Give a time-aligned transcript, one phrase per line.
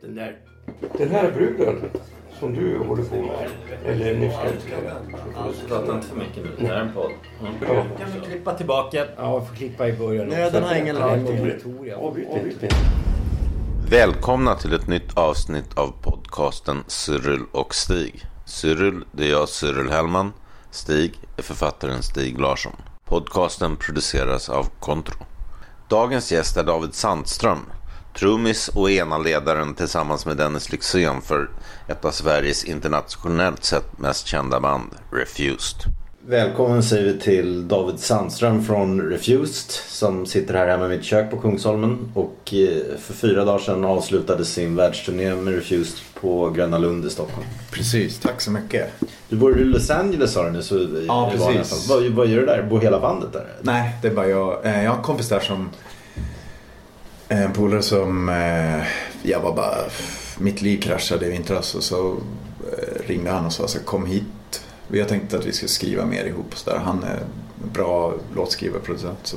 [0.00, 0.38] Den där...
[0.98, 1.90] Den här bruden
[2.40, 3.50] som du håller på med.
[3.86, 4.96] Eller ni ska inte kalla
[5.68, 6.50] Prata inte för mycket nu.
[6.58, 7.10] Det här är en podd.
[7.40, 7.54] Mm.
[7.62, 7.84] Ja.
[7.98, 9.06] Kan vi klippa tillbaka?
[9.16, 10.28] Ja, jag får klippa i början.
[10.28, 11.18] Nöden har ingen lag.
[11.18, 12.20] lag.
[13.90, 18.24] Välkomna till ett nytt avsnitt av podcasten Cyril och Stig.
[18.46, 20.32] Cyril, det är jag Cyril Hellman.
[20.70, 22.76] Stig är författaren Stig Larsson.
[23.04, 25.24] Podcasten produceras av Kontro.
[25.88, 27.58] Dagens gäst är David Sandström.
[28.18, 31.48] Trummis och ena ledaren tillsammans med Dennis Lyxzén för
[31.88, 35.76] ett av Sveriges internationellt sett mest kända band, Refused.
[36.26, 41.30] Välkommen säger vi till David Sandström från Refused som sitter här hemma i mitt kök
[41.30, 46.78] på Kungsholmen och eh, för fyra dagar sedan avslutade sin världsturné med Refused på Gröna
[46.78, 47.46] Lund i Stockholm.
[47.70, 48.90] Precis, tack så mycket.
[49.28, 50.62] Du bor i Los Angeles sa du nu.
[50.62, 51.88] Så Ja, precis.
[51.88, 52.62] Vad, vad gör du där?
[52.62, 53.46] Bor hela bandet där?
[53.62, 54.66] Nej, det är bara jag.
[54.66, 55.70] Eh, Jag har en kompis där som...
[57.28, 58.28] eh, En polare som...
[58.28, 58.86] eh,
[59.22, 59.74] Jag var bara...
[60.40, 62.16] Mitt liv kraschade i vintras och så
[62.72, 64.24] eh, ringde han och sa så här, kom hit.
[64.88, 66.78] Vi har tänkt att vi ska skriva mer ihop och så där.
[66.78, 67.20] Han är
[67.72, 69.18] bra låtskrivare, producent.
[69.22, 69.36] Så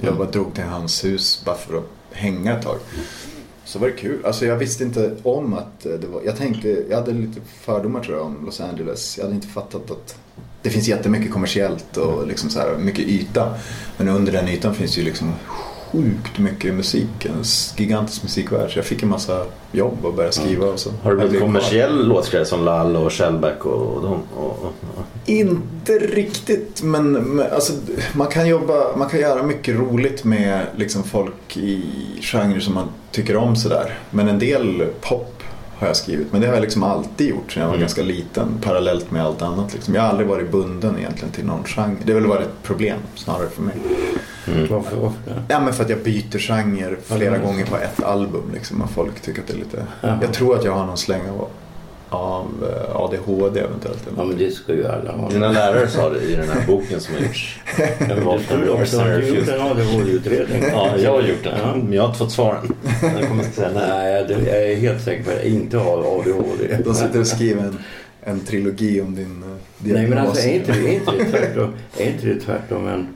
[0.00, 2.78] jag bara drog till hans hus bara för att hänga ett tag.
[3.64, 4.24] Så var det kul.
[4.26, 6.22] Alltså jag visste inte om att det var...
[6.24, 6.68] Jag tänkte...
[6.90, 9.16] Jag hade lite fördomar tror jag om Los Angeles.
[9.18, 10.16] Jag hade inte fattat att
[10.62, 13.54] det finns jättemycket kommersiellt och liksom så här, mycket yta.
[13.96, 15.32] Men under den ytan finns ju liksom
[15.96, 17.24] sjukt mycket musik.
[17.24, 17.44] En
[17.76, 18.72] gigantisk musikvärld.
[18.72, 20.90] Så jag fick en massa jobb och började skriva och så.
[21.02, 24.22] Har du blivit kommersiell låtskrivare som Lall och Shellback och, och de?
[24.36, 25.04] Och, och, och.
[25.26, 27.72] Inte riktigt men, men alltså,
[28.12, 31.82] man kan jobba, man kan göra mycket roligt med liksom folk i
[32.20, 33.98] genrer som man tycker om sådär.
[34.10, 35.35] Men en del pop
[35.78, 36.32] har jag skrivit.
[36.32, 37.80] Men det har jag liksom alltid gjort sedan jag var Mm.
[37.80, 38.48] ganska liten.
[38.62, 39.74] Parallellt med allt annat.
[39.74, 39.94] Liksom.
[39.94, 41.96] Jag har aldrig varit bunden egentligen till någon genre.
[42.04, 43.74] Det har väl varit ett problem snarare för mig.
[44.70, 45.42] Varför, varför det?
[45.48, 47.46] Ja men för att jag byter genre flera Mm.
[47.46, 48.42] gånger på ett album.
[48.54, 49.86] Liksom, och folk tycker att det är lite...
[50.00, 50.18] Jaha.
[50.22, 51.48] Jag tror att jag har någon släng av,
[52.16, 54.08] av eh, ADHD eventuellt.
[54.16, 55.28] Ja, men det ska ju alla ha.
[55.28, 57.58] Dina lärare sa det i den här boken som har gjorts.
[57.78, 58.14] Ja,
[58.48, 58.70] men du.
[58.70, 60.62] Har du gjort en ADHD-utredning?
[60.72, 61.58] Ja, jag har gjort det.
[61.62, 61.74] Ja.
[61.76, 62.74] Men jag har inte fått svaren.
[63.02, 64.26] Jag kommer att säga nej.
[64.28, 66.78] Jag är helt säker på att jag inte har ADHD.
[66.84, 67.78] De sitter och skriver en,
[68.24, 70.00] en trilogi om din eh, diagnos.
[70.00, 73.08] Nej, men alltså är inte, är inte, det, tvärtom, är inte det tvärtom en,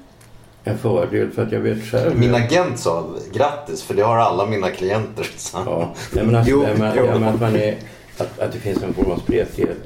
[0.64, 1.30] en fördel?
[1.30, 2.18] För att jag vet själv.
[2.18, 5.26] Min agent sa grattis för det har alla mina klienter.
[5.52, 5.62] han.
[5.66, 7.04] Ja, nej, men alltså, Jo, jag menar, jo.
[7.04, 7.76] jag menar att, man är,
[8.20, 9.76] att, att det finns en form av spretighet.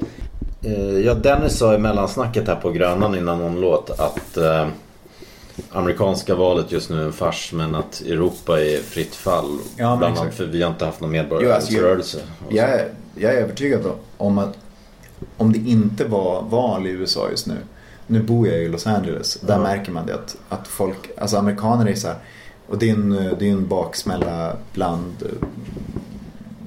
[0.61, 4.67] Eh, Ja, Dennis sa i mellansnacket här på Grönan innan någon låt att eh,
[5.71, 9.57] amerikanska valet just nu är en fars men att Europa är fritt fall.
[9.77, 12.17] Ja, bland annat för vi har inte haft någon alltså, medborgarrättsrörelse.
[12.17, 12.55] och så.
[12.55, 14.57] Jag är, jag är övertygad om att
[15.37, 17.55] om det inte var val i USA just nu.
[18.07, 19.37] Nu bor jag i Los Angeles.
[19.41, 19.59] Där Ja.
[19.61, 22.17] märker man det att, att folk, alltså amerikaner är så här.
[22.67, 23.09] Och det är en,
[23.39, 25.13] det är en baksmälla bland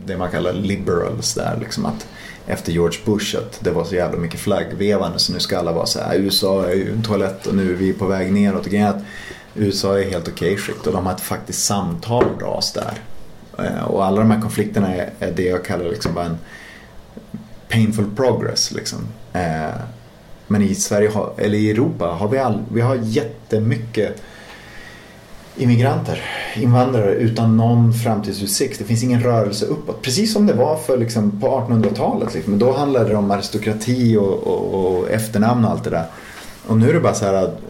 [0.08, 1.56] det man kallar liberals där.
[1.60, 2.06] Liksom att
[2.46, 5.86] efter George Bush att det var så jävla mycket flaggvevande så nu ska alla vara
[5.86, 6.16] så här.
[6.16, 8.66] USA är ju en toalett och nu är vi på väg neråt.
[8.66, 9.02] Och grejen är att
[9.54, 12.94] USA är helt okej skikt och de har ett faktiskt samtal ras där.
[13.58, 16.38] Eh, och alla de här konflikterna är, det jag kallar liksom bara en
[17.69, 18.72] painful progress.
[18.72, 18.98] Liksom.
[19.32, 19.80] Eh,
[20.46, 24.22] men i Sverige, eller i Europa, har vi, all, vi har jättemycket
[25.58, 26.20] immigranter,
[26.56, 28.78] invandrare utan någon framtidsutsikt.
[28.78, 30.02] Det finns ingen rörelse uppåt.
[30.02, 32.34] Precis som det var för liksom, på 1800-talet.
[32.34, 32.58] Liksom.
[32.58, 36.06] Då handlade det om aristokrati och, och, och efternamn och allt det där.
[36.66, 37.60] Och nu är det bara så här att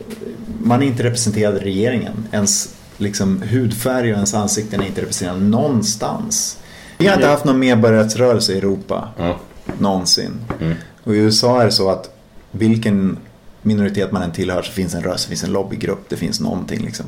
[0.62, 2.28] man är inte representerad i regeringen.
[2.32, 6.58] Ens liksom, hudfärg och ens ansikten är inte representerade någonstans.
[6.98, 9.08] Vi har inte haft någon medborgarrättsrörelse i Europa.
[9.18, 9.36] Ja.
[9.78, 10.40] Någonsin.
[10.60, 10.74] Mm.
[11.04, 12.10] Och i USA är det så att
[12.50, 13.18] vilken
[13.62, 16.84] minoritet man än tillhör så finns en röst, det finns en lobbygrupp, det finns någonting
[16.84, 17.06] liksom.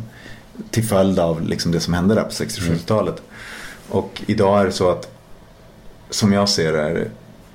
[0.70, 3.22] Till följd av liksom det som hände där på 60-70-talet.
[3.88, 5.16] Och idag är det så att
[6.10, 7.10] som jag ser det är det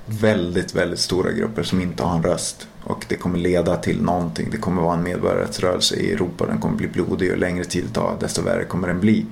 [0.06, 2.68] väldigt, väldigt stora grupper som inte har en röst.
[2.82, 4.48] Och det kommer leda till någonting.
[4.50, 6.46] Det kommer vara en medborgarrättsrörelse i Europa.
[6.46, 9.26] Den kommer bli blodig och längre tid tar desto värre kommer den bli.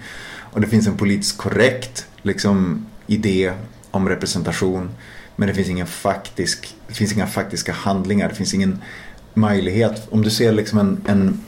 [0.53, 3.53] Och det finns en politiskt korrekt liksom, idé
[3.91, 4.91] om representation.
[5.37, 8.29] Men det finns, ingen faktisk, det finns inga faktiska handlingar.
[8.29, 8.83] Det finns ingen
[9.35, 10.07] möjlighet.
[10.11, 11.41] Om du ser liksom en, en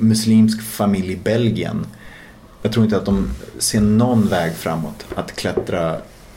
[0.00, 1.86] muslimsk familj i Belgien.
[2.62, 5.06] jag tror inte att de ser någon väg framåt.
[5.14, 5.96] Att klättra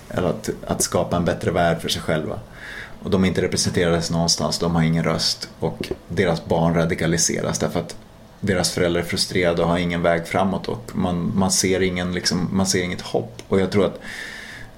[0.10, 2.40] eller att, att skapa en bättre värld för sig själva.
[3.04, 5.50] Och de är inte representerade någonstans, de har ingen röst.
[5.60, 7.96] Och deras barn radikaliseras därför att
[8.40, 12.50] deras föräldrar är frustrerade och har ingen väg framåt och man, man, ser, ingen, liksom,
[12.52, 13.42] man ser inget hopp.
[13.48, 14.00] Och jag tror att,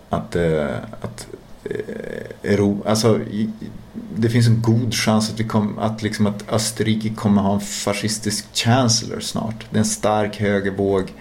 [0.09, 1.27] att, eh, att
[1.63, 3.19] eh, Europa, alltså,
[4.15, 7.61] det finns en god chans att, vi kom, att, liksom, att Österrike kommer ha en
[7.61, 9.65] fascistisk chancellor snart.
[9.69, 11.13] Det är en stark högervåg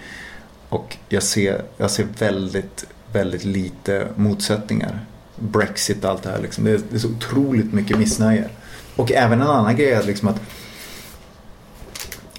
[0.69, 5.06] och jag ser, jag ser väldigt, väldigt lite motsättningar.
[5.37, 6.43] Brexit och allt det här.
[6.43, 6.65] Liksom.
[6.65, 8.49] Det, är, det är så otroligt mycket missnöje.
[8.97, 10.41] Och även en annan grej är liksom att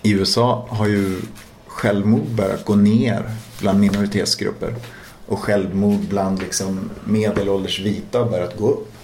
[0.01, 1.21] i USA har ju
[1.67, 4.75] självmord börjat gå ner bland minoritetsgrupper.
[5.27, 8.94] Och självmord bland liksom medelålders vita har börjat gå upp.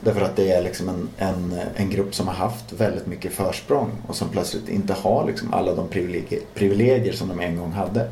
[0.00, 3.90] Därför att det är liksom en, en, en grupp som har haft väldigt mycket försprång
[4.06, 8.08] och som plötsligt inte har liksom alla de privilegier, privilegier som de en gång hade.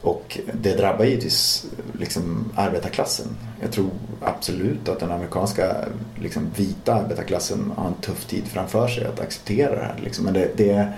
[0.00, 1.66] Och det drabbar givetvis
[1.98, 3.26] liksom arbetarklassen.
[3.60, 3.90] Jag tror
[4.20, 5.76] absolut att den amerikanska
[6.20, 10.00] liksom, vita arbetarklassen har en tuff tid framför sig att acceptera det här.
[10.04, 10.24] Liksom.
[10.24, 10.96] Men det, det är...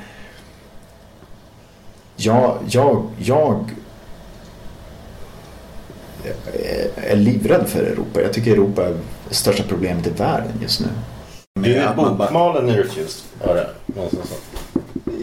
[2.16, 3.70] Jag, jag, jag
[6.96, 8.20] är livrädd för Europa.
[8.20, 8.96] Jag tycker Europa är
[9.30, 10.86] det största problemet i världen just nu.
[11.60, 13.24] Du är man bara- bokmalen i Refused.
[13.46, 13.66] Ja, det.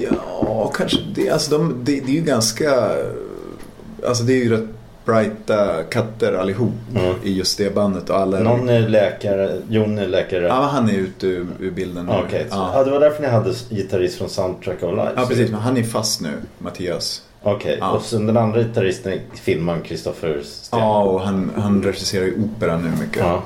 [0.02, 1.30] Ja, kanske det.
[1.30, 2.90] Alltså de, det, det är ju ganska...
[4.08, 4.66] Alltså det är ju rätt
[5.06, 7.16] brighta katter allihop Mm.
[7.24, 8.10] i just det bandet.
[8.10, 10.44] Och alla Någon är läkare, Jon är läkare.
[10.48, 12.12] Ja, han är ute ur, ur bilden nu.
[12.26, 12.72] Okej, så- ja.
[12.74, 15.12] ja, det var därför ni hade gitarrist från Soundtrack of Life.
[15.16, 15.52] ja, precis.
[15.52, 17.22] Men han är fast nu, Mattias.
[17.44, 17.92] Okej, Ja.
[17.92, 20.80] och sen den andra gitarristen är filmaren Kristoffer Sten.
[20.80, 23.18] Ja, och han, han regisserar ju opera nu mycket.
[23.20, 23.44] Ja.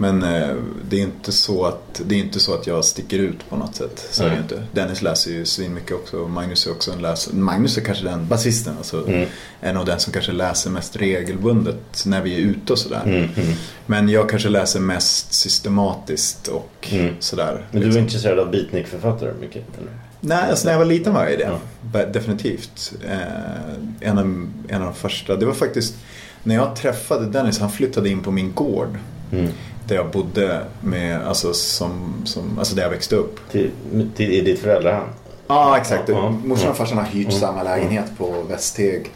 [0.00, 0.54] Men eh,
[0.88, 3.74] det, är inte så att, det är inte så att jag sticker ut på något
[3.74, 4.08] sätt.
[4.10, 4.36] Så är Nej.
[4.36, 4.62] ju inte.
[4.72, 6.16] Dennis läser ju svin mycket också.
[6.16, 7.34] Och Magnus är också en läsare.
[7.36, 8.74] Magnus är kanske den basisten.
[8.78, 9.28] Alltså, Mm.
[9.60, 13.02] En av den som kanske läser mest regelbundet när vi är ute och sådär.
[13.04, 13.54] Mm, mm.
[13.86, 17.14] Men jag kanske läser mest systematiskt och Mm.
[17.20, 17.66] sådär.
[17.70, 18.00] Men du liksom.
[18.00, 19.64] är intresserad av beatnik-författare mycket?
[19.78, 19.92] Eller?
[20.20, 21.58] Nej, alltså när jag var liten var jag det.
[21.92, 22.06] Ja.
[22.06, 22.92] Definitivt.
[23.08, 24.24] Eh, en, av,
[24.68, 25.36] en av de första.
[25.36, 25.94] Det var faktiskt
[26.42, 27.58] när jag träffade Dennis.
[27.58, 28.98] Han flyttade in på min gård.
[29.32, 29.48] Mm.
[29.88, 33.50] Där jag bodde med, alltså, som, som, alltså där jag växte upp.
[33.50, 33.70] Till,
[34.16, 35.04] till, I ditt föräldrahem?
[35.46, 36.08] Ja, exakt.
[36.08, 36.30] Ja.
[36.44, 37.40] Morsan och farsan har hyrt Mm.
[37.40, 39.10] samma lägenhet på Västeg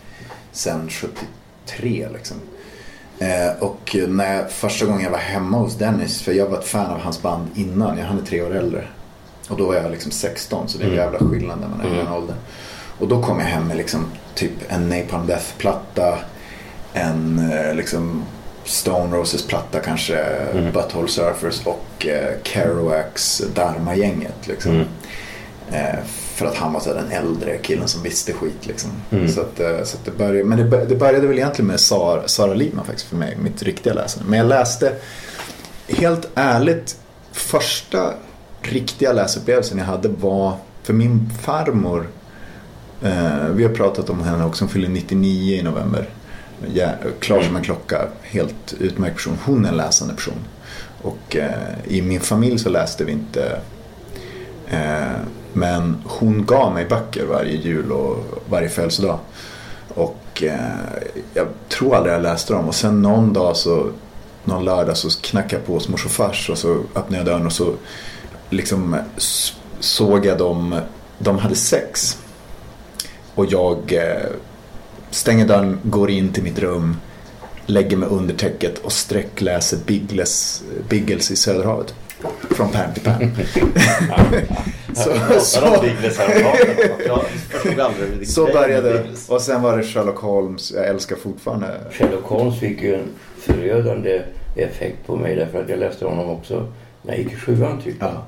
[0.52, 2.36] sedan 73 liksom.
[3.19, 6.66] Eh, och när jag, första gången jag var hemma hos Dennis, för jag var ett
[6.66, 8.84] fan av hans band innan, jag han är tre år äldre.
[9.48, 11.04] Och då var jag liksom 16 så det är en Mm.
[11.12, 12.36] jävla skillnad när man är i den åldern.
[12.98, 14.04] Och då kom jag hem med liksom
[14.34, 16.19] typ en Napalm Death-platta,
[16.92, 18.22] en eh, liksom
[18.64, 20.16] Stone Roses-platta kanske,
[20.52, 20.72] Mm.
[20.72, 24.72] Butthole Surfers och eh, Kerouacs Dharma-gänget liksom.
[24.72, 24.86] Mm.
[25.70, 25.98] Eh,
[26.34, 28.90] för att han var så den äldre killen som visste skit liksom.
[29.10, 29.28] Mm.
[29.28, 32.28] Så att, eh, så att det började, men det, det började väl egentligen med Sara,
[32.28, 34.30] Sara Lidman faktiskt för mig, mitt riktiga läsande.
[34.30, 34.92] Men jag läste,
[35.88, 36.96] helt ärligt,
[37.32, 38.14] första
[38.62, 42.08] riktiga läsupplevelsen jag hade var för min farmor.
[43.02, 46.08] Eh, vi har pratat om henne också, hon fyller 99 i november.
[46.74, 46.88] Ja,
[47.20, 49.38] klar som en klocka, helt utmärkt person.
[49.44, 50.38] Hon är en läsande person.
[51.02, 51.50] Och eh,
[51.88, 53.60] i min familj så läste vi inte
[54.72, 55.16] Eh,
[55.52, 59.18] men hon gav mig böcker varje jul och varje födelsedag.
[59.94, 61.02] Och eh,
[61.34, 62.69] jag tror aldrig jag läste dem.
[62.69, 63.90] Och sen någon dag så,
[64.44, 67.46] någon lördag så knackade jag på hos mors och fars och så öppnade jag dörren
[67.46, 67.74] och så
[68.50, 68.96] liksom
[69.81, 70.81] såg jag dem,
[71.19, 72.19] de hade sex.
[73.34, 74.31] Och jag eh,
[75.14, 76.96] stänger dörren, går in till mitt rum,
[77.66, 81.94] lägger mig under täcket och sträckläser Biggles, Biggles i Söderhavet.
[82.50, 83.31] Från pärm till pärm.
[84.94, 85.60] så, så,
[88.24, 89.04] så började.
[89.28, 90.72] Och sen var det Sherlock Holmes.
[90.72, 91.81] Jag älskar fortfarande.
[91.90, 94.22] Sherlock Holmes fick ju en förödande
[94.56, 97.96] effekt på mig därför att jag läste honom också när jag gick i sjuan typ.
[98.00, 98.26] Ja.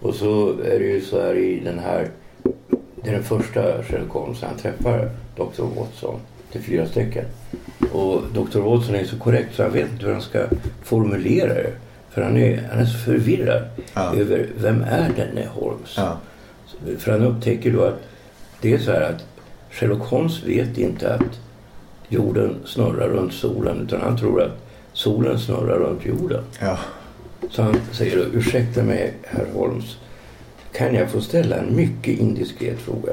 [0.00, 2.08] Och så är det ju så här i den här,
[3.08, 5.62] är den första Sherlock Holmes han träffar Dr.
[5.76, 6.20] Watson
[6.52, 7.24] till fyra stycken.
[7.92, 8.58] Och Dr.
[8.60, 10.44] Watson är så korrekt så han vet inte hur han ska
[10.84, 11.72] formulera det.
[12.10, 13.62] För han är, han är så förvirrad
[13.94, 14.14] Ja.
[14.14, 15.94] över vem är denne Holmes?
[15.96, 16.16] Ja.
[16.98, 18.00] För han upptäcker då att
[18.60, 19.24] det är så här att
[19.70, 21.40] Sherlock Holmes vet inte att
[22.08, 24.56] jorden snurrar runt solen utan han tror att
[24.92, 26.44] solen snurrar runt jorden.
[26.60, 26.78] Ja.
[27.50, 29.96] Så han säger då, ursäkta mig herr Holmes,
[30.72, 33.12] kan jag få ställa en mycket indiskret fråga?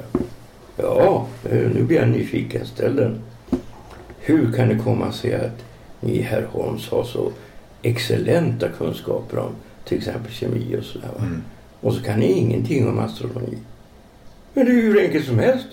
[0.77, 3.21] Ja, eh, nu blir jag nyfiken, ställ den.
[4.19, 5.65] Hur kan det komma sig att
[5.99, 7.31] ni herr Holmes har så
[7.81, 9.51] excellenta kunskaper om
[9.85, 11.09] till exempel kemi och sådär?
[11.19, 11.43] Mm.
[11.81, 13.57] Och så kan ni ingenting om astronomi.
[14.53, 15.67] Men det är ju hur enkelt som helst,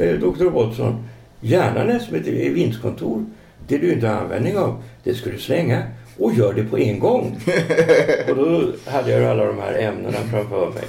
[0.00, 0.44] eh, Dr.
[0.44, 1.08] Watson.
[1.40, 3.24] Gärna som ett vindskontor.
[3.68, 5.82] Det du inte har användning av, det ska du slänga.
[6.18, 7.38] Och gör det på en gång.
[8.28, 10.84] och då hade jag alla de här ämnena framför mig.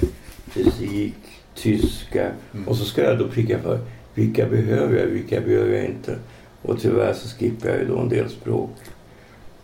[0.55, 1.13] Fysik,
[1.55, 2.31] tyska.
[2.67, 3.79] Och så ska jag då pricka för
[4.13, 6.15] vilka behöver jag, vilka behöver jag inte.
[6.61, 8.69] Och tyvärr så skippar jag ju då en del språk.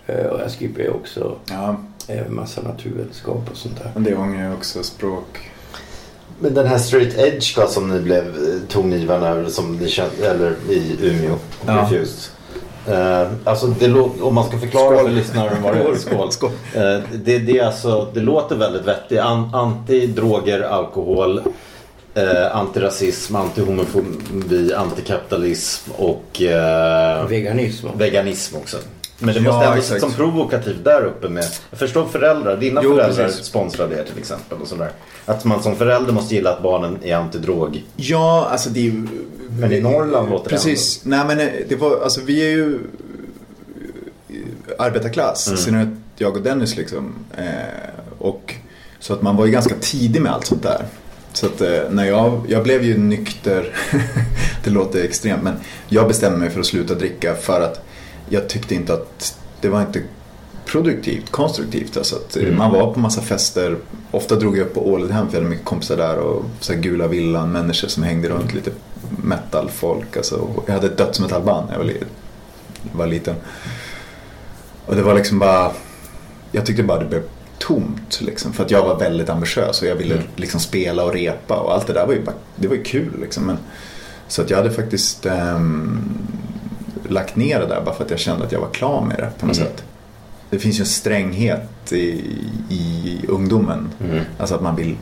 [0.08, 1.76] Eh, Och jag skippar ju också Ja,
[2.08, 3.92] eh, massa naturvetenskap och sånt där.
[3.94, 4.84] men det ångrar jag också.
[4.84, 5.52] Språk.
[6.40, 10.56] Men den här straight edge då som ni blev eh, tongivande som ni kände, eller
[10.70, 11.74] i Umeå, Ja.
[11.92, 12.32] Refused.
[12.88, 15.08] Eh, alltså det om man ska förklara Skål.
[15.10, 15.96] för lyssnaren vad det är.
[15.96, 16.32] Skål.
[16.32, 16.52] Skål.
[16.76, 16.82] Eh,
[17.14, 19.20] det, det, är alltså, det låter väldigt vettigt.
[19.20, 21.42] An, anti-droger, alkohol,
[22.14, 27.88] eh, antirasism, antihomofobi, antikapitalism och eh, Veganism.
[27.98, 28.78] veganism också.
[29.24, 30.02] Men det Ja, måste ändå exakt.
[30.02, 31.46] som provokativt där uppe med.
[31.70, 32.58] Jag förstår föräldrar.
[32.58, 33.46] Dina Jo, föräldrar precis.
[33.46, 34.58] sponsrade er till exempel.
[34.62, 34.92] Och sådär.
[35.26, 37.84] Att man som förälder måste gilla att barnen är antidrog.
[37.96, 39.08] Ja, alltså det är ju...
[39.60, 41.02] Men i Norrland låter det Precis.
[41.06, 42.80] Nej men eh, det var, alltså vi är ju
[44.80, 45.48] arbetarklass.
[45.48, 45.58] Mm.
[45.58, 47.14] Synnerhet jag och Dennis liksom.
[47.38, 47.46] Eh,
[48.20, 48.54] och
[49.00, 50.86] så att man var ju ganska tidig med allt sånt där.
[51.34, 53.76] Så att eh, när jag, jag blev ju nykter,
[54.64, 55.54] det låter extremt, men
[55.88, 57.86] jag bestämde mig för att sluta dricka för att
[58.32, 60.02] jag tyckte inte att det var inte
[60.66, 61.98] produktivt, konstruktivt.
[61.98, 63.78] Alltså att eh, Man var på massa fester,
[64.12, 66.80] ofta drog jag upp på Ålidhem för jag hade mycket kompisar där och så här
[66.80, 68.72] gula villan, människor som hängde runt, lite
[69.24, 70.18] metalfolk.
[70.18, 71.94] Alltså, jag hade ett dödsmetallband när jag var,
[72.92, 73.36] var liten.
[74.86, 75.72] Och det var liksom bara,
[76.52, 77.24] jag tyckte bara det blev
[77.58, 78.54] tomt liksom.
[78.54, 81.88] För att jag var väldigt ambitiös och jag ville liksom spela och repa och allt
[81.88, 83.44] det där var ju, bara, det var ju kul liksom.
[83.44, 83.58] Men,
[84.28, 86.00] så att jag hade faktiskt ehm,
[87.10, 89.30] lagt ner det där bara för att jag kände att jag var klar med det
[89.40, 89.84] på något sätt.
[90.50, 92.22] Det finns ju en stränghet i,
[92.70, 93.90] i ungdomen.
[94.38, 94.96] Alltså att man vill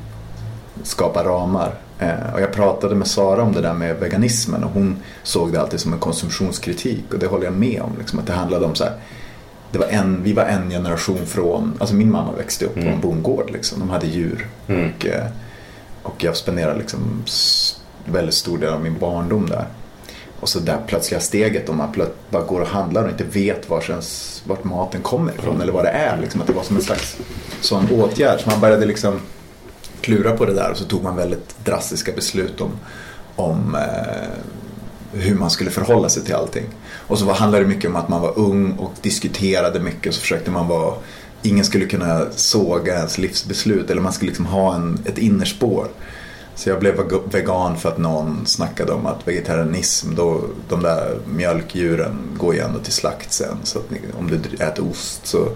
[0.84, 1.74] skapa ramar.
[2.00, 5.62] Eh, och jag pratade med Sara om det där med veganismen och hon såg det
[5.62, 7.92] alltid som en konsumtionskritik och det håller jag med om.
[8.00, 8.94] Liksom, att det handlade om så här,
[9.72, 13.02] det var en, vi var en generation från, alltså min mamma växte upp på en
[13.02, 13.80] bondgård liksom.
[13.80, 14.48] De hade djur.
[14.66, 15.26] Och, eh,
[16.04, 17.24] och jag spenderade liksom
[18.06, 19.66] väldigt stor del av min barndom där.
[20.40, 23.70] Och så där plötsliga steget om man plöt, bara går och handlar och inte vet
[23.70, 26.18] vart, ens, vart maten kommer ifrån eller vad det är.
[26.22, 27.18] Liksom, att det var som en slags
[27.62, 28.40] sån åtgärd.
[28.42, 29.20] Så man började liksom
[30.02, 32.72] klura på det där och så tog man väldigt drastiska beslut om,
[33.36, 36.66] om eh, hur man skulle förhålla sig till allting.
[37.08, 40.14] Och så var, handlade det mycket om att man var ung och diskuterade mycket och
[40.14, 40.96] så försökte man vara
[41.42, 45.88] Ingen skulle kunna såga ens livsbeslut eller man skulle liksom ha en, ett innerspår.
[46.60, 51.20] Så jag blev veg- vegan för att någon snackade om att vegetarianism, då, de där
[51.34, 53.58] mjölkdjuren går ju ändå till slakt sen.
[53.64, 53.80] Så
[54.20, 55.50] om du äter ost så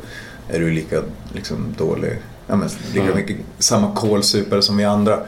[0.50, 1.02] är du lika
[1.34, 2.18] liksom, dålig,
[2.48, 5.20] ja, men, lika mycket samma kålsupare som vi andra.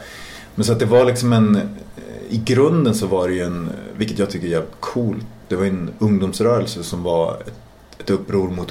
[0.54, 1.60] Men så att det var liksom en,
[2.28, 5.64] i grunden så var det ju en, vilket jag tycker är jävligt coolt, det var
[5.64, 7.54] en ungdomsrörelse som var ett,
[8.00, 8.70] ett uppror mot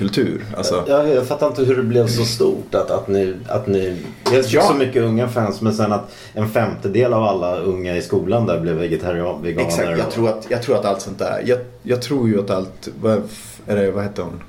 [0.00, 0.44] ungdomskultur.
[0.56, 3.96] Alltså, Jag, jag fattar inte hur det blev så stort att, att ni, att ni
[4.30, 4.62] dels Ja.
[4.62, 8.60] så mycket unga fans men sen att en femtedel av alla unga i skolan där
[8.60, 9.66] blev vegetarian, veganer.
[9.66, 11.42] Exakt, jag tror, att, jag tror att allt sånt där.
[11.46, 13.22] Jag, jag tror ju att allt, vad,
[13.66, 14.42] är det, vad heter hon?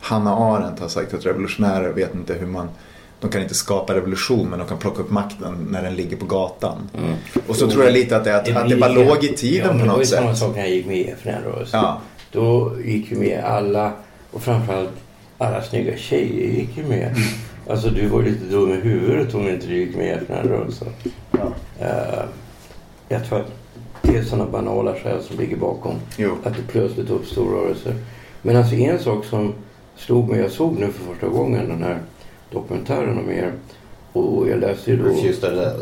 [0.00, 2.68] Hanna Arendt har sagt att revolutionärer vet inte hur man
[3.20, 6.26] de kan inte skapa revolution men de kan plocka upp makten när den ligger på
[6.26, 6.90] gatan.
[7.48, 9.72] Och så tror jag lite att det, att, att det bara låg i tiden ja,
[9.72, 10.38] på Det var ju något samma sätt.
[10.38, 11.80] sak när jag gick med i FN-rörelsen.
[11.80, 12.00] Ja.
[12.32, 13.92] Då gick ju med alla,
[14.34, 14.90] och framförallt
[15.38, 17.06] alla snygga tjejer gick ju med.
[17.06, 17.22] Mm.
[17.68, 20.88] Alltså du var lite dum i huvudet om inte du gick med i FN-rörelsen.
[21.30, 21.52] Ja.
[21.80, 22.24] Eh,
[23.08, 23.52] jag tror att
[24.02, 26.32] det är sådana banala skäl som ligger bakom Jo.
[26.44, 27.94] att det plötsligt uppstod rörelser.
[28.42, 29.54] Men alltså en sak som
[29.96, 31.98] slog mig, jag såg nu för första gången den här
[32.50, 33.52] dokumentären om er.
[34.12, 35.08] Och jag läste ju då,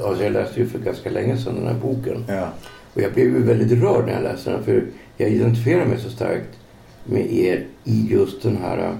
[0.08, 2.24] alltså jag läste ju för ganska länge sedan den här boken.
[2.28, 2.48] Ja.
[2.94, 4.84] Och jag blev ju väldigt rörd när jag läste den för
[5.16, 6.58] jag identifierar mig så starkt
[7.04, 8.94] med er i just den här äh,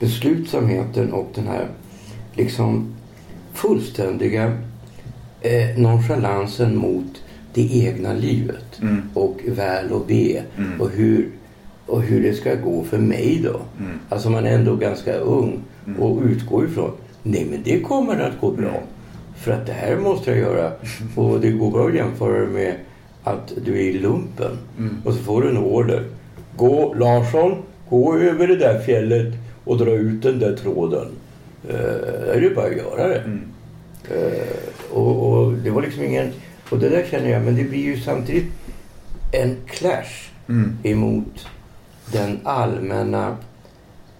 [0.00, 1.66] beslutsamheten och den här
[2.34, 2.94] liksom
[3.52, 4.52] fullständiga
[5.40, 7.22] eh, nonchalansen mot
[7.54, 9.02] det egna livet Mm.
[9.14, 10.42] och väl och ve
[10.78, 11.28] och, hur,
[11.86, 13.60] och hur det ska gå för mig då.
[13.84, 13.98] Mm.
[14.08, 15.62] Alltså man är ändå ganska ung
[15.98, 16.90] och utgår ifrån
[17.22, 18.80] nej men det kommer att gå bra.
[19.36, 20.72] För att det här måste jag göra.
[21.16, 22.74] Och det går bra att jämföra med
[23.24, 24.58] att du är i lumpen
[25.04, 26.04] och så får du en order.
[26.56, 27.54] Gå Larsson,
[27.90, 31.08] gå över det där fjället och dra ut den där tråden.
[31.70, 33.22] Uh, är det bara att göra det.
[34.10, 36.32] Eh, och, och det var liksom ingen...
[36.70, 38.52] Och det där känner jag, men det blir ju samtidigt
[39.32, 40.30] en clash
[40.82, 41.46] emot
[42.12, 43.36] den allmänna,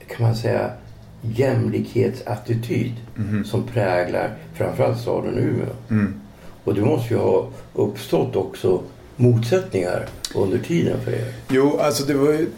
[0.09, 0.71] kan man säga,
[1.23, 2.93] jämlikhetsattityd
[3.45, 6.07] som präglar framförallt staden Umeå.
[6.65, 8.83] Och det måste ju ha uppstått också
[9.19, 11.33] motsättningar under tiden för er?
[11.49, 12.49] Jo, alltså det var ju,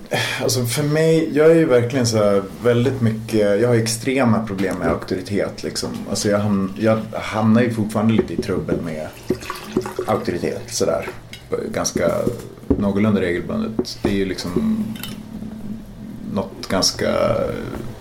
[0.42, 4.76] alltså för mig, jag är ju verkligen så här väldigt mycket, jag har extrema problem
[4.78, 5.90] med auktoritet liksom.
[6.10, 9.06] Alltså jag, hamn, jag hamnar ju fortfarande lite i trubbel med
[10.06, 11.08] auktoritet sådär.
[11.72, 12.10] Ganska
[12.68, 13.98] någorlunda regelbundet.
[14.02, 14.84] Det är ju liksom
[16.34, 17.08] något ganska,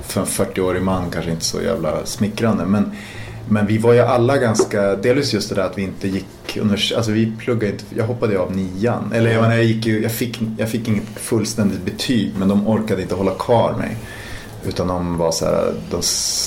[0.01, 2.65] för en 40-årig man kanske inte så jävla smickrande.
[2.65, 2.91] Men,
[3.49, 6.25] men vi var ju alla ganska, delvis just det där att vi inte gick
[6.57, 9.11] univers, alltså vi pluggade inte, jag hoppade ju av nian.
[9.13, 12.67] Eller jag, menar, jag, gick ju, jag, fick, jag fick inget fullständigt betyg men de
[12.67, 13.97] orkade inte hålla kvar mig.
[14.67, 16.01] Utan de var så här, de,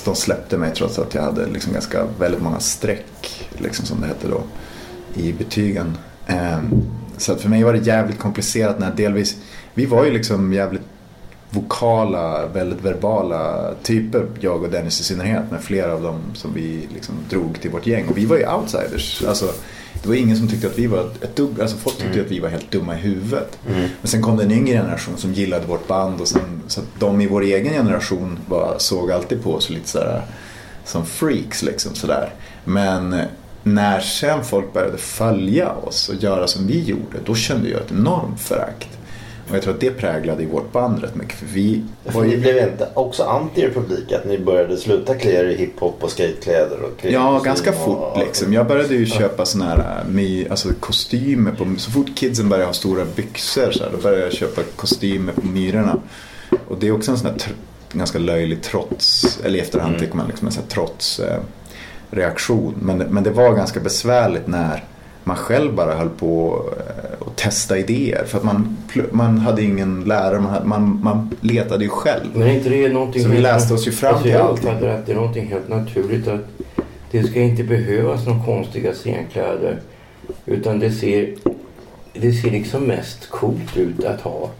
[0.04, 4.06] de släppte mig trots att jag hade liksom ganska, väldigt många streck, liksom som det
[4.06, 4.42] hette då,
[5.14, 5.96] i betygen.
[6.26, 6.82] Ehm,
[7.16, 9.36] så att för mig var det jävligt komplicerat när delvis,
[9.74, 10.82] vi var ju liksom jävligt
[11.50, 16.88] vokala, väldigt verbala typer, jag och Dennis i synnerhet, med flera av dem som vi
[16.94, 18.08] liksom drog till vårt gäng.
[18.08, 19.24] Och vi var ju outsiders.
[19.24, 19.52] Alltså,
[20.02, 22.24] det var ingen som tyckte att vi var ett dugg, alltså folk tyckte Mm.
[22.26, 23.58] att vi var helt dumma i huvudet.
[23.66, 26.86] Men sen kom det en yngre generation som gillade vårt band och sen, så att
[26.98, 30.22] de i vår egen generation var, såg alltid på oss lite sådär
[30.84, 32.32] som freaks liksom sådär.
[32.64, 33.16] Men
[33.62, 37.90] när sen folk började följa oss och göra som vi gjorde, då kände jag ett
[37.92, 38.88] enormt förakt.
[39.52, 41.38] Och jag tror att det präglade i vårt band rätt mycket.
[41.38, 44.12] För vi För ni blev inte också anti er publik?
[44.12, 46.82] Att ni började sluta klä er i hiphop och skatekläder?
[46.82, 48.52] Och Ja, ganska och- fort liksom.
[48.52, 51.52] Jag började ju köpa såna här äh, my, alltså kostymer.
[51.52, 55.32] På, så fort kidsen började ha stora byxor så här, då började jag köpa kostymer
[55.32, 55.96] på Myrorna.
[56.68, 57.36] Och det är också en sån här
[57.92, 61.40] ganska löjlig trots, eller i efterhand tycker man liksom en sån här trots eh,
[62.10, 62.74] reaktion.
[62.82, 64.84] Men, men det var ganska besvärligt när
[65.24, 68.24] man själv bara höll på eh, att testa idéer.
[68.24, 68.76] För att man,
[69.10, 72.26] man hade ingen lärare, man, man, man letade ju själv.
[72.34, 73.22] Men är inte det någonting...
[73.22, 74.68] Så vi läste oss ju fram alltså, till jag allting.
[74.68, 76.40] uppfattar att det är någonting helt naturligt att
[77.10, 79.80] det ska inte behövas några konstiga scenkläder.
[80.46, 81.34] Utan det ser,
[82.12, 84.50] det ser liksom mest coolt ut att ha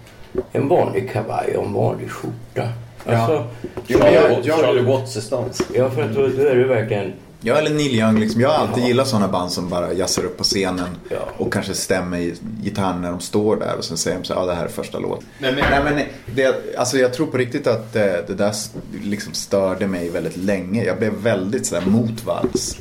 [0.53, 2.69] en vanlig kavaj och en vanlig skjorta.
[3.07, 3.45] Alltså,
[3.87, 5.63] jag, jag, Charlie Watts-distans.
[5.75, 7.13] ja, för att då, då är det verkligen...
[7.45, 8.19] Ja, eller Neil Young.
[8.21, 8.41] Liksom.
[8.41, 11.17] Jag har alltid gillat sådana band som bara jassar upp på scenen Ja.
[11.39, 14.47] och kanske stämmer i gitarren när de står där och sen säger de så ja
[14.47, 15.27] det här är första låten.
[15.39, 16.03] Nej, men
[16.35, 18.55] det, alltså, jag tror på riktigt att det, det där
[19.03, 20.85] liksom störde mig väldigt länge.
[20.85, 22.77] Jag blev väldigt sådär motvalls.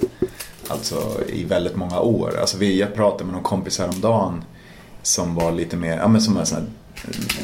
[0.67, 2.37] Alltså i väldigt många år.
[2.39, 4.43] Alltså, vi, jag pratade med någon kompis häromdagen
[5.03, 6.67] som var lite mer, ja men som en sån här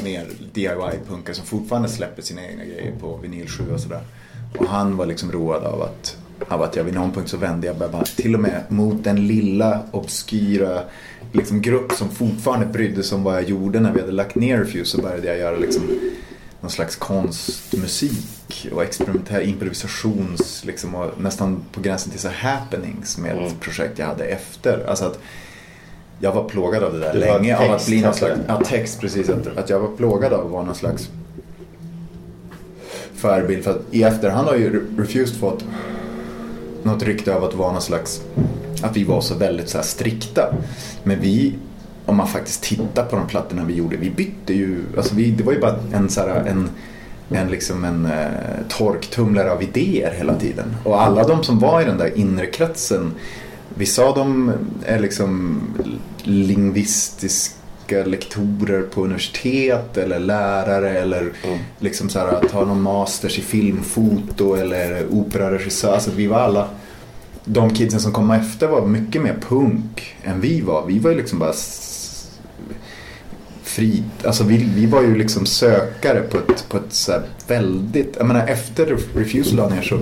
[0.03, 4.01] mer DIY-punkare som fortfarande släpper sina egna grejer på vinyl 7 och sådär.
[4.57, 7.67] Och han var liksom road av att, av att jag vid någon punkt så vände
[7.67, 10.81] jag bara till och med mot den lilla obskyra
[11.31, 14.57] liksom, grupp som fortfarande brydde sig om vad jag gjorde när vi hade lagt ner
[14.57, 15.83] Refuse så började jag göra liksom
[16.61, 23.37] någon slags konstmusik och experimentell improvisations liksom, och nästan på gränsen till så happenings med
[23.37, 24.85] ett projekt jag hade efter.
[24.89, 25.19] Alltså att
[26.19, 27.57] jag var plågad av det där Du länge.
[27.57, 29.29] Av att text, bli någon slags, ja, text precis.
[29.29, 31.09] Att, att jag var plågad av att vara någon slags
[33.15, 33.63] förebild.
[33.63, 35.63] För att i efterhand har ju Refused fått
[36.87, 38.21] något rykte av att vara någon slags,
[38.81, 40.53] att vi var så väldigt så här strikta.
[41.03, 41.55] Men vi,
[42.05, 45.43] om man faktiskt tittar på de plattorna vi gjorde, vi bytte ju, alltså vi, det
[45.43, 46.69] var ju bara en så här, en
[47.29, 50.75] en, liksom en eh, torktumlare av idéer hela tiden.
[50.83, 53.13] Och alla de som var i den där inre kretsen,
[53.75, 54.51] vissa av dem
[54.85, 55.61] är liksom
[57.87, 61.31] lingvistiska lektorer på universitet eller lärare eller
[61.79, 65.93] liksom så här, tar någon masters i filmfoto eller operaregissör.
[65.93, 66.69] Alltså vi var alla,
[67.45, 70.85] de kidsen som kom efter var mycket mer punk än vi var.
[70.87, 71.53] Vi var ju liksom bara
[73.63, 78.15] fri, alltså vi, vi var ju liksom sökare på ett, på ett så här väldigt,
[78.17, 79.99] jag menar efter Refuse la ner så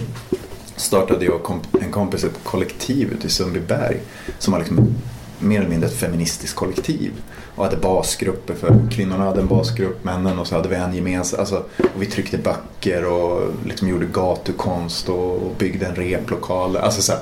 [0.76, 3.98] startade jag komp- en kompis ett kollektiv ute i Sundbyberg
[4.40, 4.96] som var liksom
[5.40, 7.12] mer eller mindre ett feministiskt kollektiv.
[7.56, 11.40] Och hade basgrupper för kvinnorna hade en basgrupp, männen och så hade vi en gemensam.
[11.40, 16.78] Alltså, och vi tryckte böcker och liksom gjorde gatukonst och, och byggde en replokal.
[16.78, 17.22] Alltså, så här,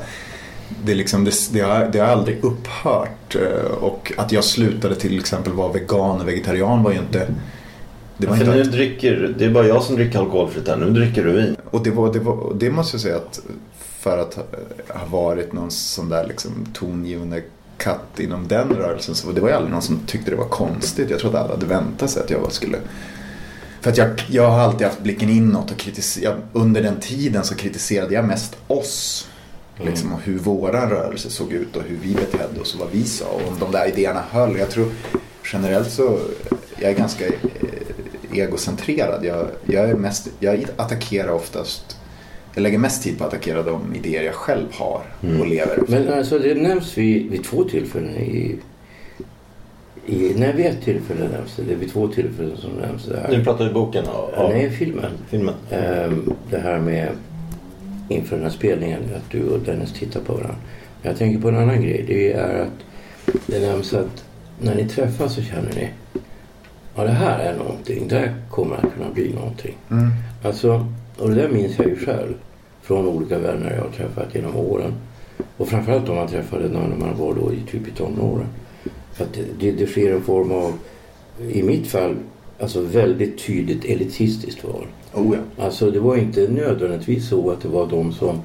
[0.85, 3.35] det, liksom, det, det, har, det har aldrig upphört.
[3.35, 7.27] eh, Och att jag slutade till exempel vara vegan och vegetarian var ju inte...
[8.17, 10.77] Det var För inte nu dricker, det är bara jag som dricker alkoholfritt här.
[10.77, 11.55] Nu dricker du vin.
[11.71, 13.39] och det, var, det, var, det måste jag säga att
[13.99, 14.37] för att
[14.89, 17.41] ha varit någon sån där liksom tongivande
[17.77, 21.09] katt inom den rörelsen så det var ju aldrig någon som tyckte det var konstigt.
[21.09, 22.77] Jag tror att alla hade väntat sig att jag skulle...
[23.81, 27.55] För att jag, jag har alltid haft blicken inåt och kritiserat, under den tiden så
[27.55, 29.27] kritiserade jag mest oss.
[29.77, 33.03] Liksom, och hur våran rörelse såg ut och hur vi betedde oss och vad vi
[33.03, 34.57] sa och om de där idéerna höll.
[34.57, 34.91] Jag tror
[35.53, 36.19] generellt så,
[36.79, 37.33] jag är ganska eh,
[38.31, 39.25] egocentrerad.
[39.25, 41.97] Jag, jag, är mest, jag attackerar oftast,
[42.53, 45.01] jag lägger mest tid på att attackera de idéer jag själv har
[45.39, 45.99] och lever efter.
[45.99, 48.55] Men alltså det nämns vid, vid två tillfällen i,
[50.05, 51.63] I, nej, vid ett tillfälle nämns det.
[51.63, 53.37] Det är vid två tillfällen som nämns det här.
[53.37, 54.03] Nu pratar vi boken?
[54.07, 55.11] Ja, Ja, nej, filmen.
[55.29, 55.53] Filmen.
[55.71, 57.09] Ehm, det här med
[58.09, 60.55] inför den här spelningen att du och Dennis tittar på varandra.
[61.01, 62.05] Men jag tänker på en annan grej.
[62.07, 62.85] Det är att
[63.47, 64.25] det nämns att
[64.61, 65.89] när ni träffas så känner ni
[66.95, 68.07] ja det här är någonting.
[68.07, 69.75] Det här kommer att kunna bli någonting.
[69.91, 70.09] Mm.
[70.43, 70.85] Alltså,
[71.17, 72.33] och det där minns jag ju själv
[72.81, 74.93] från olika vänner jag har träffat genom åren.
[75.57, 78.47] Och framförallt om man träffade när man var då i typ i tonåren.
[79.17, 80.73] Att det, det, sker en form av,
[81.51, 82.15] i mitt fall,
[82.59, 84.85] alltså väldigt tydligt elitistiskt val.
[85.13, 85.63] Oh ja.
[85.63, 88.41] Alltså det var inte nödvändigtvis så att det var de som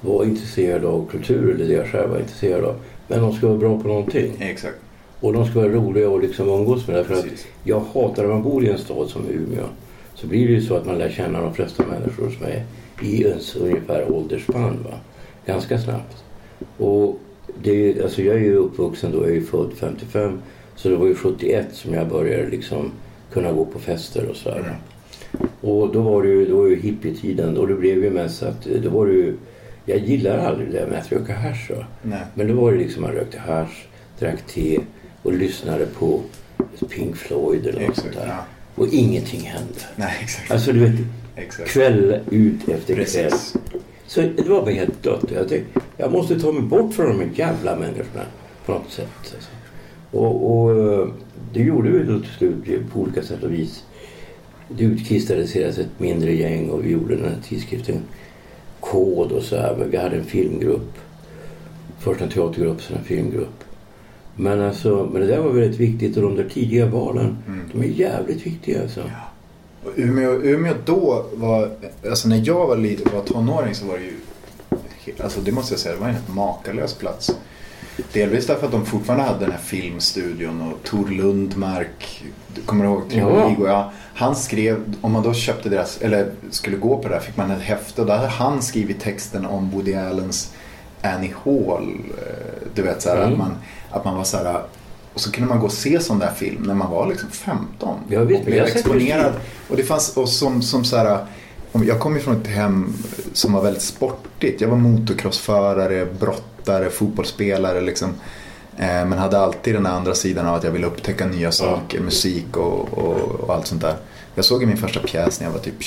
[0.00, 2.76] var intresserade av kultur eller det jag själv var intresserad av.
[3.08, 4.32] Men de ska vara bra på någonting.
[4.40, 4.76] Exakt.
[5.20, 7.04] Och de ska vara roliga och liksom umgås med det.
[7.04, 9.64] För att jag hatar när man bor i en stad som Umeå.
[10.14, 12.64] Så blir det ju så att man lär känna de flesta människor som är
[13.02, 14.78] i ens ungefär åldersspann.
[14.84, 14.98] Va?
[15.46, 16.24] Ganska snabbt.
[16.78, 17.18] Och
[17.62, 20.38] det alltså jag är ju uppvuxen då, jag är ju född 55.
[20.76, 22.90] Så det var ju 71 som jag började liksom
[23.32, 24.60] kunna gå på fester och sådär.
[24.60, 25.48] va.
[25.60, 28.64] Och då var det ju, då var ju hippietiden och det blev ju mest att
[28.64, 29.36] då var det ju
[29.86, 31.70] jag gillar aldrig det där med att röka hasch.
[32.34, 33.86] Men då var det liksom man rökte hasch,
[34.18, 34.80] drack te
[35.22, 36.20] och lyssnade på
[36.90, 38.26] Pink Floyd eller något Exakt, sånt där.
[38.28, 38.44] ja.
[38.74, 39.80] Och ingenting hände.
[39.96, 40.50] Nej, exakt.
[40.50, 41.00] Alltså du vet,
[41.36, 41.70] exakt.
[41.70, 43.04] kväll ut efter kväll.
[43.04, 43.56] Precis.
[44.06, 45.24] Så det var bara helt dött.
[45.34, 48.24] Jag tänkte, jag måste ta mig bort från de här jävla människorna
[48.66, 49.08] på något sätt.
[49.18, 49.48] Alltså.
[50.10, 51.08] Och, och eh,
[51.52, 53.84] det gjorde vi då till slut på olika sätt och vis.
[54.68, 58.02] Det utkristalliserades ett mindre gäng och vi gjorde den här tidskriften
[58.80, 59.76] Kod och så här.
[59.78, 60.98] Men vi hade en filmgrupp.
[61.98, 63.63] Först en teatergrupp, sen en filmgrupp.
[64.36, 67.36] Men, alltså, men det där var väldigt viktigt och de där tidiga valen,
[67.72, 69.00] de är jävligt viktiga alltså.
[69.84, 71.70] Och Umeå, Umeå då var,
[72.10, 72.76] alltså när jag var,
[73.14, 74.12] var tonåring så var det ju,
[75.22, 77.36] alltså det måste jag säga, det var en helt makalös plats.
[78.12, 83.10] Delvis därför att de fortfarande hade den här filmstudion och Tor Lundmark, du kommer ihåg
[83.10, 83.54] Trio Ja.
[83.66, 87.36] Ja, han skrev, om man då köpte deras, eller skulle gå på det där fick
[87.36, 90.52] man ett häfte och där hade han skrivit texten om Woody Allens
[91.02, 91.94] Annie Hall.
[92.18, 93.32] eh, Du vet så här, Mm.
[93.32, 93.56] att, man,
[93.94, 94.62] att man var så här,
[95.14, 97.98] och så kunde man gå och se sån där film när man var liksom 15.
[98.08, 99.32] Ja, visst, och blev jag exponerad.
[99.68, 101.26] Och det fanns, och som, som så här,
[101.72, 102.94] jag kom ju från ett hem
[103.32, 104.60] som var väldigt sportigt.
[104.60, 108.08] Jag var motocrossförare, brottare, fotbollsspelare liksom.
[108.76, 112.56] Eh, Men hade alltid den andra sidan av att jag ville upptäcka nya saker, musik
[112.56, 113.96] och, och, och allt sånt där.
[114.34, 115.82] Jag såg min första pjäs när jag var typ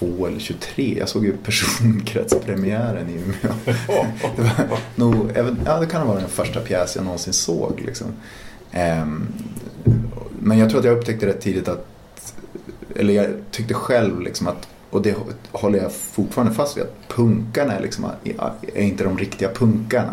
[0.00, 0.98] 22 eller 23.
[0.98, 3.54] Jag såg ju personkretspremiären i Umeå.
[4.36, 5.32] Det var nog,
[5.64, 7.82] ja, det kan ha varit den första pjäs jag någonsin såg.
[7.86, 8.06] Liksom.
[8.72, 9.26] Ehm,
[10.40, 11.86] men jag tror att jag upptäckte rätt tidigt att,
[12.96, 15.16] eller jag tyckte själv liksom att, och det
[15.52, 18.06] håller jag fortfarande fast vid, att punkarna är, liksom,
[18.74, 20.12] är inte de riktiga punkarna.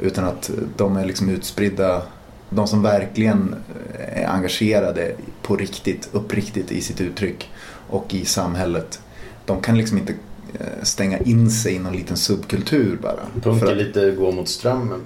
[0.00, 2.02] Utan att de är liksom utspridda,
[2.50, 3.54] de som verkligen
[3.98, 7.50] är engagerade på riktigt, uppriktigt i sitt uttryck
[7.90, 9.00] och i samhället.
[9.46, 10.12] De kan liksom inte
[10.60, 13.20] eh, stänga in sig i någon liten subkultur bara.
[13.42, 15.00] Punk För är lite gå mot strömmen.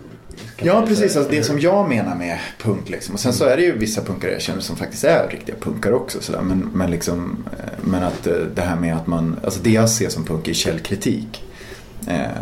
[0.62, 3.14] Ja precis, alltså det som jag menar med punk liksom.
[3.14, 5.94] Och sen så är det ju vissa punkare jag känner som faktiskt är riktiga punkare
[5.94, 6.20] också.
[6.20, 6.40] Sådär.
[6.42, 9.90] Men, men, liksom, eh, men att eh, det här med att man, alltså det jag
[9.90, 11.44] ser som punk är källkritik.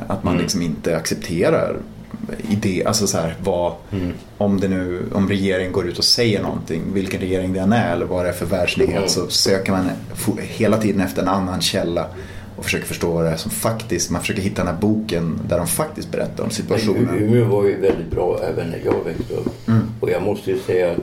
[0.06, 0.42] Att man Mm.
[0.42, 1.76] liksom inte accepterar
[2.50, 4.12] idé, alltså så här, vad, Mm.
[4.38, 7.92] om det nu, om regeringen går ut och säger någonting, vilken regering det än är
[7.92, 9.08] eller vad det är för världslighet Mm.
[9.08, 9.90] så söker man
[10.40, 12.06] hela tiden efter en annan källa
[12.56, 15.58] och försöker förstå vad det är som faktiskt, man försöker hitta den här boken där
[15.58, 17.04] de faktiskt berättar om situationen.
[17.04, 19.68] Men Umeå var ju väldigt bra även när jag växte upp.
[19.68, 19.80] Mm.
[20.00, 20.98] Och jag måste ju säga att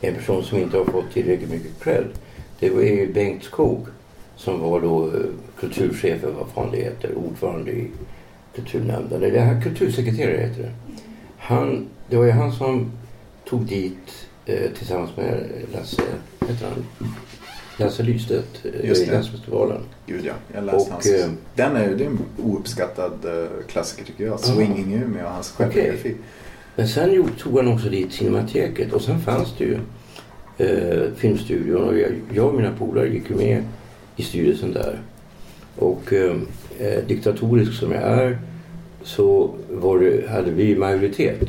[0.00, 2.04] en person som inte har fått tillräckligt mycket cred,
[2.60, 3.86] det var ju Bengt Skog
[4.36, 5.12] som var då eh,
[5.60, 7.86] kulturchef, vad fan det heter, ordförande i
[8.62, 9.22] kulturnämnden.
[9.22, 10.72] Eller här, kultursekreterare heter det.
[11.38, 12.90] Han, det var ju han som
[13.48, 15.44] tog dit eh, tillsammans med
[15.74, 16.02] Lasse,
[16.48, 17.08] heter han?
[17.76, 19.06] Lasse Lystedt, eh, i.
[19.06, 19.80] Jazzfestivalen.
[20.06, 21.06] Gud ja, jag läste Och, hans.
[21.06, 24.40] eh, den är, det är en ouppskattad eh, klassiker tycker jag.
[24.40, 26.16] Swinging Umeå och hans självbiografi.
[26.76, 29.78] Men sen tog han också dit Cinemateket och sen fanns det ju
[30.58, 33.62] eh, Filmstudion och jag, jag och mina polare gick ju med
[34.16, 34.98] i styrelsen där.
[35.76, 36.12] Och
[36.78, 38.38] eh, diktatorisk som jag är
[39.02, 39.54] så
[40.00, 41.48] det, hade vi majoritet.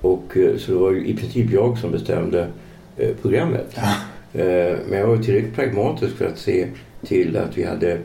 [0.00, 2.48] Och eh, så det var i princip jag som bestämde
[2.96, 3.76] eh, programmet.
[4.32, 6.68] Eh, men jag var tillräckligt pragmatisk för att se
[7.06, 7.98] till att vi hade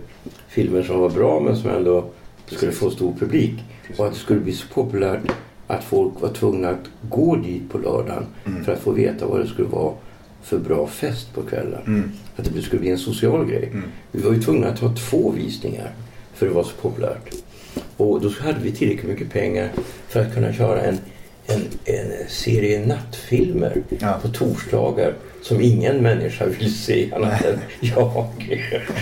[0.47, 2.05] filmer som var bra men som ändå
[2.45, 3.53] skulle få stor publik.
[3.97, 5.21] Och att det skulle bli så populärt
[5.67, 8.25] att folk var tvungna att gå dit på lördagen
[8.65, 9.93] för att få veta vad det skulle vara
[10.41, 11.81] för bra fest på kvällen.
[11.87, 12.11] Mm.
[12.35, 13.71] Att det skulle bli en social grej.
[14.11, 15.91] Vi var ju tvungna att ha två visningar
[16.35, 17.29] för det var så populärt.
[17.97, 19.69] Och då hade vi tillräckligt mycket pengar
[20.07, 20.97] för att kunna köra en
[21.47, 24.19] en, en serie nattfilmer Ja.
[24.21, 28.17] på torsdagar som ingen människa vill se annat än jag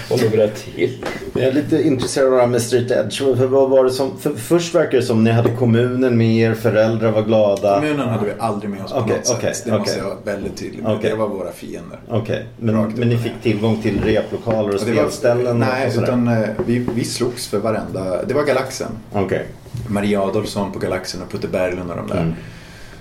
[0.10, 1.06] och några till.
[1.34, 3.18] Jag är lite intresserad av det här med street edge.
[3.38, 6.54] För vad var det som, för först verkar det som ni hade kommunen med er,
[6.54, 7.80] föräldrar var glada.
[7.80, 9.36] Kommunen hade vi aldrig med oss på Okej, något sätt.
[9.38, 9.98] okej, det måste okej.
[9.98, 10.92] jag vara väldigt tydlig med.
[10.98, 11.10] Okej.
[11.10, 12.00] Det var våra fiender.
[12.10, 15.60] Okej, men, men ni fick tillgång till replokaler och Och det var- spelställen?
[15.60, 18.24] Nej, och utan eh, vi, vi slogs för varenda...
[18.26, 18.92] Det var Galaxen.
[19.14, 19.46] Okej.
[19.88, 22.22] Maria Adolfsson på Galaxen och Putte Berglund och de där.
[22.22, 22.34] Mm.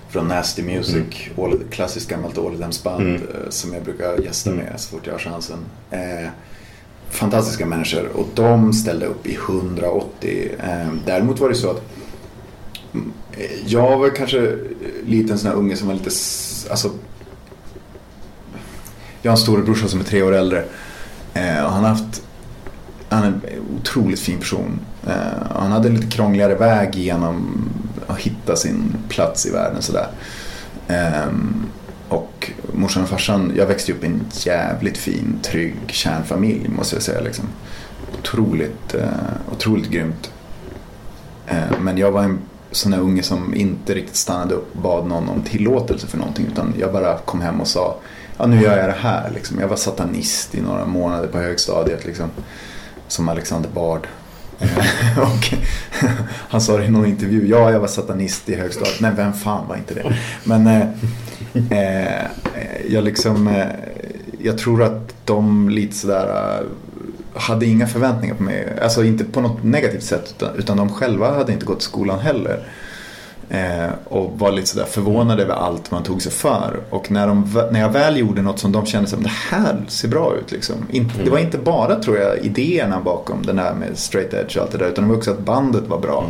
[0.09, 1.05] Från Nasty Music,
[1.37, 3.15] All, klassiskt gammalt Ålidhemsband Mm.
[3.21, 4.65] eh, som jag brukar gästa Mm.
[4.65, 5.57] med så fort jag har chansen.
[5.91, 6.29] Eh,
[7.09, 10.49] fantastiska människor och de ställde upp i 180.
[10.63, 11.81] Eh, däremot var det så att
[12.93, 14.55] mm, eh, jag var kanske
[15.05, 16.09] lite en sån här unge som var lite,
[16.71, 16.89] alltså
[19.21, 20.65] jag har en storebrorsa som är tre år äldre.
[21.33, 22.23] Eh, och han har haft
[23.09, 23.35] han är en
[23.79, 24.79] otroligt fin person.
[25.07, 27.69] Eh, han hade lite krångligare väg genom
[28.07, 30.07] att hitta sin plats i världen sådär.
[30.87, 31.65] Ehm,
[32.09, 37.03] och morsan och farsan, jag växte upp i en jävligt fin, trygg kärnfamilj måste jag
[37.03, 37.21] säga.
[37.21, 37.45] Liksom.
[38.19, 39.07] Otroligt, eh,
[39.51, 40.31] otroligt grymt.
[41.47, 42.39] Eh, men jag var en
[42.71, 46.47] sån där unge som inte riktigt stannade upp och bad någon om tillåtelse för någonting.
[46.51, 47.97] Utan jag bara kom hem och sa,
[48.37, 49.31] ja nu gör jag det här.
[49.33, 49.59] Liksom.
[49.59, 52.05] Jag var satanist i några månader på högstadiet.
[52.05, 52.29] Liksom
[53.07, 54.07] som Alexander Bard.
[55.17, 55.53] Och
[56.49, 57.47] han sa det i någon intervju.
[57.47, 59.01] Ja, jag var satanist i högstadiet.
[59.01, 60.15] Nej, vem fan var inte det?
[60.43, 60.87] Men eh,
[61.69, 62.25] eh,
[62.89, 63.47] jag liksom...
[63.47, 63.65] Eh,
[64.39, 66.57] jag tror att de lite sådär...
[66.59, 66.65] Eh,
[67.35, 68.79] hade inga förväntningar på mig.
[68.81, 70.33] Alltså inte på något negativt sätt.
[70.37, 72.67] Utan, utan de själva hade inte gått i skolan heller.
[73.53, 76.79] Eh, och var lite sådär förvånade över allt man tog sig för.
[76.89, 80.07] Och när, de, när jag väl gjorde något som de kände som det här ser
[80.07, 80.51] bra ut.
[80.51, 80.75] Liksom.
[80.91, 84.63] Inte, Det var inte bara tror jag idéerna bakom den här med straight edge och
[84.63, 84.87] allt det där.
[84.87, 86.25] Utan det var också att bandet var bra.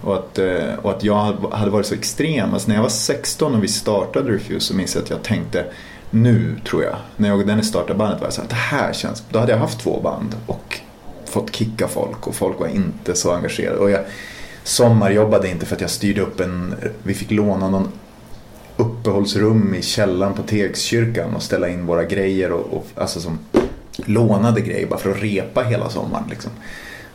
[0.00, 2.54] Och, att, eh, och att jag hade varit så extrem.
[2.54, 5.64] Alltså när jag var 16 och vi startade Refuse så minns jag att jag tänkte
[6.10, 6.96] nu tror jag.
[7.16, 9.22] När jag och Dennis startade bandet var jag så här, det här känns.
[9.30, 10.34] Då hade jag haft två band.
[10.46, 10.80] Och
[11.24, 13.78] fått kicka folk och folk var inte så engagerade.
[13.78, 14.00] Och jag
[14.64, 17.88] sommarjobbade inte för att jag styrde upp en, vi fick låna någon
[18.76, 23.38] uppehållsrum i källaren på Tegskyrkan och ställa in våra grejer och, och alltså som
[23.96, 26.50] lånade grejer bara för att repa hela sommaren liksom.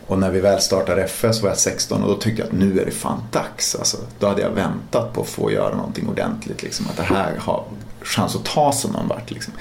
[0.07, 2.79] Och när vi väl startade FS var jag 16 och då tyckte jag att nu
[2.79, 3.75] är det fan dags.
[3.75, 6.63] Alltså, då hade jag väntat på att få göra någonting ordentligt.
[6.63, 7.63] Liksom, att det här har
[8.01, 9.31] chans att ta sig någon vart.
[9.31, 9.53] Liksom.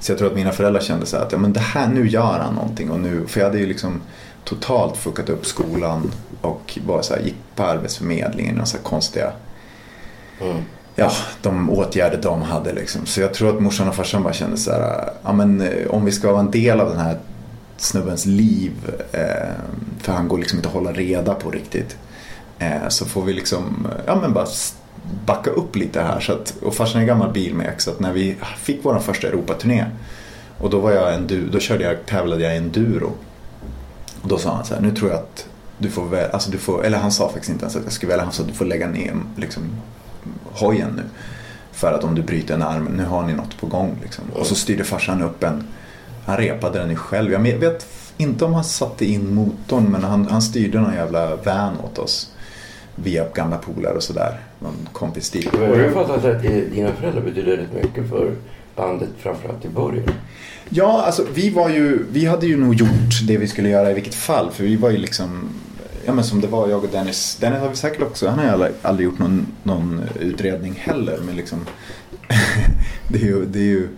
[0.00, 2.08] Så jag tror att mina föräldrar kände så här att ja, men det här, nu
[2.08, 2.90] gör han någonting.
[2.90, 4.00] Och nu, för jag hade ju liksom
[4.44, 9.32] totalt fuckat upp skolan och bara så här, gick på Arbetsförmedlingen och så här konstiga
[10.94, 13.06] ja, de åtgärder de hade liksom.
[13.06, 16.04] Så jag tror att morsan och farsan bara kände så här, ja men eh, om
[16.04, 17.18] vi ska vara en del av den här
[17.76, 18.72] snubbens liv,
[19.12, 19.50] eh,
[19.98, 21.96] för han går liksom inte att hålla reda på riktigt,
[22.58, 24.46] eh, så får vi liksom, ja men bara
[25.26, 26.20] backa upp lite här.
[26.20, 29.84] Så att, och farsan är gammal bilmek så att när vi fick vår första Europaturné
[30.58, 33.12] och då var jag en du, då körde jag, tävlade jag i enduro.
[34.24, 36.58] Och då sa han så här, nu tror jag att du får väl, alltså du
[36.58, 38.54] får, eller han sa faktiskt inte ens att jag skulle välja, han sa att du
[38.54, 39.62] får lägga ner liksom,
[40.44, 41.02] hojen nu.
[41.72, 43.96] För att om du bryter en arm, nu har ni något på gång.
[44.02, 44.24] Liksom.
[44.34, 45.64] Och så styrde farsan upp en,
[46.26, 47.32] han repade den ju själv.
[47.32, 51.80] Jag vet inte om han satte in motorn men han, han styrde någon jävla van
[51.80, 52.32] åt oss.
[52.96, 54.40] Via gamla polare och sådär.
[54.58, 55.48] Någon kompis dit.
[55.52, 58.34] Jag har fattat att dina föräldrar betyder rätt mycket för
[58.76, 60.14] bandet, framförallt i början.
[60.76, 63.94] Ja, alltså vi var ju, vi hade ju nog gjort det vi skulle göra i
[63.94, 64.50] vilket fall.
[64.50, 65.48] För vi var ju liksom,
[66.04, 67.36] ja men som det var jag och Dennis.
[67.40, 71.18] Dennis har vi säkert också, han har ju aldrig, aldrig gjort någon, någon utredning heller.
[71.26, 71.58] Men liksom,
[73.08, 73.88] det är ju, det är ju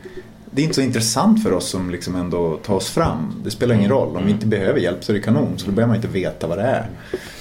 [0.50, 3.40] det är inte så intressant för oss som liksom ändå tar oss fram.
[3.44, 4.16] Det spelar ingen roll.
[4.16, 5.58] Om vi inte behöver hjälp så är det kanon.
[5.58, 6.90] Så då behöver man inte veta vad det är.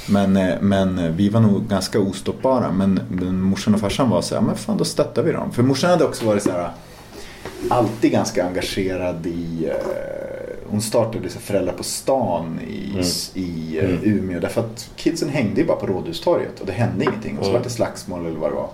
[0.10, 2.72] Men, eh, men vi var nog ganska ostoppbara.
[2.72, 5.52] Men, men morsan och farsan var så här, men fan då stöttar vi dem.
[5.52, 6.72] För morsan hade också varit så här
[7.70, 9.76] alltid ganska engagerad i eh,
[10.70, 13.02] hon startade så här föräldrar på stan i,
[13.40, 17.38] i eh, Umeå därför att kidsen hängde ju bara på Rådhustorget och det hände ingenting
[17.38, 18.70] och så var det slagsmål eller vad det var.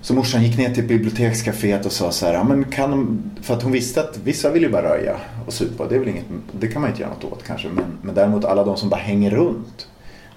[0.00, 3.54] Så morsan gick ner till bibliotekscaféet och sa så här, ja, men kan de, för
[3.54, 6.24] att hon visste att vissa vill ju bara röja och supa, det är väl inget,
[6.60, 9.00] det kan man inte göra något åt kanske, men, men däremot alla de som bara
[9.00, 9.88] hänger runt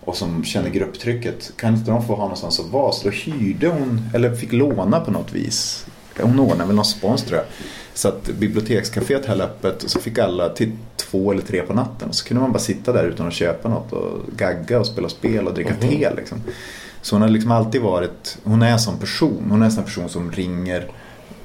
[0.06, 2.92] och som känner grupptrycket, kan inte de få ha någonstans att vara?
[2.92, 5.86] Så då hyrde hon, eller fick låna på något vis.
[6.22, 7.46] Hon ordnade väl någon spons tror jag.
[7.94, 12.14] Så att bibliotekscaféet höll öppet och så fick alla till två eller tre på natten.
[12.14, 15.48] Så kunde man bara sitta där utan att köpa något och gagga och spela spel
[15.48, 16.38] och dricka te liksom.
[17.02, 19.48] Så hon har liksom alltid varit, hon är en sån person.
[19.50, 20.92] Hon är en sån person som ringer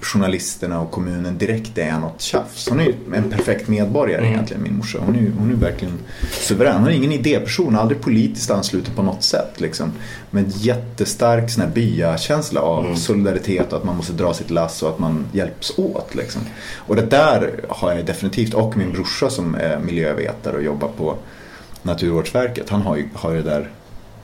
[0.05, 2.69] journalisterna och kommunen direkt är något tjafs.
[2.69, 4.33] Hon är ju en perfekt medborgare Mm.
[4.33, 4.99] egentligen min morsa.
[5.07, 5.99] Hon är, hon är verkligen
[6.31, 6.77] suverän.
[6.79, 9.61] Hon är ingen idéperson, aldrig politiskt ansluten på något sätt.
[9.61, 9.93] Liksom.
[10.31, 12.97] Men jättestark sån här byakänsla av Mm.
[12.97, 16.15] solidaritet och att man måste dra sitt lass och att man hjälps åt.
[16.15, 16.43] Liksom.
[16.77, 18.55] Och det där har jag definitivt.
[18.55, 21.17] Och min brorsa som är miljövetare och jobbar på
[21.83, 22.69] Naturvårdsverket.
[22.69, 23.71] Han har ju, har ju det där,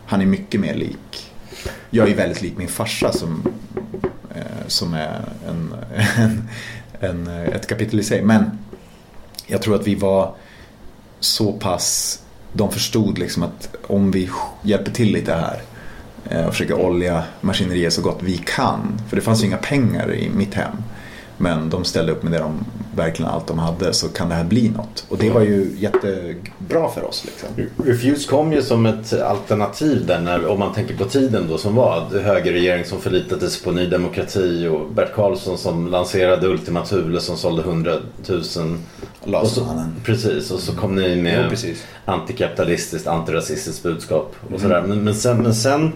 [0.07, 1.28] han är mycket mer lik.
[1.91, 3.43] Jag är ju väldigt lik min farsa som,
[4.35, 5.75] eh, som är en,
[6.17, 6.49] en,
[7.01, 8.23] en, ett kapitel i sig.
[8.23, 8.59] Men
[9.47, 10.35] jag tror att vi var
[11.21, 12.21] så pass,
[12.53, 14.31] de förstod liksom att om vi
[14.63, 15.63] hjälper till lite här
[16.31, 19.01] eh, och försöker olja maskineriet så gott vi kan.
[19.09, 20.77] För det fanns ju inga pengar i mitt hem.
[21.39, 22.65] Men de ställde upp med det de,
[22.97, 25.05] verkligen allt de hade så kan det här bli något.
[25.09, 27.25] Och det var ju jättebra för oss.
[27.25, 27.49] Liksom.
[27.85, 31.75] Refuse kom ju som ett alternativ där när, om man tänker på tiden då som
[31.75, 32.21] var.
[32.23, 37.37] Högerregering som förlitade sig på Ny Demokrati och Bert Karlsson som lanserade Ultima Thule som
[37.37, 37.93] sålde 100
[38.29, 38.43] 000.
[39.25, 41.75] Och så, precis, och så kom ni med Jo,
[42.05, 44.85] antikapitalistiskt, antirasistiskt budskap och sådär.
[44.87, 45.93] Men, men, sen, men sen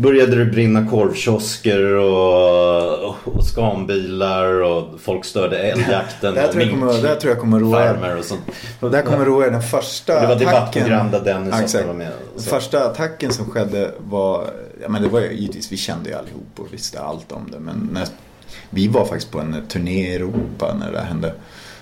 [0.00, 6.52] började det brinna korvkiosker och, och, och skanbilar och folk störde älgjakten Det här och
[6.52, 8.18] tror jag kommer, det här tror jag kommer roa er.
[8.18, 8.40] och sånt.
[8.80, 9.50] Det här kommer roa er.
[9.50, 12.12] Den första Det var debattprogram där Dennis Ja, var med.
[12.36, 14.50] Första attacken som skedde var,
[14.82, 17.58] ja men det var ju givetvis, vi kände ju allihop och visste allt om det.
[17.58, 18.06] Men när,
[18.70, 21.34] vi var faktiskt på en turné i Europa när det där hände.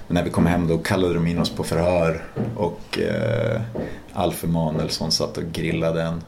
[0.08, 2.24] När vi kom hem då kallade de in oss på förhör
[2.56, 3.60] och eh,
[4.12, 6.22] Alf Emanuelsson satt och grillade en.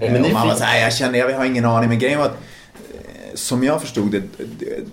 [0.00, 1.88] Men och man var så här, jag kände, jag har ingen aning.
[1.88, 2.36] Men grejen var att
[2.74, 4.22] eh, som jag förstod det,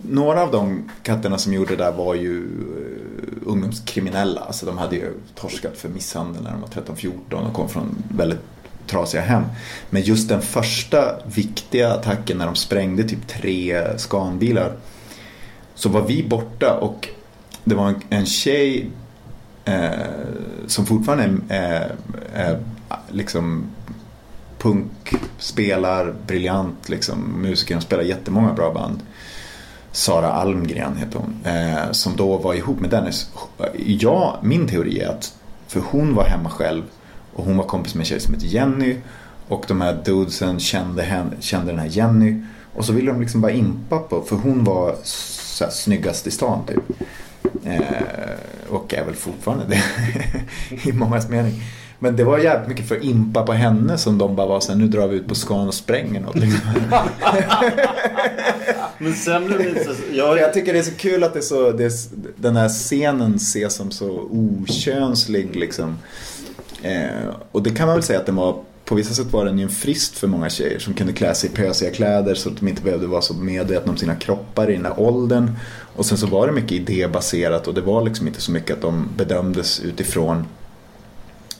[0.01, 4.41] några av de katterna som gjorde det där var ju eh, ungdomskriminella.
[4.41, 8.39] Alltså de hade ju torskat för misshandel när de var 13-14 och kom från väldigt
[8.87, 9.43] trasiga hem.
[9.89, 14.71] Men just den första viktiga attacken när de sprängde typ tre skanbilar
[15.75, 17.09] så var vi borta och
[17.63, 18.89] det var en, en tjej
[19.65, 19.89] eh,
[20.67, 21.95] som fortfarande är,
[22.33, 23.63] är, är liksom
[24.59, 27.79] punk, spelar briljant liksom, musiker.
[27.79, 28.99] Spelar jättemånga bra band.
[29.91, 31.53] Sara Almgren heter hon.
[31.53, 33.31] Eh, som då var ihop med Dennis.
[33.85, 35.33] Ja, min teori är att,
[35.67, 36.83] för hon var hemma själv
[37.33, 38.95] och hon var kompis med en tjej som heter Jenny.
[39.47, 42.41] Och de här dudesen kände, henne, kände den här Jenny.
[42.73, 46.31] Och så ville de liksom bara impa på, för hon var så här, snyggast i
[46.31, 47.01] stan typ.
[47.65, 49.83] Eh, och är väl fortfarande det
[50.89, 51.61] i mångas mening.
[51.99, 54.79] Men det var jävligt mycket för impa på henne som de bara var så här,
[54.79, 56.35] nu drar vi ut på skan och spränger något.
[56.35, 56.59] Liksom.
[58.97, 59.91] Men sen blev det så...
[60.11, 61.91] Jag, Jag, tycker det är så kul att det så, det är,
[62.35, 65.97] den här scenen ses som så okönslig liksom.
[66.83, 69.57] Eh, och det kan man väl säga att den var, på vissa sätt var den
[69.57, 72.57] ju en frist för många tjejer som kunde klä sig i pösiga kläder så att
[72.57, 75.51] de inte behövde vara så medvetna om sina kroppar i den här åldern.
[75.95, 78.81] Och sen så var det mycket idébaserat och det var liksom inte så mycket att
[78.81, 80.45] de bedömdes utifrån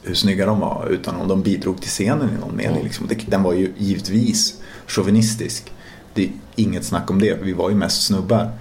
[0.03, 2.83] hur snygga de var utan om de bidrog till scenen i någon mening.
[2.83, 3.07] Liksom.
[3.07, 5.71] Det, den var ju givetvis chauvinistisk.
[6.13, 8.51] Det är inget snack om det, vi var ju mest snubbar.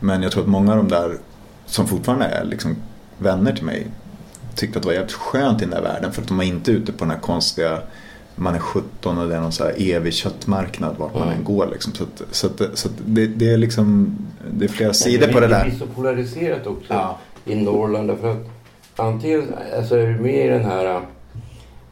[0.00, 1.18] Men jag tror att många av de där
[1.66, 2.76] som fortfarande är liksom
[3.18, 3.86] vänner till mig
[4.54, 6.70] tyckte att det var jävligt skönt i den där världen för att de var inte
[6.72, 7.78] ute på den här konstiga
[8.34, 11.68] man är 17 och det är någon så här evig köttmarknad vart man än går.
[11.72, 11.92] Liksom.
[11.94, 14.16] Så, att, så, att, så att det, det är liksom
[14.52, 15.64] det är flera sidor på det Det där.
[15.64, 17.18] blir så polariserat också Ja.
[17.44, 18.08] i Norrland.
[18.08, 18.48] Därför att
[18.96, 21.00] antingen alltså, är du med i den här,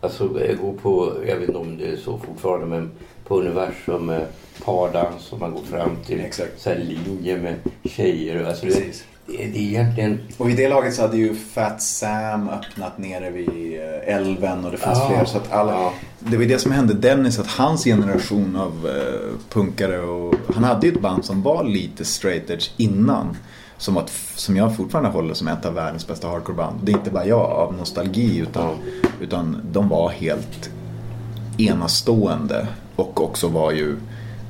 [0.01, 0.29] alltså
[0.63, 2.91] gå på, jag vet inte om det är så fortfarande, men
[3.27, 4.27] på universum med
[4.65, 6.61] pardans och man går fram till Exakt.
[6.61, 8.45] så här linje med tjejer.
[8.45, 9.05] Alltså, det, Precis.
[9.27, 13.31] det, det är egentligen Och i det laget så hade ju Fat Sam öppnat nere
[13.31, 15.09] vid eh, älven och det fanns Ja.
[15.09, 15.25] fler.
[15.25, 15.93] Så att alla, Ja.
[16.19, 20.87] Det var det som hände Dennis, att hans generation av eh, punkare och han hade
[20.87, 23.37] ju ett band som var lite straight edge innan.
[23.79, 26.81] Som, att, som jag fortfarande håller som ett av världens bästa hardcoreband.
[26.83, 28.77] Det är inte bara jag av nostalgi utan,
[29.21, 30.71] utan de var helt
[31.59, 33.97] enastående och också var ju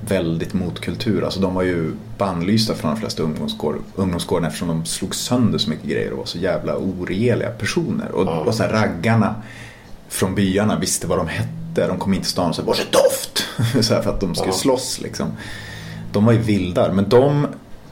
[0.09, 1.25] väldigt motkultur.
[1.25, 5.71] Alltså de var ju bannlysta från de flesta ungdomsgård, ungdomsgården eftersom de slog sönder så
[5.71, 8.11] mycket grejer och var så jävla oregeliga personer.
[8.11, 9.35] Och, och så här, raggarna
[10.09, 11.87] från byarna visste vad de hette.
[11.89, 13.45] De kom in till stan och sa Varsin doft!
[13.87, 14.59] så här, för att de skulle Ja.
[14.59, 15.27] slåss liksom.
[16.13, 16.93] De var ju vildar.
[16.93, 17.47] Men de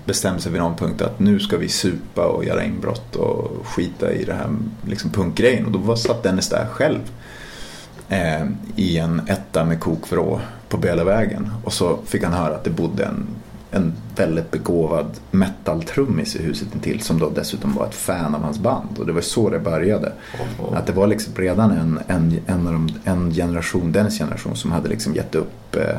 [0.04, 4.12] bestämde sig vid någon punkt att nu ska vi supa och göra inbrott och skita
[4.12, 5.66] i det här liksom, punkgrejen.
[5.66, 7.00] Och då satt Dennis där själv
[8.08, 8.46] eh,
[8.76, 11.52] i en etta med kokvrå på Bölevägen.
[11.64, 13.26] Och så fick han höra att det bodde en,
[13.70, 18.58] en väldigt begåvad metal-trummis i huset intill som då dessutom var ett fan av hans
[18.58, 18.98] band.
[18.98, 20.12] Och det var så det började.
[20.72, 24.72] Att det var liksom redan en, en, en, av de, en generation, Dennis generation som
[24.72, 25.98] hade liksom gett upp eh,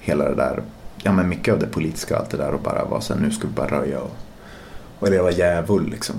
[0.00, 0.62] hela det där
[1.02, 3.20] ja, men mycket av det politiska och allt det där och bara var så här,
[3.20, 4.16] nu ska vi bara röja och,
[4.98, 6.16] och leva djävul liksom.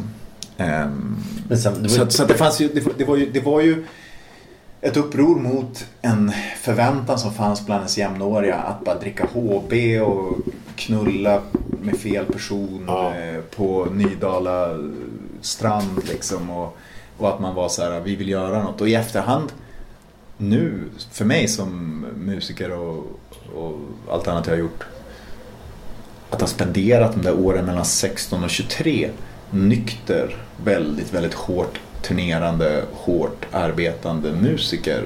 [1.48, 3.62] Men sen, det var, så, så det fanns ju, det, det, var ju, det var
[3.62, 3.86] ju
[4.82, 10.38] ett uppror mot en förväntan som fanns bland ens jämnåriga att bara dricka HB och
[10.76, 11.42] knulla
[11.82, 13.16] med fel person Ja.
[13.16, 14.78] eh, på Nydala
[15.42, 16.50] strand liksom.
[16.50, 16.78] Och,
[17.18, 18.82] och att man var så här, vi vill göra något.
[18.82, 19.52] Och i efterhand,
[20.38, 23.20] nu, för mig som musiker och,
[23.56, 23.78] och
[24.10, 24.84] allt annat jag har gjort,
[26.30, 29.10] att ha spenderat de där åren mellan 16 och 23
[29.52, 35.04] nykter, väldigt, väldigt hårt turnerande, hårt arbetande musiker.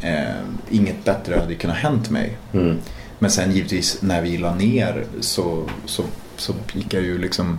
[0.00, 0.24] Eh,
[0.70, 2.38] inget bättre hade kunnat hänt mig.
[2.52, 2.78] mm.
[3.18, 6.02] Men sen givetvis när vi la ner så, så,
[6.36, 7.58] så gick jag ju liksom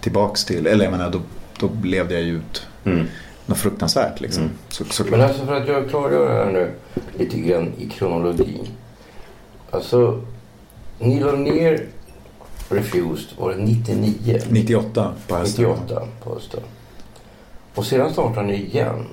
[0.00, 1.20] tillbaks till, eller jag menar då,
[1.58, 3.06] då levde jag ju ut Mm.
[3.46, 4.42] något fruktansvärt liksom.
[4.42, 4.54] Mm.
[4.68, 6.70] Så, Men alltså för att jag klargör det här nu
[7.18, 8.60] lite grann i kronologi.
[9.72, 10.20] Alltså,
[10.98, 11.86] ni la ner
[12.68, 14.40] Refused, var det 99?
[14.50, 15.64] 98 på hösten.
[15.64, 16.60] 98 på hösten.
[17.74, 19.06] Och sedan startade ni igen.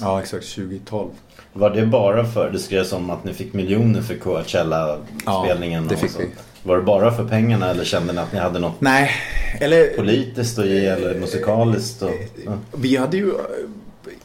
[0.00, 1.10] Ja exakt, 2012.
[1.52, 5.82] Var det bara för, det skrevs om att ni fick miljoner för Coachella-spelningen?
[5.82, 6.28] Ja, det fick vi.
[6.62, 9.10] Var det bara för pengarna eller kände ni att ni hade något Nej,
[9.60, 12.02] eller politiskt att ge eller musikaliskt?
[12.02, 12.10] Och,
[12.46, 12.52] ja.
[12.76, 13.28] vi hade ju...
[13.30, 13.34] eh,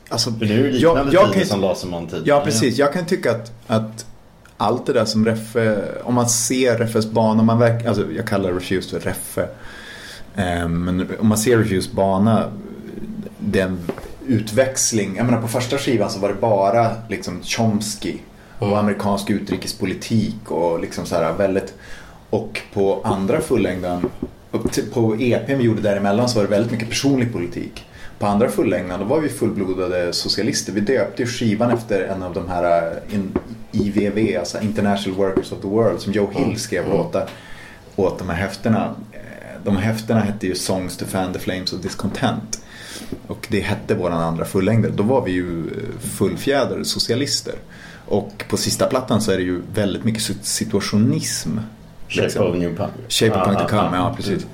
[0.09, 2.22] Alltså, För nu är det liknande jag, jag tider kan, som Laserman tid.
[2.26, 2.78] Ja, precis.
[2.78, 4.05] Jag kan tycka att, att
[4.58, 8.54] allt det där som Reffe, om man ser Reffes bana, man verk, alltså jag kallar
[8.54, 9.47] Refused för Reffe.
[10.36, 12.51] Eh, Men om man ser Refused bana,
[13.39, 13.80] den
[14.28, 18.18] utväxling, jag menar på första skivan så var det bara liksom Chomsky
[18.60, 21.74] och amerikansk utrikespolitik och liksom så här väldigt,
[22.30, 24.10] och på andra fullängden,
[24.93, 27.86] på EPn vi gjorde däremellan så var det väldigt mycket personlig politik.
[28.24, 30.74] På andra fullängden då var vi fullblodade socialister.
[30.74, 33.19] Vi döpte ju skivan efter en av de här eh,
[33.71, 37.30] IVV, alltså International Workers of the World, som Joe Hill skrev låtar
[37.95, 38.95] åt de här häftena.
[39.11, 39.19] Eh,
[39.63, 42.63] De häftena hette ju Songs to fan the flames of discontent.
[43.28, 44.89] Och det hette våran andra fullängder.
[44.89, 47.55] Då var vi ju eh, fullfjädrade socialister.
[48.07, 51.57] Och på sista plattan så är det ju väldigt mycket situationism.
[52.07, 52.47] Shape liksom.
[52.47, 52.91] of New Punk.
[53.07, 54.43] Shape of Punk to come, ja precis.
[54.43, 54.49] Eh,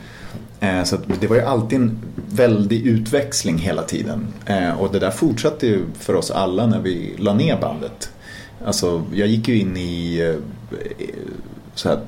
[0.59, 1.97] Eh, så att det var ju alltid en
[2.29, 4.27] väldig utväxling hela tiden.
[4.45, 8.09] Eh, Och det där fortsatte ju för oss alla när vi la ner bandet.
[8.65, 11.15] Alltså, jag gick ju in i eh, eh
[11.75, 11.99] så här,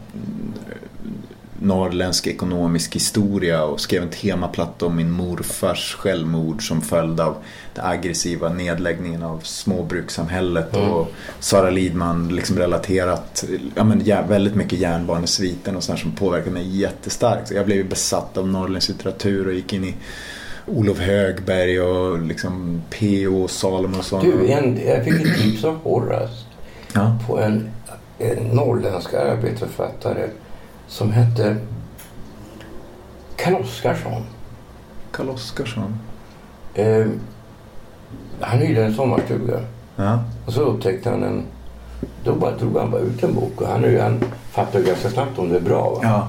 [1.62, 7.36] norrländsk ekonomisk historia och skrev en temaplatta om min morfars självmord som följd av
[7.74, 13.43] den aggressiva nedläggningen av småbrukssamhället och Sara Lidman liksom relaterat
[13.76, 17.47] ja, men, väldigt mycket järnbarnesviten och sånt som påverkade mig jättestarkt.
[17.47, 19.93] Så jag blev besatt av norrländsk litteratur och gick in i
[20.66, 23.47] Olof Högberg och liksom P.O.
[23.47, 24.24] Salomonsson.
[24.24, 26.45] Du, en, jag fick ett tips av Horace
[26.93, 27.18] Ja.
[27.28, 27.70] på en,
[28.20, 30.30] en norrländsk arbetarförfattare
[30.92, 31.56] som hette
[33.36, 34.22] Karl Oskarsson.
[35.12, 35.96] Karl Oskarsson.
[36.76, 37.06] Eh,
[38.39, 39.60] han hyrde en sommarstuga
[39.96, 40.20] Ja.
[40.46, 41.44] och så upptäckte han en...
[42.24, 45.39] Då bara drog han bara ut en bok och han, han fattar ju ganska snabbt
[45.39, 45.89] om det är bra.
[45.89, 46.00] Va?
[46.04, 46.28] ja.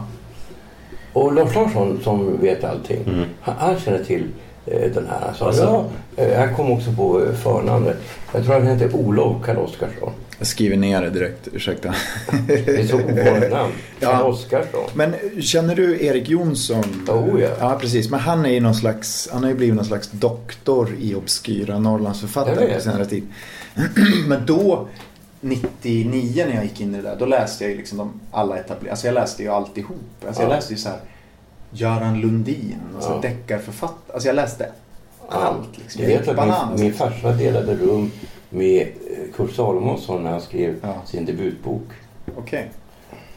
[1.12, 3.24] Och Lars Larsson som vet allting, Mm.
[3.40, 4.26] han, han känner till
[4.66, 5.20] eh, den här.
[5.26, 5.84] Han sa, Alltså-
[6.16, 7.96] ja, eh, han kom också på eh, förnamnet.
[8.32, 10.12] Jag tror han hette Olof Karl Oskarsson.
[10.42, 11.94] Jag skriver ner det direkt, ursäkta.
[12.46, 13.72] Det är så ovanligt namn.
[14.00, 14.22] Ja.
[14.24, 14.84] Oskarsson.
[14.94, 16.84] Men känner du Erik Jonsson?
[17.08, 17.48] Oh, ja.
[17.60, 18.10] Ja, precis.
[18.10, 21.78] Men han är ju någon slags, han har ju blivit någon slags doktor i obskyra
[21.78, 23.22] Norrlandsförfattare på senare tid.
[24.26, 24.88] Men då,
[25.40, 28.56] 99 när jag gick in i det där, då läste jag ju liksom de alla
[28.56, 29.96] etablerade, alltså jag läste ju alltihop.
[30.26, 30.54] Alltså jag Ja.
[30.56, 30.98] läste ju så här
[31.70, 33.28] Göran Lundin, alltså Ja.
[33.28, 34.14] deckarförfattare.
[34.14, 34.68] Alltså jag läste
[35.28, 36.02] allt liksom.
[36.02, 37.10] Jag vet att min, min liksom.
[37.10, 38.10] farsa delade rum
[38.52, 40.94] med eh, Kurt Salomonsson när han skrev Ja.
[41.06, 41.82] sin debutbok.
[42.36, 42.70] Okej,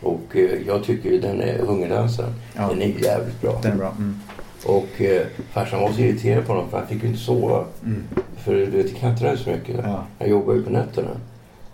[0.02, 2.34] Och eh, jag tycker den är Hungerdansen.
[2.56, 2.68] Ja.
[2.70, 3.60] Den är jävligt bra.
[3.64, 3.92] den är bra.
[3.98, 4.20] Mm.
[4.66, 7.66] Och eh, farsan var så irriterad på honom för han fick ju inte sova.
[7.86, 8.04] Mm.
[8.38, 9.76] För du vet, det knattrade så mycket.
[9.84, 10.04] Ja.
[10.20, 11.10] Han jobbade ju på nätterna.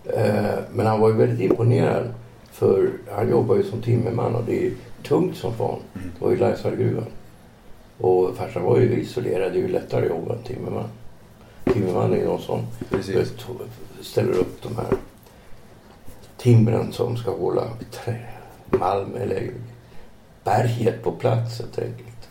[0.05, 2.03] Eh, men han var ju väldigt imponerad.
[2.51, 4.71] För han jobbar ju som timmerman och det är
[5.07, 5.79] tungt som fan.
[5.95, 6.11] Mm.
[6.19, 7.05] Det var ju Laisvallgruvan.
[7.97, 9.51] Och farsan var ju isolerad.
[9.53, 10.83] Det är ju lättare jobb än timmerman.
[11.65, 13.33] Timmerman är ju någon som Precis.
[14.01, 14.93] ställer upp de här
[16.37, 18.19] timren som ska hålla trä,
[18.69, 19.51] malm eller
[20.43, 22.29] berget på plats helt enkelt.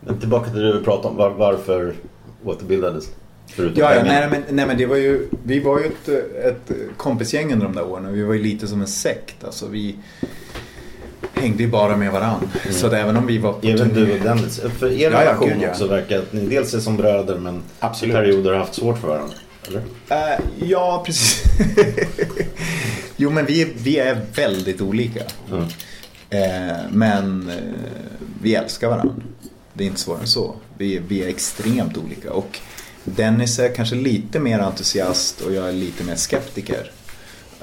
[0.00, 1.16] Men tillbaka till det vi pratade om.
[1.16, 1.94] Var, varför
[2.44, 3.10] återbildades?
[3.46, 6.08] Förutom Ja, ja nej, men, nej men det var ju, vi var ju ett,
[6.44, 8.12] ett kompisgäng under de där åren.
[8.12, 9.44] Vi var ju lite som en sekt.
[9.44, 9.96] Alltså vi
[11.34, 12.48] hängde ju bara med varann.
[12.70, 14.60] Så att även om vi var på Även du och Dennis.
[14.78, 15.68] För er Ja, relation ja.
[15.70, 18.14] också verkar att ni dels är som bröder men Absolut.
[18.14, 19.34] i perioder har haft svårt för varandra.
[20.08, 21.42] Eh, ja, precis.
[23.16, 25.22] Jo, men vi, vi är väldigt olika.
[25.50, 25.64] Mm.
[26.30, 27.56] Eh, men eh,
[28.42, 29.14] vi älskar varandra.
[29.72, 30.54] Det är inte svårare än så.
[30.78, 32.32] Vi, vi är extremt olika.
[32.32, 32.58] Och
[33.04, 36.90] Dennis är kanske lite mer entusiast och jag är lite mer skeptiker.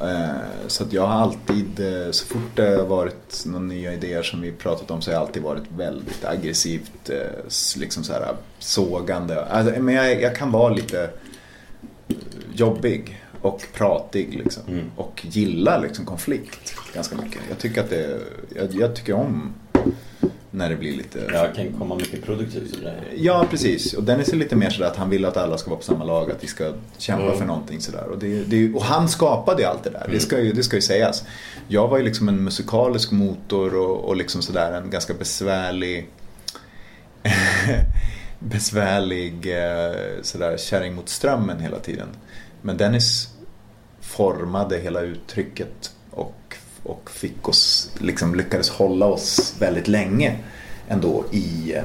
[0.01, 4.23] Eh, så att jag har alltid, eh, så fort det har varit några nya idéer
[4.23, 7.17] som vi pratat om så har jag alltid varit väldigt aggressivt, eh,
[7.77, 9.45] liksom så här sågande.
[9.45, 11.09] Alltså, men jag, jag kan vara lite
[12.53, 14.63] jobbig och pratig liksom.
[14.95, 17.41] Och gillar liksom konflikt ganska mycket.
[17.49, 18.19] Jag tycker att det,
[18.55, 19.53] jag, jag tycker om
[20.57, 22.95] när det blir lite Jag kan komma mycket produktivt ur det.
[23.15, 23.93] Ja, precis.
[23.93, 26.03] Och Dennis är lite mer sådär att han vill att alla ska vara på samma
[26.03, 28.03] lag, att vi ska kämpa för någonting sådär.
[28.03, 30.75] Och, det, det, och han skapade ju allt det där, det, ska ju, det ska
[30.75, 31.23] ju sägas.
[31.67, 36.09] Jag var ju liksom en musikalisk motor och, och liksom sådär en ganska besvärlig
[38.39, 42.07] besvärlig eh, sådär kärring mot strömmen hela tiden.
[42.61, 43.27] Men Dennis
[44.01, 45.91] formade hela uttrycket
[46.87, 50.35] och, fick oss, liksom lyckades hålla oss väldigt länge
[50.87, 51.83] ändå i, eh,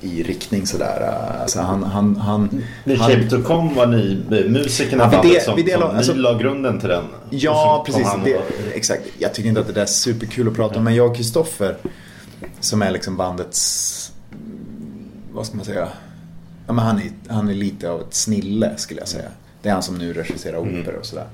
[0.00, 1.18] i riktning sådär.
[1.42, 5.56] Alltså han, han, han, Vid han, Shape to Come var ni musikerna Ja, vi som,
[5.56, 7.04] vi del- som alltså- la grunden till den.
[7.30, 8.08] Ja, precis.
[8.24, 8.40] Det,
[8.74, 9.02] exakt.
[9.18, 10.84] Jag tycker inte att det där är superkul att prata om.
[10.84, 11.76] Men jag och Kristoffer,
[12.60, 14.12] som är liksom bandets,
[15.32, 15.88] vad ska man säga?
[16.66, 19.28] Ja, men han, är, han är lite av ett snille skulle jag säga.
[19.62, 21.26] Det är han som nu regisserar operor och sådär.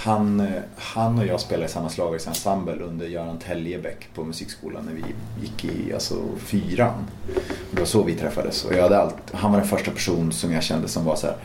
[0.00, 5.02] Han, han och jag spelade i samma slagverksensemble under Göran Täljebäck på musikskolan när vi
[5.42, 7.06] gick i alltså, fyran.
[7.70, 8.64] Det var så vi träffades.
[8.64, 11.26] Och jag hade allt, han var den första person som jag kände som var så
[11.26, 11.36] här.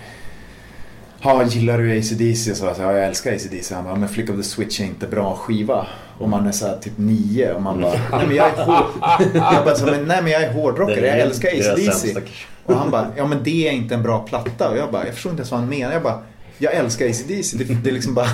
[1.22, 2.56] Ja, gillar du AC/DC?
[2.56, 3.76] Så jag sa, ja, jag älskar AC/DC.
[3.76, 5.88] Han bara, men Flick of the Switch är inte bra skiva.
[6.20, 8.86] Och man är så här typ nio och man bara, nej men jag är hår...
[9.34, 11.92] Jag bara, men, nej men jag är hårdrockare, jag älskar AC/DC.
[11.92, 12.22] sämsta.
[12.66, 14.70] Och han bara, ja men det är inte en bra platta.
[14.70, 15.94] Och jag bara, jag förstår inte ens vad han menar.
[15.94, 16.20] Jag bara,
[16.64, 17.58] jag älskar AC/DC.
[17.58, 18.28] Det, det är liksom bara...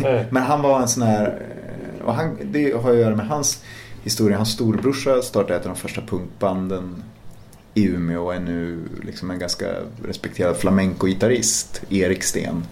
[0.30, 1.42] men han var en sån här,
[2.04, 3.62] och han, det har att göra med hans
[4.02, 4.36] historia.
[4.36, 7.02] Hans storebrorsa startade ett av de första punkbanden
[7.74, 9.66] i Umeå och är nu liksom en ganska
[10.04, 12.64] respekterad flamenco-gitarrist, Erik Sten.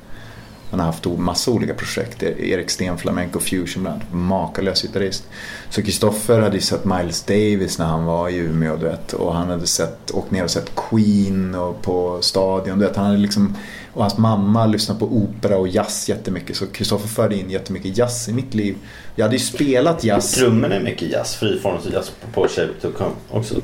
[0.70, 2.22] Han har haft massa olika projekt.
[2.22, 4.14] Erik Sten Flamenco Fusion bland annat.
[4.14, 5.24] Makalös gitarrist.
[5.70, 9.12] Så Kristoffer hade ju sett Miles Davis när han var i Umeå du vet.
[9.12, 12.78] Och han hade sett, åkt ner och sett Queen och på Stadion.
[12.78, 12.96] Du vet.
[12.96, 13.56] Han hade liksom,
[13.94, 16.56] och hans mamma lyssnade på opera och jazz jättemycket.
[16.56, 18.76] Så Kristoffer förde in jättemycket jazz i mitt liv.
[19.16, 20.32] Jag hade ju spelat jazz.
[20.32, 23.54] Trummorna är mycket jazz, friformsjazz på, på Shape to Come också.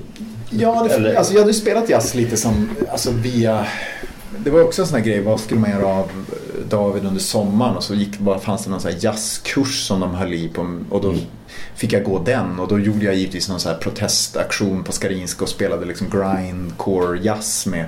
[0.51, 3.67] Ja, det, Eller- alltså jag hade ju spelat jazz lite som, alltså via...
[4.45, 6.09] Det var också en sån här grej, vad skulle man göra av
[6.69, 7.77] David under sommaren?
[7.77, 11.03] Och så gick, bara fanns det någon sån jazzkurs som de höll i på och
[11.03, 11.15] då
[11.75, 12.61] fick jag gå den.
[12.61, 17.19] Och då gjorde jag givetvis någon sån här protestaktion på Skarinska och spelade liksom grindcore
[17.23, 17.85] jazz med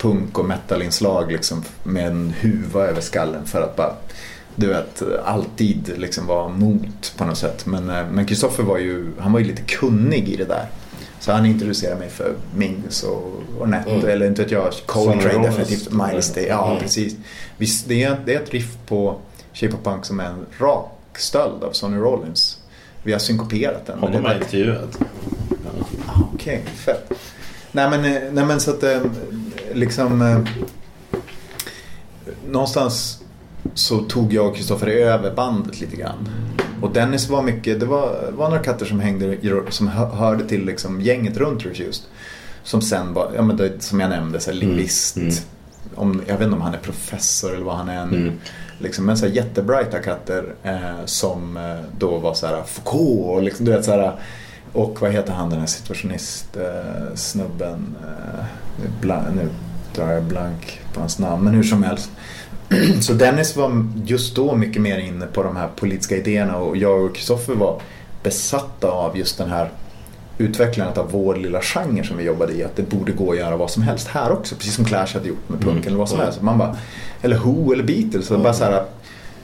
[0.00, 3.94] punk och metalinslag liksom med en huva över skallen för att bara
[4.56, 7.66] du vet, alltid liksom vara mot på något sätt.
[7.66, 10.66] Men eh, men Kristoffer var ju, han var ju lite kunnig i det där.
[11.20, 14.08] Så han introducerade mig för Mingus och Ornette Mm.
[14.08, 16.46] eller inte vet jag, Coltrane definitivt, Miles Day.
[16.48, 16.82] Ja, Mm.
[16.82, 17.16] precis.
[17.56, 19.16] Visst, det, är, det är ett riff på
[19.52, 22.58] Shape of Punk som är en rak stöld av Sonny Rollins.
[23.02, 23.98] Vi har synkoperat den.
[23.98, 24.98] Honom har jag intervjuat.
[26.06, 27.10] Ah, Okej, fett.
[27.72, 29.00] Nej men, eh, nej men så att eh,
[29.74, 30.38] liksom eh,
[32.50, 33.22] Någonstans
[33.74, 36.28] så tog jag och Kristoffer över bandet lite grann.
[36.82, 39.36] Och Dennis var mycket, det var, var några katter som hängde,
[39.68, 42.04] som hö- hörde till liksom gänget runt Refused.
[42.62, 45.16] Som sen var, ja men det, som jag nämnde, så här, linguist.
[45.16, 45.32] mm.
[45.94, 48.16] Om, jag vet inte om han är professor eller vad han är nu.
[48.16, 48.38] Mm.
[48.78, 53.42] Liksom, men så här jättebrighta katter eh, som eh, då var så här Foucault och
[53.42, 54.14] liksom, du vet så här.
[54.72, 57.94] Och vad heter han den här situationist eh, snubben?
[58.02, 58.44] Eh,
[59.34, 59.48] nu,
[59.94, 62.10] drar jag blank på hans namn, men hur som helst.
[63.00, 67.04] Så Dennis var just då mycket mer inne på de här politiska idéerna och jag
[67.04, 67.80] och Kristoffer var
[68.22, 69.70] besatta av just den här
[70.38, 72.64] utvecklandet av vår lilla genre som vi jobbade i.
[72.64, 74.54] Att det borde gå att göra vad som helst här också.
[74.54, 76.42] Precis som Clash hade gjort med punk eller vad som helst.
[76.42, 76.76] Man bara,
[77.22, 78.26] eller Who eller Beatles.
[78.26, 78.84] Så bara så här,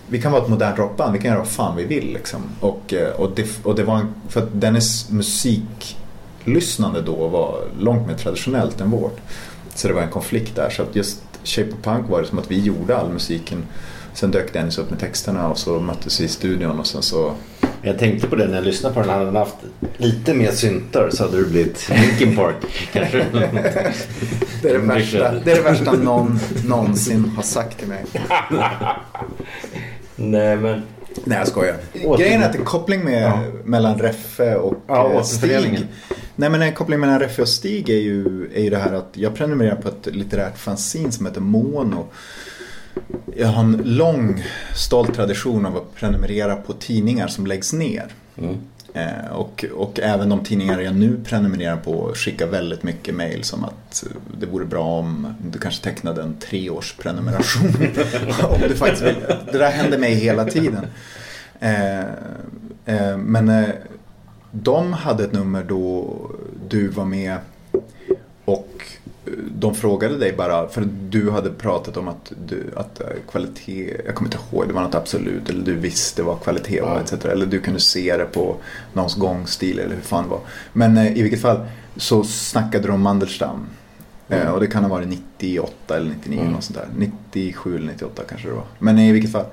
[0.08, 2.12] vi kan vara ett modernt rockband, vi kan göra vad fan vi vill.
[2.12, 2.40] Liksom.
[2.60, 8.06] Och, eh, och, det, och det var en, för att Dennis musiklyssnande då var långt
[8.06, 9.16] mer traditionellt än vårt.
[9.74, 10.70] Så det var en konflikt där.
[10.70, 13.62] Så att just Shape of Punk var det som att vi gjorde all musiken.
[14.14, 17.32] Sen dök Dennis upp med texterna och så möttes vi i studion och sen så
[17.82, 19.10] Jag tänkte på det när jag lyssnade på den.
[19.10, 19.54] Hade den haft
[19.96, 22.54] lite mer syntar så hade det blivit Linkin Park.
[22.92, 23.26] Kanske.
[24.62, 28.04] Det är det värsta, det- det är det värsta någon någonsin har sagt till mig.
[30.16, 30.82] Nej men,
[31.24, 31.76] Nej jag skojar.
[32.18, 33.42] Grejen är att en koppling med, Ja.
[33.64, 35.22] mellan Reffe och Ja, eh.
[35.22, 35.86] Stig.
[36.36, 39.10] Nej men en koppling mellan Reffe och Stig är ju, är ju det här att
[39.12, 42.06] jag prenumererar på ett litterärt fanzine som heter Mono.
[43.36, 44.42] jag har en lång
[44.76, 48.06] stolt tradition av att prenumerera på tidningar som läggs ner.
[48.38, 48.56] Mm.
[48.96, 53.64] Eh, och, och även de tidningar jag nu prenumererar på skickar väldigt mycket mail som
[53.64, 57.66] att eh, det vore bra om du kanske tecknade en treårsprenumeration.
[58.50, 59.14] om du faktiskt vill.
[59.52, 60.86] Det där händer mig hela tiden.
[61.60, 62.00] Eh,
[62.84, 63.68] eh, men eh,
[64.50, 66.16] de hade ett nummer då
[66.68, 67.38] du var med
[68.44, 68.82] och
[69.54, 74.14] de frågade dig bara, för du hade pratat om att, du, att eh, kvalitet, jag
[74.14, 77.12] kommer inte ihåg, det var något absolut, eller du visste vad kvalitet var etc.
[77.24, 78.56] Eller du kunde se det på
[78.92, 80.40] någons gångstil eller hur fan det var.
[80.72, 81.66] Men eh, i vilket fall
[81.96, 83.66] så snackade de om Mandelstam.
[84.28, 86.52] Eh, och det kan ha varit 98 eller 99 Mm.
[86.52, 86.88] något sånt där.
[86.96, 88.64] 97 eller 98 kanske det var.
[88.78, 89.46] Men i vilket fall.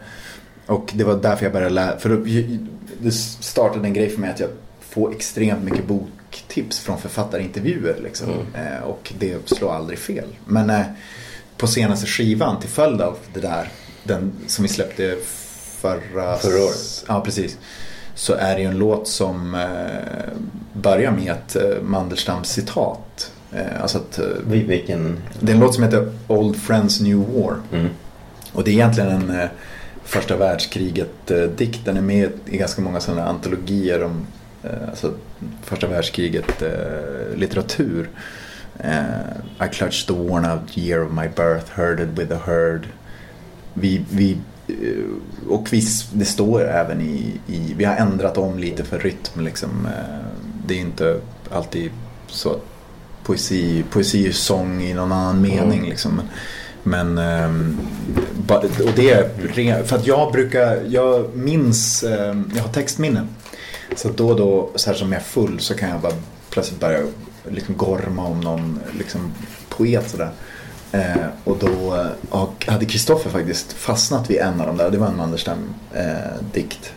[0.66, 2.00] Och det var därför jag började lära.
[2.00, 2.10] För
[3.00, 4.50] det startade en grej för mig att jag
[4.80, 5.88] får extremt mycket
[6.34, 7.96] boktips från författarintervjuer.
[8.04, 8.30] Liksom.
[8.30, 8.74] Mm.
[8.74, 10.28] Eh, och det slår aldrig fel.
[10.46, 10.82] Men eh,
[11.58, 13.70] på senaste skivan till följd av det där.
[14.04, 15.18] Den som vi släppte
[15.82, 17.06] förra, Förra året.
[17.08, 17.58] Ja, precis.
[18.16, 20.38] Så är det ju en låt som eh,
[20.74, 23.32] börjar med ett Mandelstams citat.
[23.82, 25.22] Alltså att, Vil- Vilken...
[25.40, 27.56] det är en låt som heter Old Friends New War.
[27.72, 27.88] Mm.
[28.54, 29.48] Och det är egentligen en
[30.04, 31.86] första världskriget-dikt.
[31.86, 34.28] Den är med i ganska många sådana antologier om
[34.90, 35.14] alltså,
[35.64, 38.10] första världskriget-litteratur.
[39.60, 42.88] I clutched the worn out year of my birth, herded with the herd.
[43.74, 44.38] Vi, vi,
[44.68, 44.76] eh,
[45.50, 45.82] och vi,
[46.14, 49.86] det står även i, i, vi har ändrat om lite för rytm liksom.
[49.86, 49.92] Eh,
[50.68, 51.20] Det är inte
[51.52, 51.92] alltid
[52.28, 52.62] så att
[53.24, 56.22] poesi, poesi är sång i någon annan mening liksom.
[56.84, 57.78] Men, ehm,
[58.86, 59.38] och det
[59.88, 63.28] för att jag brukar, jag minns, ehm, jag har textminne.
[63.96, 66.14] Så att då och då, så här som jag är full så kan jag bara
[66.50, 67.00] plötsligt börja
[67.50, 69.34] liksom gorma om någon liksom,
[69.70, 70.32] poet sådär.
[70.92, 74.98] Eh, och då eh, och hade Kristoffer faktiskt fastnat vid en av de där, det
[74.98, 76.94] var en Manderstam-dikt.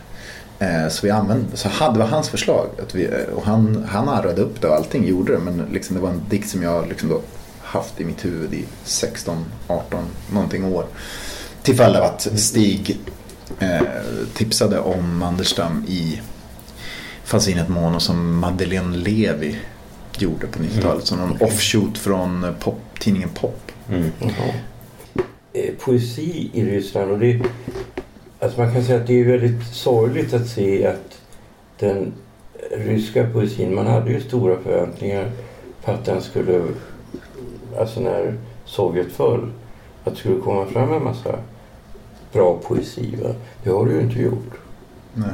[0.59, 2.67] Eh, eh, så vi använde, så hade, det var hans förslag.
[2.83, 5.39] Att vi, eh, och han, han arrade upp det och allting gjorde det.
[5.39, 7.21] Men liksom, det var en dikt som jag liksom då
[7.61, 10.85] haft i mitt huvud i 16, 18, någonting år.
[11.61, 12.99] Till följd av att Stig
[13.59, 13.81] eh,
[14.33, 16.21] tipsade om Manderstam i
[17.27, 19.55] fanzinet Mono som Madeleine Levi
[20.17, 21.05] gjorde på 90-talet.
[21.05, 23.71] Som någon offshoot från eh, pop, tidningen Pop.
[23.89, 24.11] Mm.
[25.53, 27.41] Eh, Poesi i Ryssland och det,
[28.39, 31.21] alltså man kan säga att det är väldigt sorgligt att se att
[31.79, 32.13] den
[32.71, 35.31] ryska poesin, man hade ju stora förväntningar
[35.83, 36.63] på att den skulle,
[37.79, 39.51] alltså när Sovjet föll,
[40.03, 41.39] att det skulle komma fram en massa
[42.33, 43.15] bra poesi.
[43.23, 43.29] Va?
[43.63, 44.53] Det har det ju inte gjort.
[45.13, 45.29] Nej,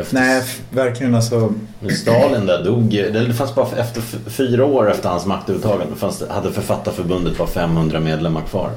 [0.00, 1.52] Efter Nej verkligen alltså.
[2.00, 4.00] Stalin där dog, det fanns bara efter
[4.30, 8.70] fyra år efter hans maktövertagande fanns det, hade Författarförbundet bara 500 medlemmar kvar.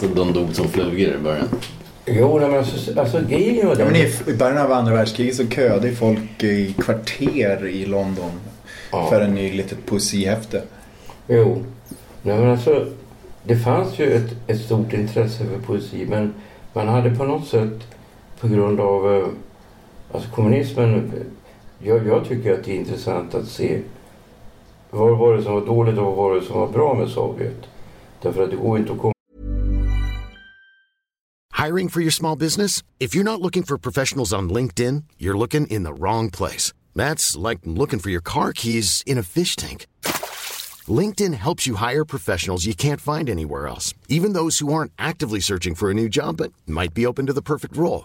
[0.00, 1.48] Så de dog som flugor i början.
[2.06, 5.46] Jo, men alltså, alltså grejen var Ja, den- i, I början av andra världskriget så
[5.46, 8.30] köade folk i kvarter i London
[8.92, 9.06] Ja.
[9.10, 10.62] för en ny litet poesihäfte.
[11.26, 11.64] Jo.
[12.22, 12.86] Nej, men alltså,
[13.44, 16.34] det fanns ju ett, ett stort intresse för poesi men
[16.72, 17.78] man hade på något sätt
[18.40, 19.28] på grund av eh,
[20.12, 21.12] alltså kommunismen.
[21.78, 23.80] Jag, jag tycker att det är intressant att se
[24.90, 27.66] vad var det som var dåligt och vad var det som var bra med Sovjet.
[28.22, 29.12] Därför att det går inte att komma
[31.58, 32.84] Hiring for your small business?
[33.00, 36.72] If you're not looking for professionals on LinkedIn, you're looking in the wrong place.
[36.94, 39.86] That's like looking for your car keys in a fish tank.
[40.86, 45.40] LinkedIn helps you hire professionals you can't find anywhere else, even those who aren't actively
[45.40, 48.04] searching for a new job but might be open to the perfect role.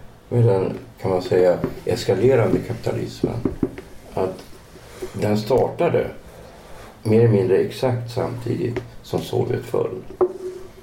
[0.31, 3.35] med den, kan man säga, eskalerande kapitalismen.
[4.13, 4.43] Att
[5.13, 6.07] den startade
[7.03, 10.01] mer eller mindre exakt samtidigt som Sovjet föll.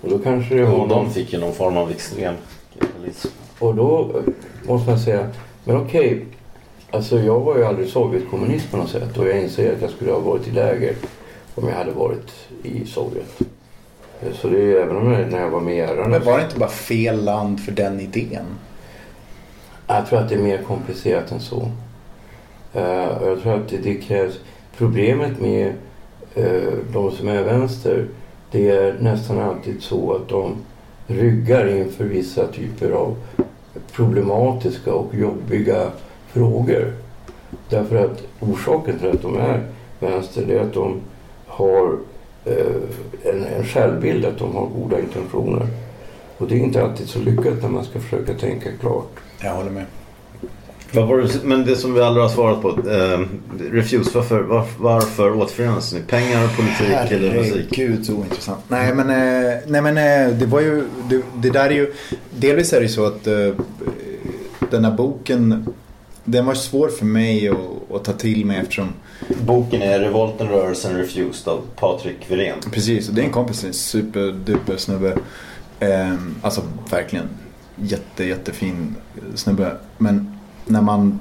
[0.03, 2.35] Och då kanske det var Och de fick ju någon form av extrem
[2.79, 3.29] kapitalism.
[3.59, 4.23] Och då
[4.67, 5.29] måste man säga,
[5.65, 6.25] men okej,
[6.91, 10.13] alltså jag var ju aldrig Sovjetkommunist på något sätt och jag inser att jag skulle
[10.13, 10.95] ha varit i läger
[11.55, 12.33] om jag hade varit
[12.63, 13.39] i Sovjet.
[14.33, 16.09] Så det är ju även om jag, när jag var med i.
[16.09, 18.47] Men var det inte bara fel land för den idén?
[19.91, 21.61] Jag tror att det är mer komplicerat än så.
[22.77, 22.83] Uh,
[23.23, 24.41] jag tror att det, det krävs...
[24.77, 25.73] Problemet med
[26.39, 28.07] uh, de som är vänster
[28.51, 30.57] det är nästan alltid så att de
[31.07, 33.17] ryggar inför vissa typer av
[33.93, 35.91] problematiska och jobbiga
[36.27, 36.93] frågor.
[37.69, 39.63] Därför att orsaken till att de är
[40.01, 41.01] vänster det är att de
[41.47, 41.99] har
[42.45, 42.77] eh,
[43.25, 45.67] en, en självbild att de har goda intentioner.
[46.39, 49.21] Och det är inte alltid så lyckat när man ska försöka tänka klart.
[49.41, 49.85] Jag håller med.
[50.93, 52.69] Det, men det som vi aldrig har svarat på.
[52.69, 53.21] Eh,
[53.73, 56.01] Refuse, varför, var, varför återförenas ni?
[56.01, 57.67] Pengar, politik eller musik?
[57.77, 58.61] Herregud så ointressant.
[58.69, 61.93] Nej men, eh, nej, men eh, det var ju, det, det där är ju,
[62.31, 63.53] delvis är det ju så att eh,
[64.71, 65.67] den här boken,
[66.25, 67.57] den var svår för mig att,
[67.95, 68.93] att ta till mig eftersom
[69.47, 72.59] Boken är Revolten, rörelsen, Refused av Patrik Wirén.
[72.73, 75.19] Precis, och det är en kompis, en superduper snubbe.
[75.81, 77.29] Eh, alltså verkligen
[77.83, 78.95] jätte, jättefin
[79.35, 79.73] snubbe.
[79.99, 81.21] Men när man...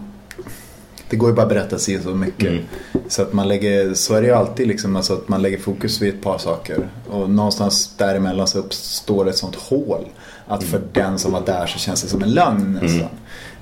[1.09, 2.49] Det går ju bara att berätta sig så mycket.
[2.49, 2.63] Mm.
[3.07, 6.01] Så att man lägger, så är det ju alltid liksom, alltså att man lägger fokus
[6.01, 6.89] vid ett par saker.
[7.09, 10.05] Och någonstans däremellan så uppstår ett sånt hål.
[10.47, 13.09] Att för den som var där så känns det som en lögn nästan.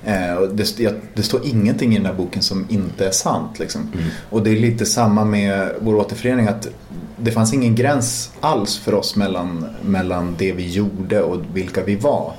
[0.04, 3.58] Eh, och det, jag- det står ingenting i den här boken som inte är sant.
[3.58, 3.92] Liksom.
[4.30, 6.46] Och det är lite samma med vår återförening.
[6.48, 6.68] att
[7.16, 11.94] Det fanns ingen gräns alls för oss mellan, mellan det vi gjorde och vilka vi
[11.96, 12.32] var.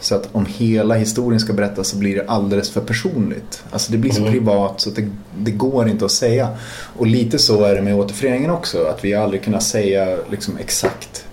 [0.00, 3.64] Så att om hela historien ska berättas så blir det alldeles för personligt.
[3.70, 6.48] Alltså det blir så privat så det, det går inte att säga.
[6.96, 8.84] Och lite så är det med återföreningen också.
[8.84, 11.24] Att vi aldrig kunnat säga liksom exakt.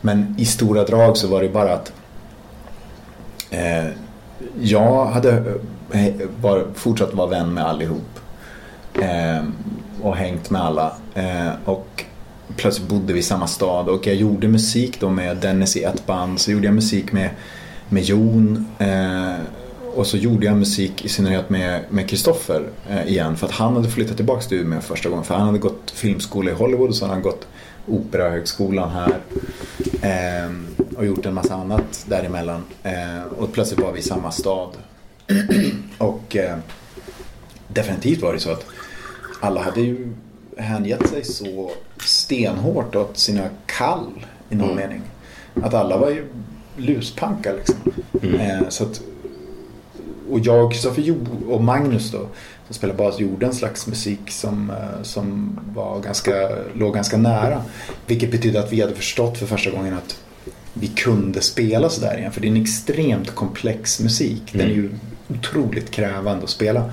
[0.00, 1.92] Men i stora drag så var det bara att
[3.50, 3.88] eh,
[4.60, 5.30] jag hade
[5.92, 8.20] eh, var, fortsatt vara vän med allihop.
[8.94, 9.44] Eh,
[10.02, 10.92] och hängt med alla.
[11.14, 12.04] Eh, och
[12.56, 16.06] plötsligt bodde vi i samma stad och jag gjorde musik då med Dennis i ett
[16.06, 16.40] band.
[16.40, 17.30] Så gjorde jag musik med,
[17.90, 18.66] med Jon.
[18.78, 19.40] Eh,
[19.94, 21.50] och så gjorde jag musik i synnerhet
[21.90, 23.36] med Kristoffer eh, igen.
[23.36, 25.24] För att han hade flyttat tillbaka till Umeå första gången.
[25.24, 27.46] För han hade gått filmskola i Hollywood och så hade han gått
[27.86, 29.20] Operahögskolan här.
[30.02, 30.52] Eh,
[30.96, 32.64] och gjort en massa annat däremellan.
[32.82, 34.70] Eh, och plötsligt var vi i samma stad.
[35.98, 36.56] och eh,
[37.68, 38.66] definitivt var det så att
[39.40, 40.12] alla hade ju
[40.56, 45.02] hängett sig så stenhårt åt sina kall i någon mening.
[45.62, 46.26] Att alla var ju
[46.80, 47.76] luspanka liksom.
[48.40, 49.00] Eh, så att,
[50.30, 51.14] och jag, Kristoffer
[51.48, 52.26] och Magnus då,
[52.66, 56.32] som spelar bas, gjorde en slags musik som, eh, som var ganska,
[56.74, 57.62] låg ganska nära.
[58.06, 60.20] Vilket betydde att vi hade förstått för första gången att
[60.74, 62.32] vi kunde spela sådär igen.
[62.32, 64.42] För det är en extremt komplex musik.
[64.52, 64.90] Den är ju
[65.28, 66.90] otroligt krävande att spela.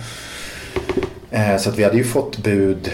[1.32, 2.92] Eh, Så att vi hade ju fått bud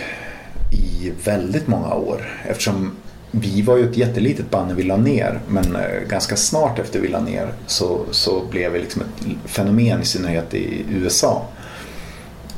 [0.72, 2.40] i väldigt många år.
[2.48, 2.92] Eftersom
[3.36, 5.40] vi var ju ett jättelitet band när vi la ner.
[5.48, 10.02] Men eh, ganska snart efter vi la ner så, så blev vi liksom ett fenomen
[10.02, 11.46] i synnerhet i USA.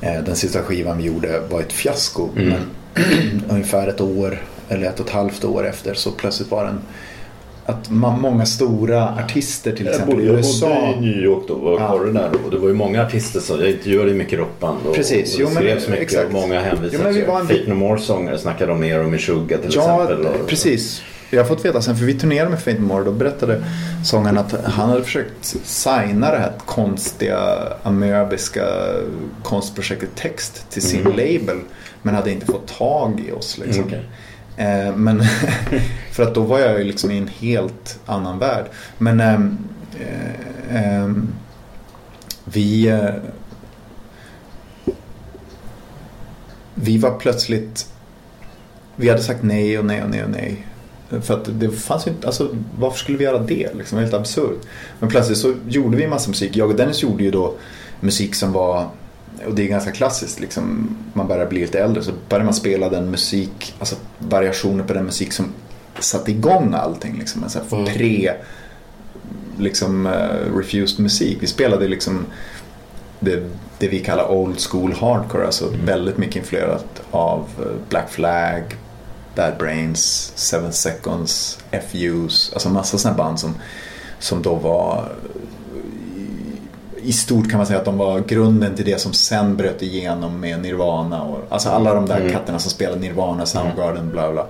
[0.02, 2.30] Eh, Den sista skivan vi gjorde var ett fiasko.
[2.34, 2.62] Men
[3.50, 6.80] ungefär ett år eller ett och ett halvt år efter så plötsligt var den
[7.66, 10.68] att ma- många stora artister till Jag exempel bodde, i jag USA.
[10.68, 11.98] bodde i New York då och Ja.
[11.98, 12.30] var där.
[12.46, 15.40] Och det var ju många artister som, jag intervjuade ju mycket rockband och, Precis, och
[15.42, 16.26] jo, men skrevs mycket exakt.
[16.26, 19.70] och många hänvisade till var en Fate No More-sångare snackade om mer och Meshuggah till
[19.76, 20.26] Ja, exempel.
[20.42, 21.02] Och, precis.
[21.30, 23.64] Jag har fått veta sen, för vi turnerade med Faint More, då berättade
[24.06, 27.40] sångaren att han hade försökt signa det här konstiga
[27.84, 28.66] amöbiska
[29.44, 31.58] konstprojektet Text till sin label.
[32.02, 33.58] Men hade inte fått tag i oss.
[33.58, 33.84] Liksom.
[33.84, 34.10] Mm, okej.
[34.58, 35.24] Eh, men
[36.12, 38.66] för att då var jag ju liksom i en helt annan värld.
[38.98, 39.58] Men ehm,
[40.00, 41.28] eh, ehm,
[42.46, 43.10] vi eh,
[46.74, 47.88] vi var plötsligt
[48.96, 50.68] vi hade sagt nej och nej och nej och nej.
[51.22, 53.76] För att det fanns ju inte, alltså varför skulle vi göra det?
[53.76, 54.60] Liksom, helt absurt.
[55.00, 56.56] Men plötsligt så gjorde vi massa musik.
[56.56, 57.54] Jag och Dennis gjorde ju då
[58.00, 58.90] musik som var,
[59.48, 62.90] och det är ganska klassiskt liksom, man börjar bli lite äldre så börjar man spela
[62.90, 65.46] den musik, alltså variationer på den musik som
[66.00, 67.20] satte igång allting.
[67.20, 68.34] Liksom, en sån här pre,
[69.58, 71.38] liksom uh, refused musik.
[71.42, 72.26] Vi spelade liksom
[73.20, 75.46] det, det vi kallar old school hardcore.
[75.46, 78.64] Alltså väldigt mycket influerat av eh, Black Flag,
[79.36, 81.60] Bad Brains, Seven Seconds,
[81.92, 82.52] FUs.
[82.54, 83.56] Alltså massa sådana band som,
[84.20, 85.12] som då var
[87.06, 90.40] i, stort kan man säga att de var grunden till det som sen bröt igenom
[90.40, 91.22] med Nirvana.
[91.22, 94.48] Och, alltså alla de där katterna som spelade Nirvana, Soundgarden, bla bla.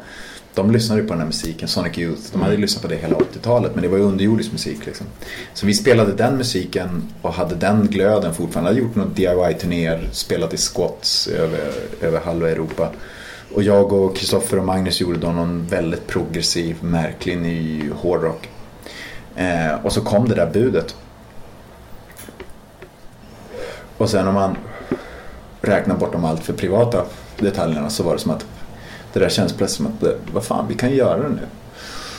[0.53, 2.21] De lyssnade ju på den här musiken, Sonic Youth.
[2.31, 4.85] De hade ju lyssnat på det hela 80-talet men det var ju underjordisk musik.
[4.85, 5.05] Liksom.
[5.53, 8.69] Så vi spelade den musiken och hade den glöden fortfarande.
[8.69, 12.89] Hade gjort några DIY-turnéer, spelat i squats över, över halva Europa.
[13.53, 18.49] Och jag och Kristoffer och Magnus gjorde då någon väldigt progressiv, märklig ny hårdrock.
[19.35, 20.95] Eh, och så kom det där budet.
[23.97, 24.57] Och sen om man
[25.61, 27.03] räknar bort de allt för privata
[27.39, 28.45] detaljerna så var det som att
[29.13, 31.39] det där känns plötsligt som att det- vad fan, vi kan göra det nu.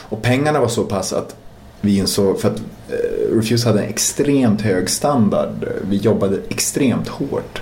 [0.09, 1.35] Och pengarna var så pass att
[1.81, 2.57] vi insåg, för att
[2.89, 5.67] eh, Refuse hade en extremt hög standard.
[5.89, 7.61] Vi jobbade extremt hårt.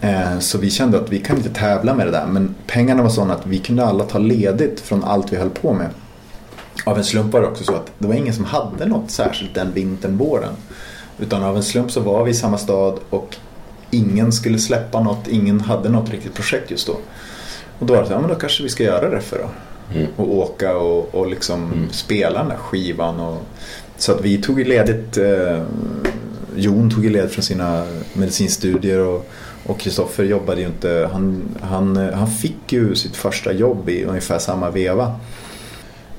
[0.00, 2.26] Eh, så vi kände att vi kan inte tävla med det där.
[2.26, 5.72] Men pengarna var sådana att vi kunde alla ta ledigt från allt vi höll på
[5.72, 5.88] med.
[6.84, 9.54] Av en slump var det också så att det var ingen som hade något särskilt
[9.54, 10.52] den vintern, våren.
[11.18, 13.36] Utan av en slump så var vi i samma stad och
[13.90, 16.96] ingen skulle släppa något, ingen hade något riktigt projekt just då.
[17.78, 19.48] Och då var det så, ja men då kanske vi ska göra det för då.
[20.16, 23.20] Och åka och, och liksom spela den där skivan.
[23.20, 23.42] Och,
[23.96, 25.62] så att vi tog ledigt, eh,
[26.56, 29.30] Jon tog ledigt från sina medicinstudier och
[29.68, 34.38] och Kristoffer jobbade ju inte, han, han, han fick ju sitt första jobb i ungefär
[34.38, 35.20] samma veva.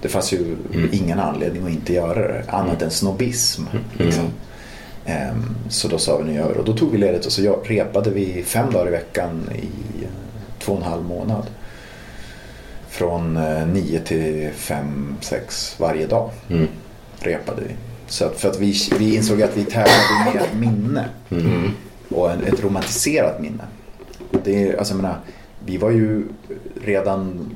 [0.01, 0.55] Det fanns ju
[0.91, 3.63] ingen anledning att inte göra det, annat än snobbism.
[3.97, 4.25] Liksom.
[4.25, 4.31] Ehm,
[5.69, 6.57] Så då sa vi nu gör.
[6.57, 10.03] Och då tog vi ledigt och så jag- repade vi fem dagar i veckan i
[10.03, 10.09] eh,
[10.59, 11.45] två och en halv månad.
[12.89, 16.29] Från eh, nio till fem, sex varje dag
[17.19, 17.73] repade vi.
[18.07, 21.05] Så att, för att vi, vi insåg att vi tävlade med ett minne.
[22.09, 23.63] Och en, ett romantiserat minne.
[24.43, 25.17] Det är, alltså menar,
[25.65, 26.23] vi var ju
[26.83, 27.49] redan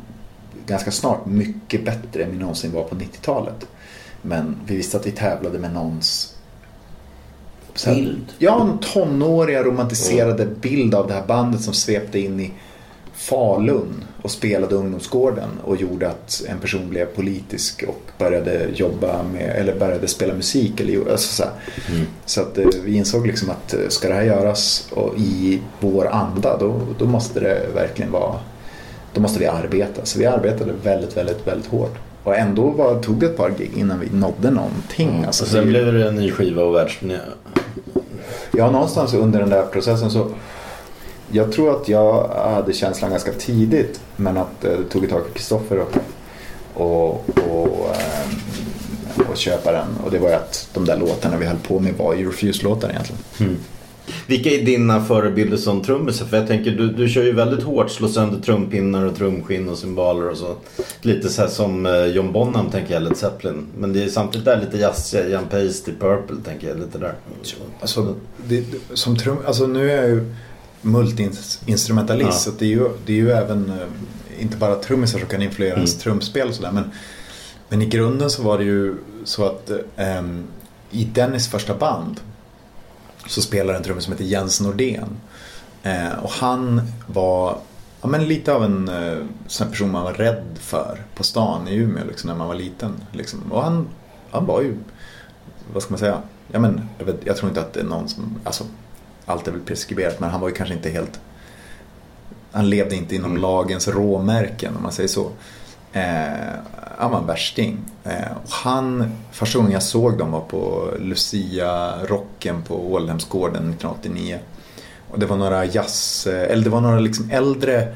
[0.67, 3.65] ganska snart mycket bättre än vi någonsin var på 90-talet.
[4.21, 6.32] Men vi visste att vi tävlade med någons
[7.85, 8.25] Bild.
[8.37, 12.51] Ja, en tonåriga romantiserade bild av det här bandet som svepte in i
[13.13, 19.55] Falun och spelade ungdomsgården och gjorde att en person blev politisk och började jobba med,
[19.55, 20.79] eller började spela musik.
[20.79, 21.53] Eller, alltså så här.
[22.25, 26.07] så att eh, vi insåg liksom att eh, ska det här göras och i vår
[26.07, 28.39] anda då, då måste det verkligen vara,
[29.13, 30.05] då måste vi arbeta.
[30.05, 31.97] Så vi arbetade väldigt, väldigt, väldigt hårt.
[32.23, 35.23] Och ändå var, tog det ett par gig innan vi nådde någonting.
[35.27, 37.17] Alltså, Och sen det- blev det en ny skiva och världsturné.
[38.51, 40.27] Ja, någonstans under den där processen så
[41.31, 45.23] jag tror att jag hade känslan ganska tidigt men att eh, det tog ett tag
[45.25, 45.91] för Kristoffer och,
[46.73, 49.87] och, och, ehm, och köpa den.
[50.05, 52.89] Och det var ju att de där låtarna vi höll på med var ju Refuse-låtar
[52.89, 53.57] egentligen.
[54.27, 56.25] Vilka är dina förebilder som trummisar?
[56.25, 59.77] För jag tänker du, du kör ju väldigt hårt, slår sönder trumpinnar och trumskinn och
[59.77, 60.55] cymbaler och så.
[61.01, 63.65] Lite så som eh, John Bonham tänker jag, Led Zeppelin.
[63.77, 67.13] Men det är samtidigt där lite jazz, Jan Pace till Purple tänker jag, lite där.
[67.81, 68.15] Alltså,
[68.47, 70.33] det, som trum, alltså nu är jag ju
[70.81, 72.31] multi-instrumentalist Ja.
[72.31, 75.75] så det är, ju, det är ju även eh, inte bara trummisar som kan influera
[75.75, 76.71] ens trumspel och sådär.
[76.71, 76.91] Men,
[77.69, 80.43] men i grunden så var det ju så att ehm,
[80.91, 82.19] i Dennis första band
[83.27, 85.09] så spelar en trummis som heter Jens Nordén.
[85.83, 87.57] Eh, och han var
[88.01, 89.17] ja, men lite av en eh,
[89.47, 92.93] sån person man var rädd för på stan i Umeå liksom, när man var liten.
[93.11, 93.51] Liksom.
[93.51, 93.87] Och han,
[94.31, 94.77] han var ju,
[95.73, 96.21] vad ska man säga,
[96.51, 98.63] ja, men, jag, vet, jag tror inte att det är någon som, alltså
[99.25, 101.19] allt är väl preskriberat men han var ju kanske inte helt,
[102.51, 105.31] han levde inte inom lagens råmärken om man säger så.
[105.93, 107.77] Eh, var en värsting.
[108.03, 114.39] Eh, och han, första gången jag såg dem var på Lucia-rocken på Ålhemsgården 1989.
[115.09, 117.95] Och det var några jazz, eh, eller det var några liksom äldre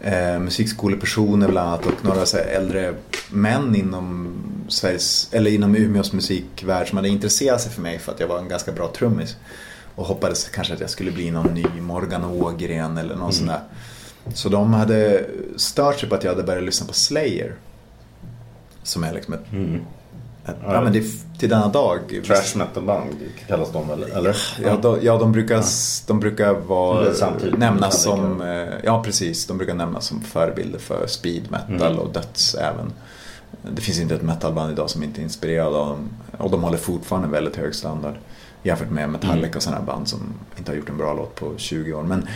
[0.00, 2.94] eh, musikskolepersoner bland annat och några så äldre
[3.30, 4.36] män inom
[4.68, 8.38] Sveriges, eller inom Umeås musikvärld som hade intresserat sig för mig för att jag var
[8.38, 9.36] en ganska bra trummis.
[9.94, 13.60] Och hoppades kanske att jag skulle bli någon ny Morgan Ågren eller någon sån där.
[14.34, 17.54] Så de hade stört sig på att jag hade börjat lyssna på Slayer.
[18.82, 19.40] Som är liksom ett...
[20.46, 22.00] ett ja, men det är till denna dag.
[22.26, 23.10] Trash metal-band
[23.48, 24.02] kallas de väl?
[24.02, 24.36] Eller?
[24.62, 25.64] Ja, de, ja, de brukar,
[26.06, 31.06] de brukar vara, samtidigt nämnas som, eh, ja precis, de brukar nämnas som förebilder för
[31.06, 31.98] speed metal Mm.
[31.98, 32.92] och döds även.
[33.72, 36.08] Det finns inte ett metalband idag som inte är inspirerad av dem.
[36.38, 38.14] Och de håller fortfarande väldigt hög standard.
[38.62, 39.56] Jämfört med Metallica Mm.
[39.56, 40.20] och sådana band som
[40.58, 42.02] inte har gjort en bra låt på 20 år.
[42.02, 42.28] Men,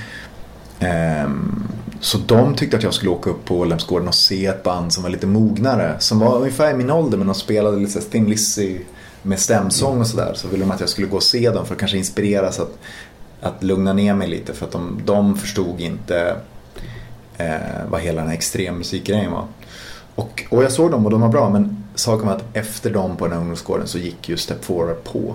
[0.81, 1.69] Ehm,
[2.01, 5.03] så de tyckte att jag skulle åka upp på Ålhemsgården och se ett band som
[5.03, 5.97] var lite mognare.
[5.99, 8.79] Som var ungefär i min ålder men de spelade lite så Thin Lizzy
[9.23, 10.33] med stämsång och sådär.
[10.35, 12.79] Så ville de att jag skulle gå och se dem för att kanske inspireras att,
[13.41, 14.55] att lugna ner mig lite.
[14.55, 16.37] För att de, de förstod inte
[17.37, 17.57] eh,
[17.89, 19.45] vad hela den här extremmusikgrejen var.
[20.15, 23.17] Och, och jag såg dem och de var bra men saken var att efter dem
[23.17, 25.35] på den här ungdomsgården så gick ju Step Forward på.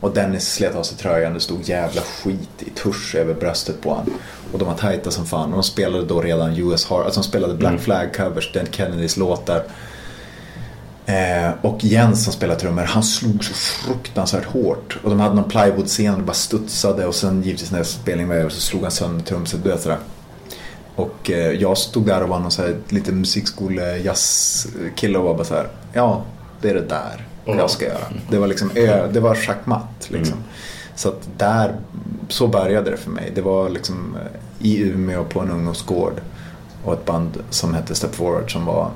[0.00, 3.90] Och Dennis slet av sig tröjan, det stod jävla skit i tusch över bröstet på
[3.90, 4.14] honom.
[4.52, 7.26] Och de var tajta som fan och de spelade då redan US Hard, alltså de
[7.26, 9.62] spelade Black Flag covers, Dead Kennedys låtar.
[11.06, 14.98] Eh, och Jens som spelade trummor, han slog så fruktansvärt hårt.
[15.02, 18.36] Och de hade någon plywood-scen och det bara studsade och sen givetvis när spelningen var
[18.36, 19.64] över så slog han sönder trumset.
[19.64, 19.98] Du vet sådär.
[20.96, 25.44] Och eh, jag stod där och var någon så här lite musikskole-jazzkille och var bara
[25.44, 26.24] så här, ja
[26.60, 28.04] det är det där jag ska göra.
[28.30, 28.70] Det var liksom,
[29.12, 30.36] det var schackmatt liksom.
[30.98, 31.76] Så att där,
[32.28, 33.32] så började det för mig.
[33.34, 36.20] Det var liksom eh, i Umeå på en ungdomsgård
[36.84, 38.90] och ett band som hette Step Forward som var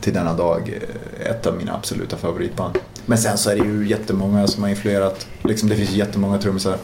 [0.00, 0.80] till denna dag
[1.20, 2.78] eh, ett av mina absoluta favoritband.
[3.06, 5.26] Men sen så är det ju jättemånga som har influerat.
[5.42, 6.76] Liksom, det finns jättemånga trummisar.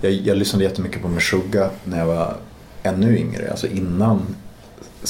[0.00, 2.36] Jag, jag lyssnade jättemycket på Meshuggah när jag var
[2.82, 4.36] ännu yngre, alltså innan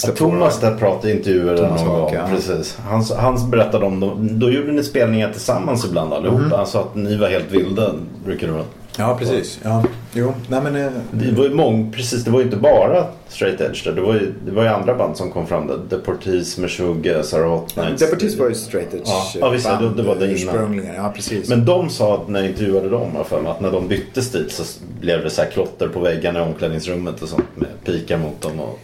[0.07, 2.17] Ja, Thomas där pratade i intervjuer Thomas någon gång.
[2.31, 2.79] Precis.
[2.89, 6.41] Han, han berättade om, då, då gjorde ni spelningar tillsammans ibland allihopa.
[6.43, 6.53] Mm.
[6.53, 8.65] Alltså att ni var helt vilda brukar det vara.
[8.99, 9.61] Ja, precis.
[9.65, 10.77] Ja, jo, nej men...
[10.77, 13.93] eh, Det var ju mång, precis, det var ju inte bara Straight Edge där.
[13.93, 15.79] Det var ju, det var ju andra band som kom fram där.
[15.89, 18.03] Deportees, Meshuggah, Sarah Hot Nights.
[18.03, 20.83] Deportees var ju straight edge Ja, ja, visst, band det- det var det innan.
[20.97, 21.49] Ja, precis.
[21.49, 24.63] Men de sa när jag intervjuade dem för mig, att när de bytte stil så
[25.01, 28.61] blev det så här klotter på väggarna i omklädningsrummet och sånt med pika mot dem.
[28.61, 28.79] Och...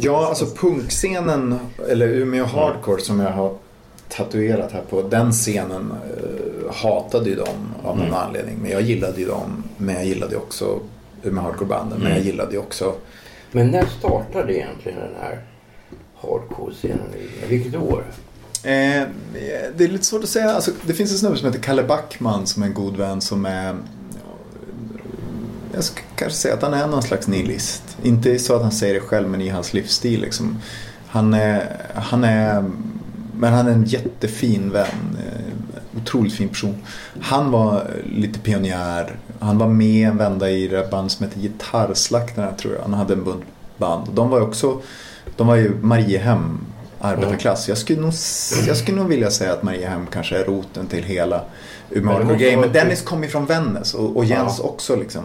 [0.00, 3.54] Ja, alltså punkscenen, eller Umeå Hardcore som jag har
[4.08, 5.02] tatuerat här på.
[5.02, 8.18] Den scenen eh, hatade ju dem av någon Mm.
[8.18, 8.58] anledning.
[8.62, 9.62] Men jag gillade ju dem.
[9.76, 10.80] Men jag gillade ju också
[11.22, 11.98] Umeå Hardcore-banden.
[11.98, 12.16] Men Mm.
[12.16, 12.94] jag gillade ju också...
[13.52, 15.44] Men när startade egentligen den här
[16.20, 17.06] hardcore-scenen?
[17.48, 18.04] Vilket år?
[18.62, 19.02] Eh,
[19.76, 20.50] det är lite svårt att säga.
[20.52, 23.46] Alltså, det finns en snubbe som heter Kalle Backman som är en god vän som
[23.46, 23.76] är...
[25.74, 27.82] Jag ska kanske säga att han är någon slags nihilist.
[28.02, 30.58] Inte så att han säger det själv men i hans livsstil liksom.
[31.06, 32.64] Han är, han är,
[33.36, 34.86] men han är en jättefin vän.
[35.26, 36.82] eh, Otroligt fin person.
[37.20, 39.16] Han var lite pionjär.
[39.40, 42.82] Han var med en vända i det band som heter Gitarrslaktarna tror jag.
[42.82, 43.44] Han hade en bunt
[43.76, 44.08] band.
[44.14, 44.80] De var också,
[45.36, 46.58] de var ju Mariehem
[47.00, 47.68] arbetarklass.
[47.68, 48.12] Jag skulle, nog,
[48.66, 51.42] jag skulle nog vilja säga att Mariehem kanske är roten till hela
[51.90, 52.60] Umeå Hardcore Game.
[52.60, 54.64] Men Dennis kom ju från Vännäs och, och Jens Ja.
[54.64, 55.22] också liksom.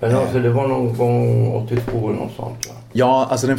[0.00, 2.74] Men alltså det var någon gång 82 eller något sånt va?
[2.92, 3.58] Ja, alltså den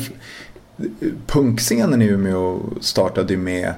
[1.28, 3.74] punkscenen i Umeå startade ju med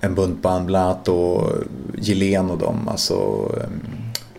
[0.00, 1.52] en bunt band, bland annat då
[1.94, 3.14] Gillén och dem, alltså
[3.64, 3.80] em,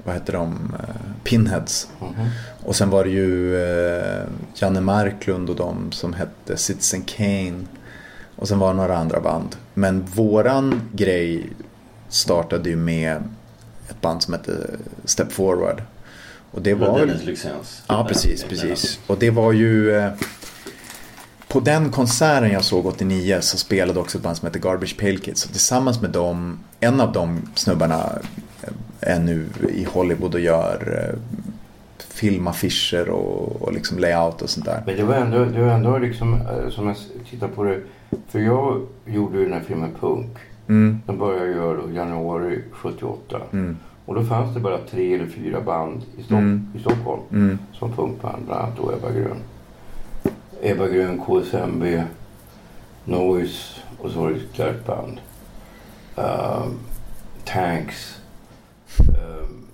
[0.03, 1.87] vad heter de, Eh, Pinheads.
[1.99, 2.27] Mhm.
[2.65, 4.23] Och sen var det ju eh,
[4.55, 7.65] Janne Marklund och de som hette Citizen Kane.
[8.35, 9.55] Och sen var det några andra band.
[9.73, 11.49] Men våran grej
[12.09, 13.23] startade ju med
[13.89, 14.51] ett band som hette
[15.05, 15.81] Step Forward.
[16.51, 17.83] Och det var Dennis Lyxzéns.
[17.87, 18.99] Ja, precis, precis.
[19.07, 19.95] Och det var ju...
[19.95, 20.11] Eh,
[21.47, 25.19] på den konserten jag såg 89 så spelade också ett band som heter Garbage Pail
[25.19, 25.45] Kids.
[25.45, 28.09] Och tillsammans med dem, en av de snubbarna
[28.61, 28.69] eh,
[28.99, 31.19] är nu i Hollywood och gör eh,
[32.09, 34.83] filmaffischer och, och liksom layout och sånt där.
[34.85, 36.39] Men det var ändå, det var ändå liksom,
[36.71, 36.95] som jag
[37.29, 37.79] tittar på det.
[38.27, 40.37] För jag gjorde ju den här filmen Punk.
[40.67, 43.41] Mm, Den började jag göra i januari 78.
[43.53, 43.77] mm,
[44.07, 46.67] Och då fanns det bara tre eller fyra band i, Stock- Mm.
[46.75, 47.21] i Stockholm.
[47.31, 48.45] mm, Som punkband.
[48.45, 49.37] Bland annat då Ebba Grön.
[50.61, 52.03] Ebba Grön, KSMB,
[53.05, 55.19] Noise och så var det ett band.
[56.15, 56.73] Ehm,
[57.45, 58.21] Tanks.
[58.99, 59.67] Ehm,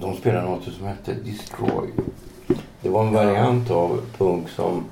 [0.00, 1.88] de spelade något som hette Destroy.
[2.80, 4.84] Det var en variant av punk som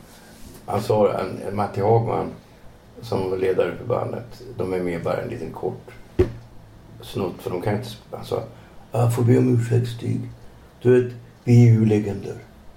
[0.67, 2.27] han sa, en, Matti Hagman
[3.03, 4.43] som var ledare för bandet.
[4.57, 5.91] De är med bara en liten kort
[7.01, 7.89] snutt för de kan inte...
[8.25, 8.43] sa,
[8.93, 10.21] jag får be om ursäkt Stig.
[10.83, 11.13] Du vet,
[11.45, 12.35] vi är ju legender.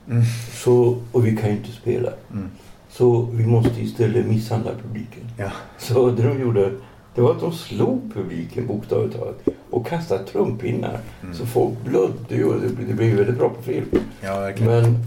[0.10, 0.24] Mm.
[0.52, 2.10] Så, och vi kan ju inte spela.
[2.32, 2.50] Mm.
[2.90, 5.24] Så vi måste istället misshandla publiken.
[5.38, 5.52] Ja.
[5.78, 6.72] Så det de gjorde,
[7.16, 9.40] det var att de slog publiken bokstavligt talat.
[9.70, 11.00] Och kastade trumpinnar.
[11.24, 11.36] Mm.
[11.36, 13.86] Så folk blödde ju och det, blev- det blev väldigt bra på film.
[14.22, 14.52] Ja.
[14.60, 14.98] Men,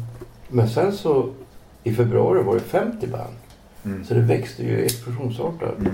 [0.48, 1.28] men sen så
[1.84, 3.34] i februari var det 50 band.
[3.84, 4.04] Mm.
[4.04, 5.78] Så det växte ju explosionsartat.
[5.78, 5.92] Mm.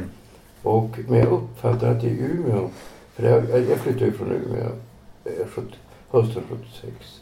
[0.62, 2.68] Och, men jag uppfattar att i Umeå,
[3.14, 4.68] för jag, jag flyttade ju från Umeå
[5.24, 5.76] 70,
[6.10, 7.20] hösten 76.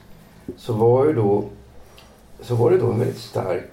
[0.56, 1.44] Så var ju då,
[2.40, 3.70] så var det då en väldigt stark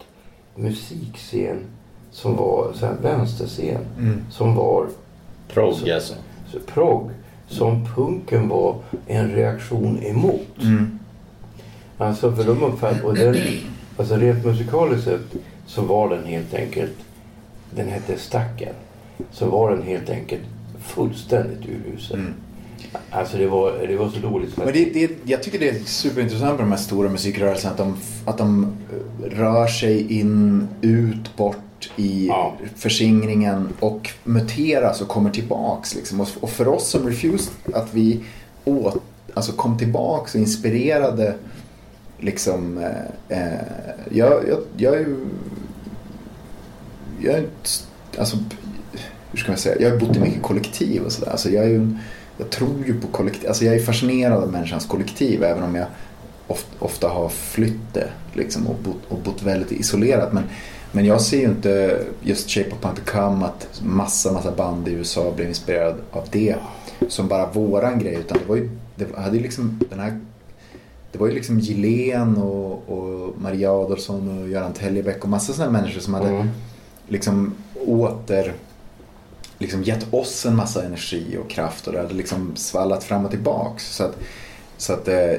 [0.55, 1.65] musikscen
[2.11, 3.85] som var så här, vänsterscen.
[3.99, 4.23] Mm.
[4.31, 4.87] Som var
[5.53, 6.13] Progg alltså.
[6.51, 7.09] så, progg.
[7.47, 8.75] Som punken var
[9.07, 10.61] en reaktion emot.
[10.61, 10.99] Mm.
[11.97, 13.37] Alltså för de uppfattade, och den,
[13.97, 16.97] alltså rent musikaliskt sett så var den helt enkelt,
[17.75, 18.73] den hette Stacken.
[19.31, 20.43] Så var den helt enkelt
[20.79, 22.19] fullständigt urusel.
[22.19, 22.33] Mm.
[23.09, 26.51] Alltså det var, det var så dåligt Men det, det, jag tycker det är superintressant
[26.59, 27.71] med de här stora musikrörelserna.
[27.71, 32.53] Att de, att de eh, rör sig in, ut, bort i Ja.
[32.75, 35.95] förskingringen och muteras och kommer tillbaks.
[35.95, 36.21] Liksom.
[36.21, 38.23] Och, och för oss som Refused, att vi
[38.65, 39.01] åt,
[39.33, 41.35] alltså kom tillbaks och inspirerade.
[42.19, 42.77] Liksom,
[43.29, 43.59] eh, eh,
[44.11, 45.17] jag, jag, jag är ju...
[47.21, 47.45] Jag är,
[48.19, 48.37] alltså,
[49.31, 49.75] hur ska man säga?
[49.81, 51.31] Jag har bott i mycket kollektiv och sådär.
[51.31, 51.99] Alltså jag, är ju, en-
[52.37, 53.47] jag tror ju på kollektiv.
[53.47, 55.43] Alltså jag är fascinerad av människans kollektiv.
[55.43, 55.87] Även om jag
[56.47, 58.09] ofta, ofta har flytt det.
[58.33, 60.33] Liksom, och, bott, och bott väldigt isolerat.
[60.33, 60.43] Men
[60.91, 64.91] Men jag ser ju inte just Shape of Punk Come att massa, massa band i
[64.91, 66.55] USA blev inspirerad av det
[67.07, 68.15] som bara våran grej.
[68.15, 70.19] Utan det var ju, det hade ju liksom den här
[71.11, 75.71] det var ju liksom Gillén och, och Maria Adolfsson och Göran Teljebäck och massa sådana
[75.71, 76.47] människor som hade Mm.
[77.07, 77.53] liksom
[77.87, 78.53] åter
[79.57, 83.31] liksom gett oss en massa energi och kraft och det hade liksom svallat fram och
[83.31, 83.95] tillbaks.
[83.95, 84.17] Så att,
[84.77, 85.31] så att, eh,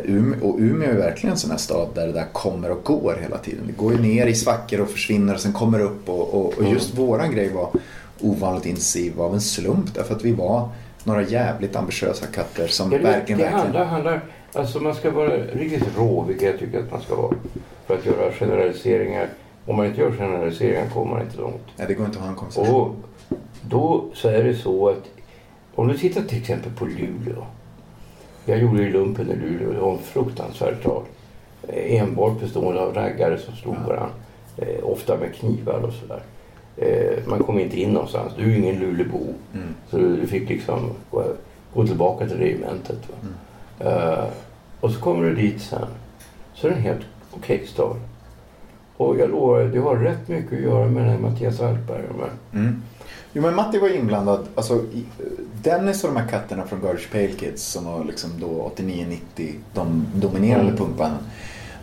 [0.43, 3.39] och Umeå är verkligen en sån här stad där det där kommer och går hela
[3.39, 3.65] tiden.
[3.67, 6.65] Det går ju ner i svackor och försvinner och sen kommer upp och, och, och
[6.65, 7.71] just våran grej var
[8.21, 10.69] ovanligt intensiv av en slump därför att vi var
[11.05, 14.21] några jävligt ambitiösa katter som Ja, det, verkligen, det handlar, handlar,
[14.53, 17.35] alltså man ska vara riktigt rå, vilket jag tycker att man ska vara.
[17.87, 19.29] För att göra generaliseringar.
[19.67, 21.63] Om man inte gör generaliseringar kommer man inte långt.
[21.77, 22.97] Nej, det går inte att ha en konversation.
[23.63, 25.05] Då så är det så att
[25.75, 27.45] om du tittar till exempel på Luleå.
[28.45, 29.73] Jag gjorde ju lumpen i Luleå.
[29.73, 31.03] Det var en fruktansvärd stad.
[31.69, 34.11] Eh, Enbart bestående av raggare som slog varandra.
[34.57, 36.23] Eh, ofta med knivar och sådär.
[36.77, 38.33] Eh, man kom inte in någonstans.
[38.37, 39.21] Du är ju ingen Lulebo.
[39.55, 39.75] Mm.
[39.91, 41.25] Så du, fick liksom gå,
[41.75, 42.99] gå tillbaka till regementet.
[43.09, 43.29] Va?
[43.91, 44.29] Eh,
[44.81, 45.87] och så kommer du dit sen.
[46.55, 47.97] Så är det en helt okej stad.
[48.97, 51.79] Och jag lovar, det har rätt mycket att göra med den här Mattias här.
[52.53, 52.83] Mm.
[53.33, 54.47] Jo men Matti var inblandad.
[54.55, 54.85] Alltså,
[55.63, 60.07] Dennis och de här katterna från Garbage Pale Kids som var liksom då 89-90 de
[60.15, 60.77] dominerande Mm.
[60.77, 61.19] punkbanden.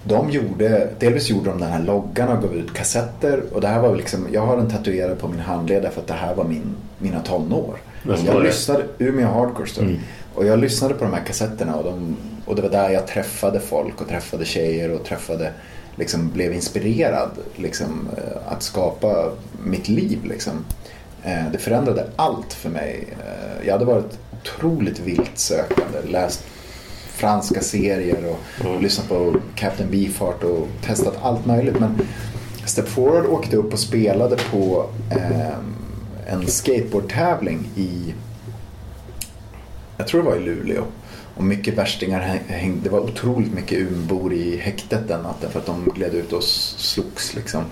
[0.04, 3.44] De gjorde, delvis gjorde de den här loggan och gav ut kassetter.
[3.54, 6.14] Och det här var liksom, jag har den tatuerad på min handled därför att det
[6.14, 7.78] här var min, mina tonår.
[8.04, 8.44] Jag det?
[8.44, 9.82] lyssnade, Umeå Hardcore det.
[9.82, 10.00] Mm.
[10.36, 12.16] Och jag lyssnade på de här kassetterna och, de,
[12.46, 15.52] och det var där jag träffade folk och träffade tjejer och träffade,
[15.96, 19.32] liksom blev inspirerad liksom, eh, att skapa
[19.64, 20.20] mitt liv.
[20.26, 20.66] Liksom.
[21.26, 23.08] Eh, Det förändrade allt för mig.
[23.12, 26.44] Eh, Jag hade varit otroligt vilt sökande, läst
[27.14, 28.82] franska serier och Mm.
[28.82, 31.80] lyssnat på Captain Beefheart och testat allt möjligt.
[31.80, 32.00] Men
[32.66, 35.56] Step Forward åkte upp och spelade på eh,
[36.28, 38.14] en skateboardtävling i
[39.98, 40.84] jag tror det var i Luleå.
[41.38, 42.80] Och mycket värstingar hängde.
[42.84, 46.44] Det var otroligt mycket Umeåbor i häktet den natten för att de gled ut och
[46.44, 47.64] slogs liksom.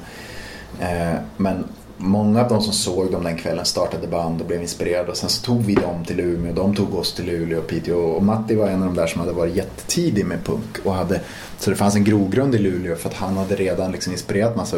[0.81, 1.63] Eh, men
[1.97, 5.11] många av de som såg dem den kvällen startade band och blev inspirerade.
[5.11, 6.53] Och sen så tog vi dem till Umeå.
[6.53, 7.97] De tog oss till Luleå och Piteå.
[7.97, 10.77] Och Matti var en av de där som hade varit jättetidig med punk.
[10.83, 11.21] Och hade,
[11.59, 14.77] så det fanns en grogrund i Luleå för att han hade redan liksom inspirerat massa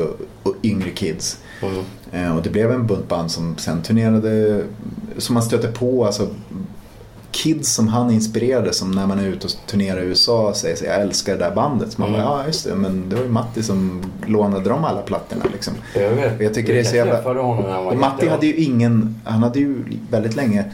[0.63, 1.39] yngre kids.
[2.11, 4.63] Eh, Och det blev en bunt band som sen turnerade,
[5.17, 6.27] som man stötte på, alltså
[7.35, 10.87] kids som han inspirerade som när man är ute och turnerar i USA säger sig
[10.87, 11.91] jag älskar det där bandet.
[11.91, 12.21] Så man Mm.
[12.21, 15.73] bara, ja just det, men det var ju Matti som lånade dem alla plattorna liksom.
[15.95, 16.35] Jag vet.
[16.37, 17.13] Och jag tycker det är så jävla...
[17.33, 20.65] Jag honom Och Matti hade ju ingen, han hade ju väldigt länge,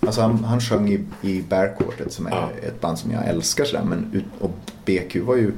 [0.00, 2.48] alltså han, han sjöng i, i Bear Quartet som är Ja.
[2.68, 3.84] ett band som jag älskar sådär.
[3.84, 4.50] Men, och
[4.84, 5.52] BQ var ju,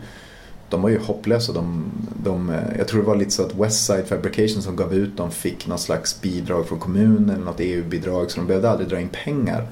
[0.71, 1.53] de var ju hopplösa.
[1.53, 1.85] De,
[2.25, 5.31] de, eh, jag tror det var lite så att Westside Fabrication som gav ut dem
[5.31, 9.09] fick någon slags bidrag från kommunen eller något EU-bidrag så de behövde aldrig dra in
[9.25, 9.67] pengar.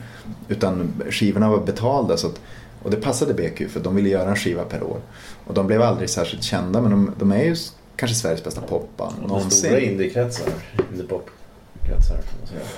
[0.48, 2.40] Utan skivorna var betalda så att,
[2.82, 4.98] och det passade BQ för de ville göra en skiva per år.
[5.46, 7.56] Och de blev aldrig särskilt kända men de, de är ju
[7.96, 9.50] kanske Sveriges bästa popband någonsin.
[9.50, 10.48] stora indiekretsar.
[10.92, 12.16] Indiepopkretsar.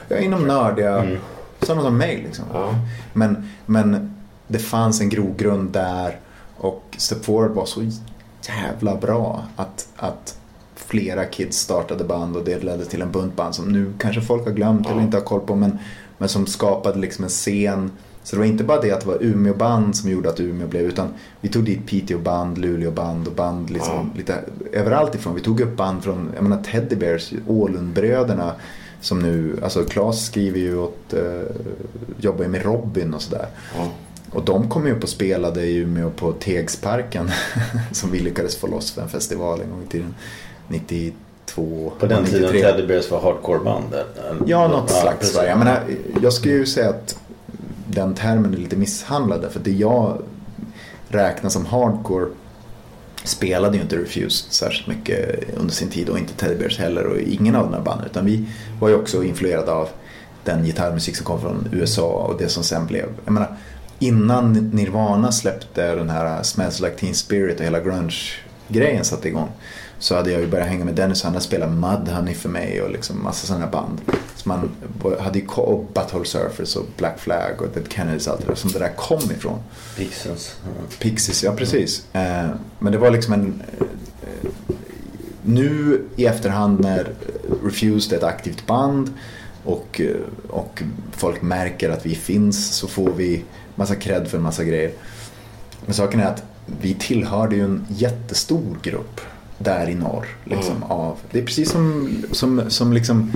[0.08, 1.18] Ja, inom nördiga, Mm.
[1.62, 2.44] sådana som mig liksom.
[2.52, 2.74] Ja.
[3.12, 4.14] Men, men
[4.48, 6.16] det fanns en grogrund där
[6.58, 7.90] och Step Forward var så
[8.48, 10.38] jävla bra att, att
[10.74, 14.44] flera kids startade band och det ledde till en bunt band som nu kanske folk
[14.44, 15.78] har glömt eller inte har koll på men,
[16.18, 17.90] men som skapade liksom en scen.
[18.22, 20.82] Så det var inte bara det att det var Umeå-band som gjorde att Umeå blev
[20.82, 21.08] utan
[21.40, 25.34] vi tog dit Piteå-band, Luleå-band och band liksom lite överallt ifrån.
[25.34, 28.52] Vi tog upp band från, jag menar Teddy Bears, Ålundbröderna
[29.00, 31.42] som nu, alltså Claes skriver ju åt, eh,
[32.20, 33.46] jobbar ju med Robin och sådär.
[33.76, 33.88] Ja.
[34.32, 37.30] Och de kom ju upp och spelade i Umeå på Tegsparken
[37.92, 40.14] som vi lyckades få loss för en festival en gång i tiden.
[40.68, 42.62] 92, På den tiden 93.
[42.62, 43.84] Teddy Bears var hardcoreband.
[44.46, 45.18] Ja, något slags.
[45.18, 45.36] precis.
[45.46, 45.80] Jag, menar,
[46.22, 47.18] jag skulle ju säga att
[47.86, 49.46] den termen är lite misshandlad.
[49.50, 50.22] För det jag
[51.08, 52.26] räknar som hardcore
[53.24, 57.18] spelade ju inte Refused särskilt mycket under sin tid och inte Teddy Bears heller och
[57.18, 58.06] ingen av de här banden.
[58.06, 58.44] Utan vi
[58.80, 59.88] var ju också influerade av
[60.44, 63.06] den gitarrmusik som kom från USA och det som sen blev.
[63.24, 63.56] Jag menar,
[63.98, 69.48] innan Nirvana släppte den här Smells Like Teen Spirit och hela grunge-grejen satte igång.
[69.98, 72.82] Så hade jag ju börjat hänga med Dennis och han hade spelat Mudhoney för mig
[72.82, 74.00] och liksom massa sådana band.
[74.36, 74.70] Så man
[75.20, 78.54] hade ju och Butthole Surfers och Black Flag och Dead Kennedys och allt det där
[78.54, 79.58] som det där kom ifrån.
[79.96, 80.56] Pixels.
[80.64, 80.96] Ja.
[80.98, 82.06] Pixies, ja precis.
[82.14, 82.48] Eh,
[82.78, 83.62] men det var liksom en...
[83.78, 84.48] Eh,
[85.42, 87.12] nu i efterhand när
[87.64, 89.12] Refused är ett aktivt band
[89.64, 90.16] och, eh,
[90.48, 93.44] och folk märker att vi finns så får vi
[93.78, 94.90] massa cred för en massa grejer.
[95.84, 96.42] Men saken är att
[96.80, 99.20] vi tillhörde ju en jättestor grupp
[99.58, 100.26] där i norr.
[100.44, 101.16] Liksom, av.
[101.30, 103.32] Det är precis som, som, som liksom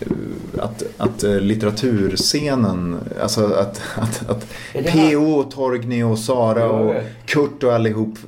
[0.00, 4.46] eh, att, att eh, litteraturscenen, alltså att, att, att
[4.92, 6.94] PO och Torgny och Sara och.
[7.26, 8.18] Kurt och allihop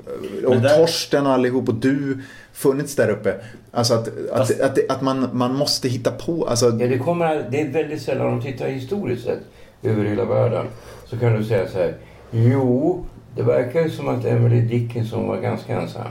[0.44, 2.18] och Men där- Torsten och allihop och du
[2.52, 3.34] funnits där uppe.
[3.72, 7.60] Alltså att, att, att, att man, man måste hitta på, alltså Ja, det, kommer, det
[7.60, 9.38] är väldigt sällan, du tittar historiskt sett
[9.82, 10.66] över hela världen,
[11.10, 11.94] så kan du säga så här.
[12.30, 13.04] Jo,
[13.36, 16.02] det verkar ju som att Emily Dickinson var ganska ensam.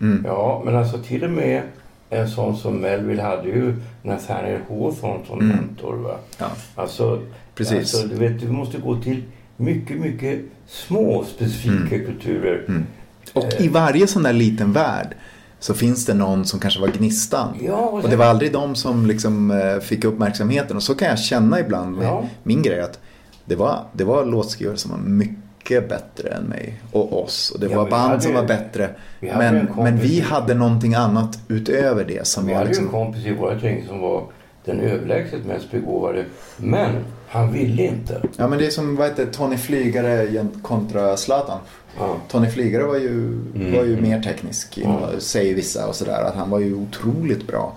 [0.00, 0.24] Mm.
[0.26, 1.62] Ja, men alltså till och med
[2.10, 5.56] en sån som Melville hade ju Nathaniel Hawthorne som Mm.
[5.56, 5.94] mentor.
[5.96, 6.16] Va?
[6.38, 6.46] Ja.
[6.74, 7.20] Alltså,
[7.54, 7.78] Precis.
[7.78, 9.22] Alltså, du, vet, du måste gå till
[9.56, 12.64] mycket, mycket små specifika kulturer.
[12.68, 12.86] Mm.
[13.32, 15.14] Och i varje sån där liten värld
[15.58, 17.48] så finns det någon som kanske var gnistan.
[17.66, 20.76] Ja, och och sen- det var aldrig de som liksom eh, fick uppmärksamheten.
[20.76, 22.24] Och så kan jag känna ibland med Ja.
[22.42, 22.98] min grej att
[23.44, 27.50] det var, det var låtskrivare som var mycket bättre än mig och oss.
[27.50, 28.90] Och det Ja, var band hade som var bättre.
[29.20, 32.82] vi Men, men vi hade någonting annat utöver det som Vi var hade ju en
[32.82, 32.98] liksom...
[33.00, 34.24] kompis i vårt gäng som var
[34.64, 36.24] den överlägset mest begåvade.
[36.56, 36.90] Men
[37.28, 38.22] han ville inte.
[38.36, 41.58] Ja men det är som vad heter, Tony Flygare kontra Zlatan.
[41.98, 42.16] Ja.
[42.28, 43.38] Tony Flygare var ju,
[43.76, 44.96] var ju mer teknisk, Mm.
[45.18, 46.22] säger vissa och sådär.
[46.22, 47.72] Att han var ju otroligt bra.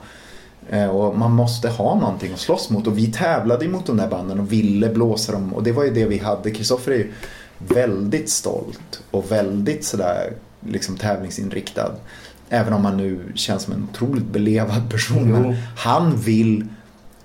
[0.69, 2.87] Eh, Och man måste ha någonting att slåss mot.
[2.87, 5.53] Och vi tävlade mot de där banden och ville blåsa dem.
[5.53, 6.51] Och det var ju det vi hade.
[6.51, 7.11] Kristoffer är ju
[7.57, 11.91] väldigt stolt och väldigt sådär liksom tävlingsinriktad.
[12.49, 15.31] Även om han nu känns som en otroligt belevad person.
[15.31, 16.67] Men han vill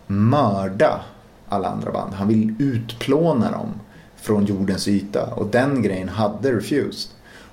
[0.06, 1.00] mörda
[1.48, 2.14] alla andra band.
[2.14, 3.68] Han vill utplåna dem
[4.16, 5.26] från jordens yta.
[5.26, 7.10] Och den grejen hade Refused.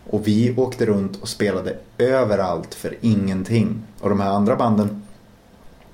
[0.10, 3.84] Och vi åkte runt och spelade överallt för ingenting.
[4.00, 5.02] Och de här andra banden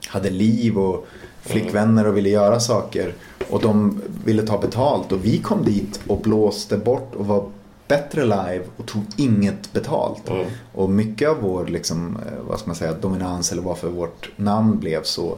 [0.08, 1.08] hade liv och
[1.42, 3.14] flickvänner och ville göra saker.
[3.50, 5.12] Och de ville ta betalt.
[5.12, 7.50] Och vi kom dit och blåste bort och var
[7.88, 10.30] bättre live och tog inget betalt.
[10.30, 10.46] Mm.
[10.74, 14.80] Och mycket av vår liksom, eh, vad ska man säga, dominans eller varför vårt namn
[14.80, 15.38] blev så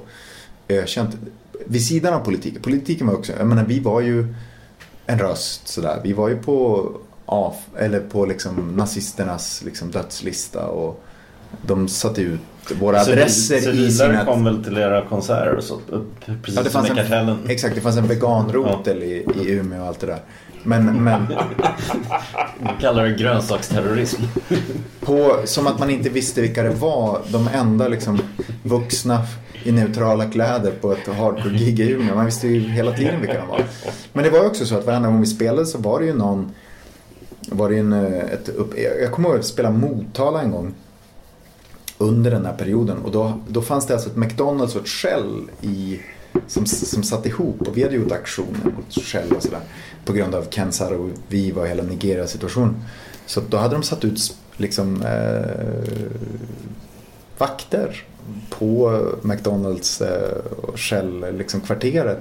[0.69, 1.17] ökänt.
[1.65, 2.61] Vid sidan av politiken.
[2.61, 4.33] Politiken var också, jag menar vi var ju
[5.05, 6.01] en röst sådär.
[6.03, 6.89] Vi var ju på,
[7.25, 11.03] af, eller på liksom nazisternas liksom dödslista och
[11.61, 12.39] de satte ut
[12.79, 14.25] våra adresser i Civilare sina...
[14.25, 15.79] kom väl till era konserter och så,
[16.43, 17.37] precis Ja, det som fanns i en, Kartellen.
[17.47, 20.19] exakt, det fanns en veganrotel i, i Umeå och allt det där.
[20.63, 21.27] Men, men
[22.59, 24.21] Vi kallar det grönsaksterrorism.
[24.99, 27.21] på, som att man inte visste vilka det var.
[27.31, 28.19] De enda liksom
[28.63, 29.21] vuxna
[29.63, 32.15] i neutrala kläder på ett hardcore-gig i Umeå.
[32.15, 33.63] Man visste ju hela tiden vilka de var.
[34.13, 36.13] Men det var ju också så att varenda gång vi spelade så var det ju
[36.13, 36.51] någon
[37.49, 40.73] var det en, eh, ett upp, jag kommer ihåg att spela Motala en gång
[41.97, 45.41] under den här perioden och då, då fanns det alltså ett McDonalds och ett Shell
[45.61, 45.99] i,
[46.47, 49.61] som, som satt ihop och vi hade gjort aktioner mot Shell och sådär
[50.05, 52.75] på grund av Kensar och Viva och hela Nigeria-situationen.
[53.25, 55.89] Så då hade de satt ut liksom eh,
[57.37, 58.03] vakter
[58.49, 60.01] på McDonalds
[60.61, 62.17] och Shell liksom kvarteret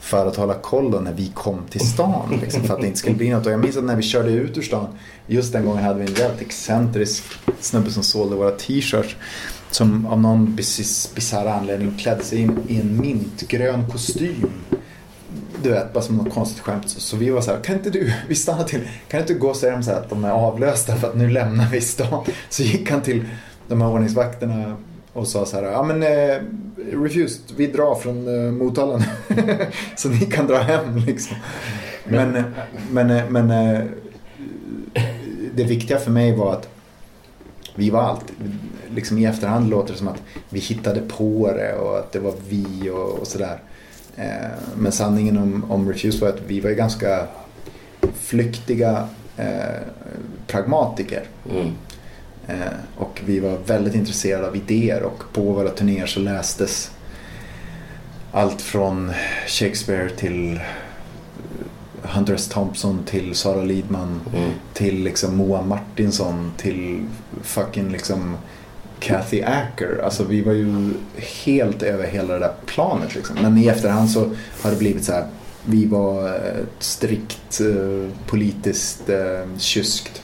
[0.00, 2.98] för att hålla koll då när vi kom till stan liksom, för att det inte
[2.98, 3.46] skulle bli något.
[3.46, 4.86] Och jag minns att när vi körde ut ur stan
[5.26, 7.24] just den gången hade vi en jävligt excentrisk
[7.60, 9.16] snubbe som sålde våra t-shirts
[9.70, 10.56] som av någon
[11.14, 14.50] bisarr anledning klädde sig in i en mintgrön kostym
[15.62, 16.90] du vet, bara som något konstigt skämt.
[16.90, 19.38] Så, så vi var så här, kan inte du, vi stannar till, kan inte du
[19.38, 21.80] gå och säga dem så här att de är avlösta för att nu lämnar vi
[21.80, 22.24] stan.
[22.48, 23.24] Så gick han till
[23.68, 24.76] de här ordningsvakterna
[25.12, 26.42] och sa så här, ja men eh,
[27.02, 29.04] refused, vi drar från eh, Motala nu.
[29.96, 31.36] så ni kan dra hem liksom.
[32.04, 32.44] Men,
[32.90, 33.84] men, eh, men eh,
[35.54, 36.68] det viktiga för mig var att
[37.74, 38.36] vi var alltid,
[38.94, 42.34] liksom i efterhand låter det som att vi hittade på det och att det var
[42.48, 43.58] vi och, och sådär.
[44.16, 47.26] Eh, men sanningen om, om Refuse var att vi var ju ganska
[48.14, 49.82] flyktiga eh,
[50.46, 51.24] pragmatiker.
[51.50, 51.72] Mm.
[52.48, 52.56] Eh,
[52.96, 56.90] och vi var väldigt intresserade av idéer och på våra turnéer så lästes
[58.32, 59.12] allt från
[59.46, 60.60] Shakespeare till
[62.02, 62.48] Hunter S.
[62.48, 64.50] Thompson till Sara Lidman Mm.
[64.74, 67.04] till liksom Moa Martinsson till
[67.42, 68.36] fucking liksom
[69.00, 70.00] Kathy Acker.
[70.04, 70.90] Alltså vi var ju
[71.44, 73.36] helt över hela det där planet liksom.
[73.42, 74.30] Men i efterhand så
[74.62, 75.26] har det blivit så här.
[75.64, 80.22] Vi var ett strikt eh, politiskt eh, kyskt.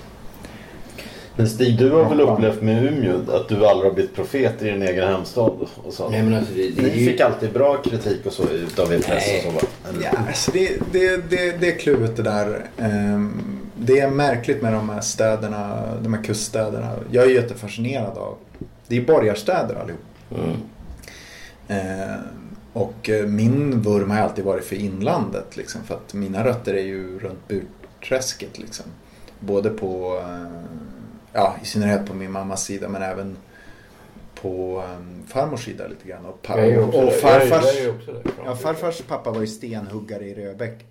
[1.36, 4.64] Men Stig, du har väl upplevt med Umeå att du aldrig har blivit profet i
[4.64, 5.52] din egen hemstad
[5.84, 6.08] och så?
[6.08, 7.10] Nej, men alltså, det, det Ni ju...
[7.10, 9.60] fick alltid bra kritik och så utav er press och så va?
[10.02, 12.66] Ja, alltså det, det, det, det är kluvet det där.
[12.78, 13.42] Ehm,
[13.76, 16.90] Det är märkligt med de här städerna, de här kuststäderna.
[17.10, 18.36] Jag är jättefascinerad av.
[18.86, 20.00] Det är borgarstäder allihop.
[20.36, 20.56] Mm.
[21.68, 22.16] Eh,
[22.72, 25.56] och eh, min vurm har alltid varit för inlandet.
[25.56, 28.58] Liksom, för att mina rötter är ju runt Burträsket.
[28.58, 28.86] Liksom.
[29.40, 30.64] Både på, eh,
[31.34, 33.36] ja i synnerhet på min mammas sida men även
[34.34, 36.24] på um, farmors sida lite grann.
[36.24, 37.64] Och, pa- Jag är också och farfars,
[38.44, 40.86] ja, farfars pappa var ju stenhuggare i Röbäck.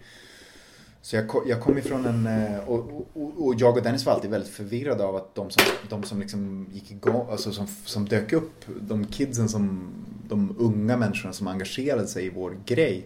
[1.02, 4.14] Så jag, ko- jag kom ifrån en, eh, och, och, och jag och Dennis var
[4.14, 8.06] alltid väldigt förvirrade av att de som, de som liksom gick igång, alltså som, som
[8.06, 9.90] dök upp, de kidsen som,
[10.28, 13.06] de unga människorna som engagerade sig i vår grej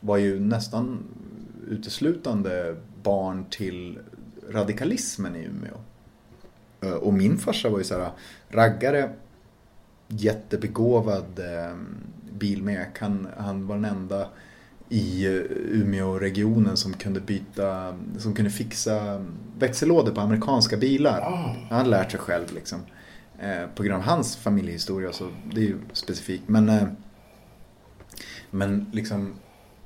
[0.00, 0.98] var ju nästan
[1.68, 3.98] uteslutande barn till
[4.50, 5.74] radikalismen i Umeå.
[6.80, 8.10] Eh, Och min farsa var ju så här
[8.48, 9.10] raggare,
[10.08, 11.76] jättebegåvad eh,
[12.38, 12.98] bilmek.
[12.98, 14.28] Han, han var den enda
[14.88, 15.32] i eh,
[15.70, 19.24] Umeå-regionen som kunde byta, som kunde fixa
[19.58, 21.20] växellådor på amerikanska bilar.
[21.70, 22.78] Han hade lärt sig själv liksom.
[23.38, 26.48] Eh, på grund av hans familjehistoria så det är ju specifikt.
[26.48, 26.88] Men, eh,
[28.50, 29.34] men liksom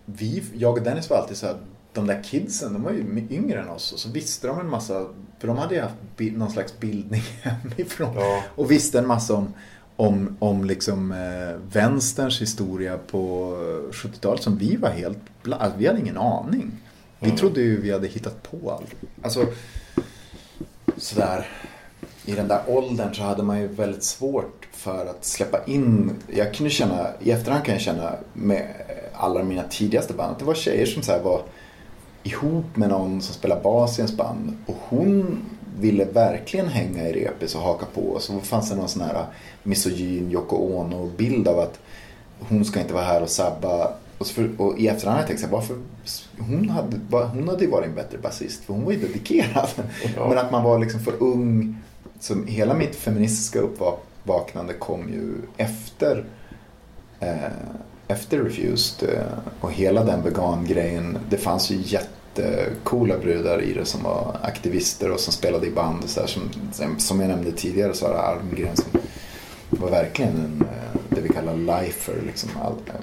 [0.05, 1.57] vi, jag och Dennis var alltid så här,
[1.93, 5.07] de där kidsen, de var ju yngre än oss och så visste de en massa,
[5.43, 8.43] för de hade ju haft någon slags bildning hemifrån Ja.
[8.55, 9.55] och visste en massa om,
[9.97, 13.53] om, om liksom eh, vänsterns historia på
[13.91, 16.71] eh, 70-talet som vi var helt, bla, alltså, vi hade ingen aning.
[17.21, 18.95] Vi trodde ju vi hade hittat på allt.
[19.23, 19.47] Alltså,
[20.97, 21.49] sådär,
[22.25, 26.55] i den där åldern så hade man ju väldigt svårt för att släppa in, jag
[26.55, 28.67] kunde känna, i efterhand kan jag känna med
[29.13, 31.43] alla mina tidigaste band, att det var tjejer som så här var
[32.23, 35.39] ihop med någon som spelar bas i ens band och hon
[35.81, 39.25] ville verkligen hänga i repis och haka på så fanns det någon sån här
[39.63, 41.79] misogyn Yoko Ono bild av att
[42.39, 45.29] hon ska inte vara här och sabba och, så för, och i efterhand har jag
[45.29, 45.77] tänkt så varför
[46.39, 46.97] hon hade,
[47.27, 49.69] hon hade ju varit en bättre basist för hon var ju dedikerad.
[50.17, 50.29] Ja.
[50.29, 51.77] Men att man var liksom för ung.
[52.21, 56.25] Som hela mitt feministiska uppvaknande kom ju efter
[57.21, 57.37] eh,
[58.13, 59.25] efter Refused eh,
[59.61, 61.19] och hela den vegan-grejen.
[61.31, 66.05] Det fanns ju jättecoola brudar i det som var aktivister och som spelade i band.
[66.05, 66.43] Och så här, som,
[66.99, 69.01] som- jag nämnde tidigare så var det Almgren som
[69.71, 72.15] var verkligen en, eh, det vi kallar lifer.
[72.27, 72.95] Liksom, all, eh,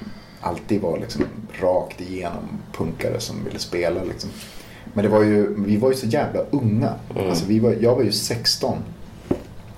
[0.41, 1.23] alltid var liksom
[1.61, 4.03] rakt igenom punkare som ville spela.
[4.03, 4.29] Liksom.
[4.93, 6.93] Men det var ju, vi var ju så jävla unga.
[7.29, 8.77] Alltså, vi var, jag var ju 16.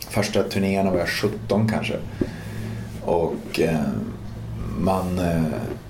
[0.10, 1.96] Första turnéerna var jag 17 kanske.
[3.02, 3.80] Och eh,
[4.82, 5.42] man, eh,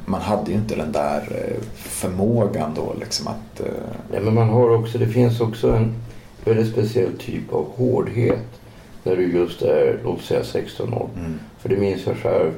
[0.06, 3.60] man hade ju inte den där eh, förmågan då liksom att...
[3.60, 3.66] Eh,
[4.12, 5.94] Nej, men man har också, det finns också en
[6.46, 8.40] väldigt speciell typ av hårdhet
[9.04, 11.10] när du just är, låt säga 16 år.
[11.18, 12.52] mm, För det minns jag själv,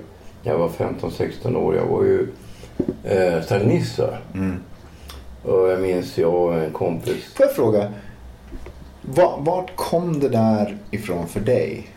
[0.44, 2.28] jag var 15-16 år, jag var ju
[3.04, 4.00] eh, stalinist.
[4.34, 4.56] mm.
[5.44, 7.34] Och jag minns jag och en kompis.
[7.36, 7.92] Får jag fråga,
[9.02, 11.88] va- vart kom det där ifrån för dig?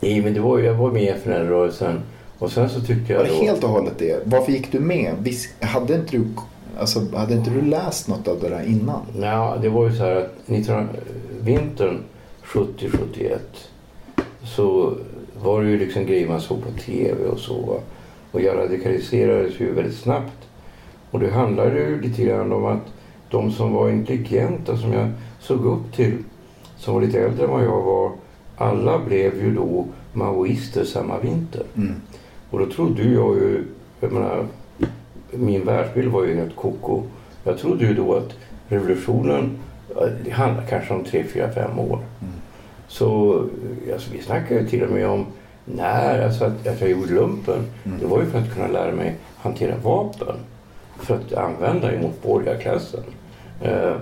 [0.00, 2.00] Nej, men det var ju, jag var med i FNL-rörelsen
[2.38, 3.42] och sen så tyckte jag Var det då...
[3.42, 4.22] helt och hållet det?
[4.24, 5.34] Varför gick du med?
[5.60, 6.24] Hade inte du,
[6.78, 9.00] alltså, hade inte du läst något av det där innan?
[9.20, 10.88] Ja, det var ju så här att 19,
[11.40, 11.98] vintern
[12.44, 13.38] 70-71
[14.44, 14.94] så
[15.42, 17.80] var det ju liksom grejer man såg på tv och så.
[18.32, 20.48] Och jag radikaliserades ju väldigt snabbt.
[21.10, 22.82] Och det handlade ju lite grann om att
[23.30, 25.08] de som var intelligenta, som jag
[25.40, 26.16] såg upp till,
[26.76, 28.12] som var lite äldre än vad jag var,
[28.56, 31.62] alla blev ju då maoister samma vinter.
[31.76, 31.94] Mm.
[32.50, 33.64] Och då trodde jag ju,
[34.00, 34.46] jag menar,
[35.30, 37.02] min världsbild var ju helt koko.
[37.44, 38.34] Jag trodde ju då att
[38.68, 39.58] revolutionen,
[39.94, 41.98] ja, det handlar kanske om tre, fyra, fem år.
[42.88, 43.40] Så
[43.92, 45.26] alltså, vi snackade ju till och med om
[45.64, 47.58] när, alltså att, att jag gjorde lumpen.
[48.00, 50.36] Det var ju för att kunna lära mig hantera vapen.
[51.00, 53.04] För att använda emot borgarklassen.
[53.62, 53.94] Eh,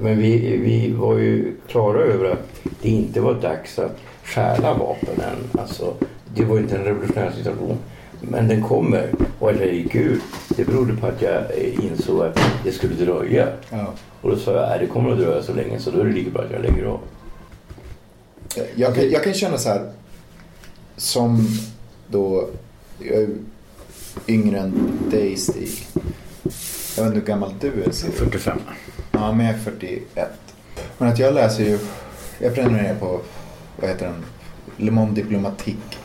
[0.00, 5.20] men vi, vi var ju klara över att det inte var dags att stjäla vapen
[5.20, 5.60] än.
[5.60, 5.94] Alltså,
[6.36, 7.78] det var inte en revolutionär situation.
[8.20, 9.10] Men den kommer.
[9.38, 12.94] Och att jag gick ut, det berodde på att jag eh, insåg att det skulle
[12.94, 13.48] dröja.
[13.70, 13.92] Ja.
[14.20, 16.12] Och då sa jag, nej det kommer att dröja så länge så då är det
[16.12, 17.00] lika bra att jag lägger av.
[18.74, 19.92] Jag kan, jag kan känna så här,
[20.96, 21.46] som
[22.08, 22.48] då,
[22.98, 23.28] jag är
[24.28, 25.86] yngre än dig Stig.
[26.96, 28.12] Jag vet inte hur gammal du är Stig.
[28.12, 28.58] 45.
[29.12, 30.30] Ja, men jag är 41.
[30.98, 31.78] Men att jag läser ju,
[32.38, 33.20] jag prenumererar på,
[33.80, 34.24] vad heter den,
[34.76, 35.96] Le Monde Diplomatique.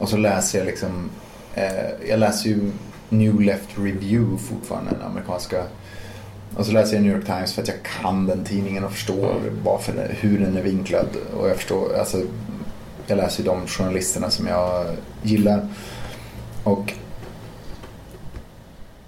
[0.00, 1.10] Och så läser jag liksom,
[1.54, 2.70] eh, jag läser ju
[3.08, 5.64] New Left Review fortfarande, den amerikanska.
[6.56, 9.34] Och så läser jag New York Times för att jag kan den tidningen och förstår
[9.64, 11.06] varför, den- hur den är vinklad.
[11.40, 12.22] Och jag förstår, alltså,
[13.06, 14.86] jag läser ju de journalisterna som jag
[15.22, 15.68] gillar.
[16.64, 16.92] Och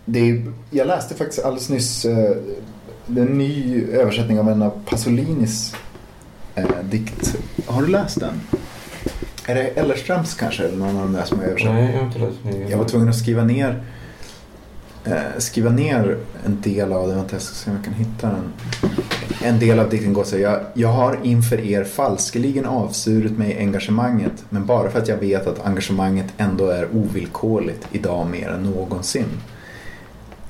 [0.05, 2.37] det är, jag läste faktiskt alldeles nyss eh,
[3.07, 5.75] en ny översättning av en av Pasolinis
[6.55, 7.35] eh, dikt.
[7.67, 8.41] Har du läst den?
[9.47, 10.65] Är det Ellerströms kanske?
[10.65, 11.75] Eller någon av de där som har översatt?
[11.75, 12.71] Nej, jag har inte läst nyheterna.
[12.71, 13.83] Jag var tvungen att skriva ner
[15.05, 17.15] eh, skriva ner en del av det.
[17.15, 18.53] Vänta, jag ska se om jag kan hitta den.
[19.43, 20.39] En del av dikten går så.
[20.39, 24.45] Jag, jag har inför er falskeligen avsurit mig engagemanget.
[24.49, 29.29] Men bara för att jag vet att engagemanget ändå är ovillkorligt idag mer än någonsin.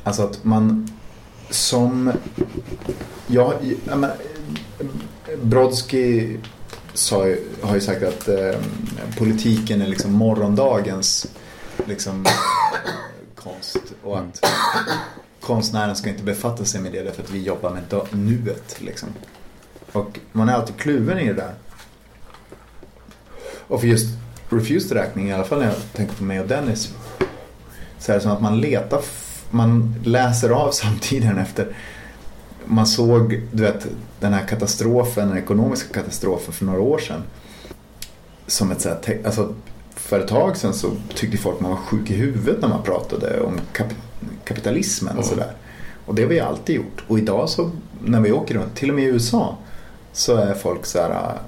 [0.05, 0.89] Alltså att man
[1.51, 2.13] som...
[3.27, 3.55] Jag,
[3.89, 4.11] jag men,
[5.43, 6.37] Brodsky
[6.95, 8.55] sa, har ju sagt att eh,
[9.19, 11.27] politiken är liksom morgondagens
[11.87, 12.27] liksom,
[13.35, 13.83] konst.
[14.03, 14.45] Och att
[15.41, 18.77] konstnären ska inte befatta sig med det därför att vi jobbar med nuet.
[18.81, 19.09] Liksom.
[19.93, 21.55] Och man är alltid kluven i det där.
[23.69, 24.07] Och för just
[24.49, 26.95] Refused räkning, i alla fall när jag tänker på mig och Dennis.
[27.99, 29.01] Så är det som att man letar,
[29.51, 31.77] man läser av samtiden efter.
[32.67, 33.87] Man såg, du vet,
[34.21, 37.23] den här katastrofen, den ekonomiska katastrofen för några år sedan.
[38.47, 39.55] Som ett så här, alltså
[39.95, 43.41] för ett tag sedan så tyckte folk man var sjuk i huvudet när man pratade
[43.41, 43.95] om kap-
[44.45, 45.53] kapitalismen och sådär.
[46.07, 47.05] Och det har vi alltid gjort.
[47.09, 47.71] Och idag så
[48.05, 49.57] när vi åker runt, till och med i USA,
[50.13, 51.41] så är folk så här äh,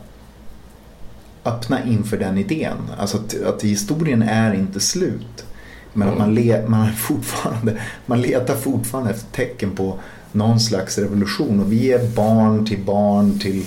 [1.53, 2.77] öppna inför den idén.
[2.99, 5.45] Alltså att, att historien är inte slut.
[5.93, 9.99] Men att man, le, man, fortfarande, man letar fortfarande efter tecken på
[10.35, 11.61] någon slags revolution.
[11.61, 13.67] Och vi är barn till barn till...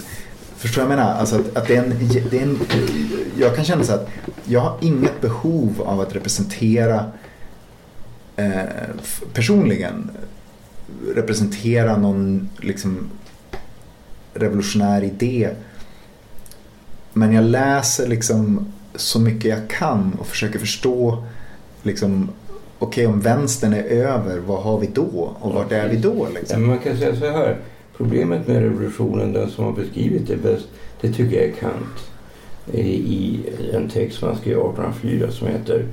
[0.58, 1.20] Förstår du vad jag menar?
[1.20, 1.94] Alltså att, att det är en,
[2.32, 2.60] det är en,
[3.40, 4.10] jag kan känna så att
[4.46, 7.06] jag har inget behov av att representera
[8.36, 8.64] eh,
[9.34, 10.12] personligen
[11.16, 13.10] representera någon liksom
[14.34, 15.50] revolutionär idé.
[17.14, 21.24] Men jag läser liksom så mycket jag kan och försöker förstå
[21.84, 22.30] liksom
[22.80, 25.36] okej om vänstern är över, vad har vi då?
[25.40, 26.28] Och vart är vi då?
[26.36, 26.68] Liksom?
[26.68, 27.58] man kan säga så här.
[27.98, 30.68] Problemet med revolutionen, den som har beskrivit det bäst,
[31.02, 32.12] det tycker jag är Kant.
[32.72, 33.40] I,
[33.74, 35.86] en text som han skrev 1804 som heter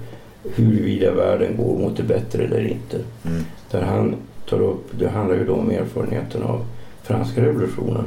[0.55, 2.97] Huruvida världen går mot det bättre eller inte.
[3.27, 3.43] Mm.
[3.71, 4.17] Där han
[4.49, 6.65] tar upp, det handlar ju då om erfarenheten av
[7.03, 8.05] franska revolutionen.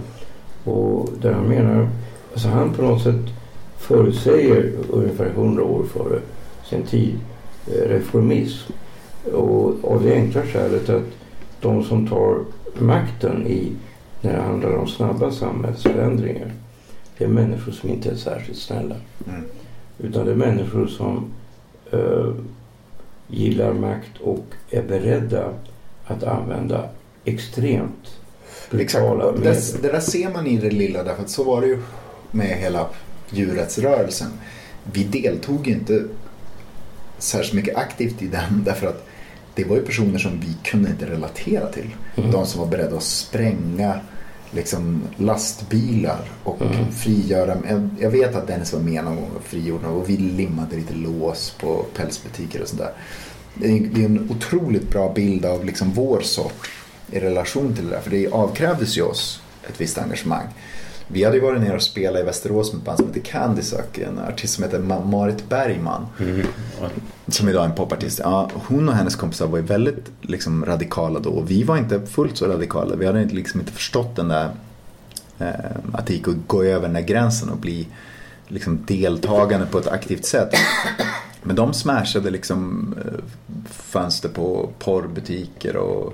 [0.63, 1.89] Och där han menar,
[2.33, 3.25] alltså han på något sätt
[3.77, 6.19] förutsäger ungefär 100 år före
[6.69, 7.19] sin tid
[7.67, 8.71] reformism.
[9.33, 11.03] Och av det enkla skälet att
[11.61, 12.39] de som tar
[12.79, 13.71] makten i
[14.21, 16.51] när det handlar om snabba samhällsförändringar
[17.17, 18.95] det är människor som inte är särskilt snälla.
[19.27, 19.43] Mm.
[19.97, 21.31] Utan det är människor som
[21.91, 22.33] eh,
[23.27, 25.53] gillar makt och är beredda
[26.05, 26.89] att använda
[27.25, 28.19] extremt
[28.71, 29.43] brutala medel.
[29.43, 31.81] Det, det där ser man i det lilla därför att så var det ju
[32.31, 32.87] med hela
[33.29, 34.29] djurrättsrörelsen.
[34.83, 36.05] Vi deltog inte
[37.19, 39.07] särskilt mycket aktivt i den därför att
[39.55, 41.95] det var ju personer som vi kunde inte relatera till.
[42.15, 42.31] Mm.
[42.31, 43.99] De som var beredda att spränga
[44.51, 46.91] liksom, lastbilar och Mm.
[46.91, 47.57] frigöra.
[47.99, 51.55] Jag, vet att Dennis var med någon gång och frigjorde och vi limmade lite lås
[51.59, 52.91] på pälsbutiker och sådär.
[53.53, 56.69] Det är, det är en otroligt bra bild av liksom vår sort
[57.11, 58.01] i relation till det där.
[58.01, 60.47] För det avkrävdes ju oss ett visst engagemang.
[61.07, 63.61] Vi hade ju varit nere och spelat i Västerås med ett band som heter Candy
[63.61, 63.97] Suck.
[63.97, 66.05] En artist som heter Ma- Marit Bergman.
[67.27, 68.19] Som idag är en popartist.
[68.23, 71.29] Ja, hon och hennes kompisar var ju väldigt liksom, radikala då.
[71.29, 72.95] Och vi var inte fullt så radikala.
[72.95, 74.49] Vi hade inte- liksom inte förstått den där
[75.39, 75.49] eh,
[75.93, 77.87] att det gick att gå över den där gränsen och bli
[78.47, 80.49] liksom, deltagande på ett aktivt sätt.
[81.43, 83.11] Men de smashade liksom eh,
[83.69, 86.13] fönster på porrbutiker och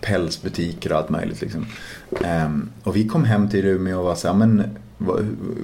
[0.00, 1.40] pälsbutiker och allt möjligt.
[1.40, 1.66] Liksom.
[2.24, 4.78] Ehm, och vi kom hem till Umeå och var så här, men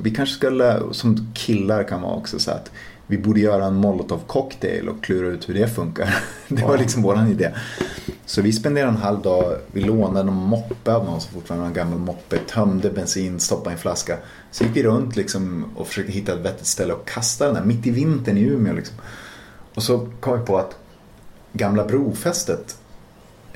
[0.02, 2.70] vi kanske skulle, som killar kan vara också så här att
[3.06, 6.18] vi borde göra en molotov cocktail och klura ut hur det funkar.
[6.48, 7.50] Det var liksom våran idé.
[8.26, 11.68] Så vi spenderade en halv dag, vi lånade en moppe av någon som fortfarande har
[11.68, 14.16] en gammal moppe, tömde bensin, stoppade i en flaska.
[14.50, 17.64] Så gick vi runt liksom och försökte hitta ett vettigt ställe och kasta den där
[17.64, 18.74] mitt i vintern i Umeå.
[18.74, 18.96] Liksom.
[19.74, 20.76] Och så kom vi på att
[21.52, 22.76] gamla brofästet,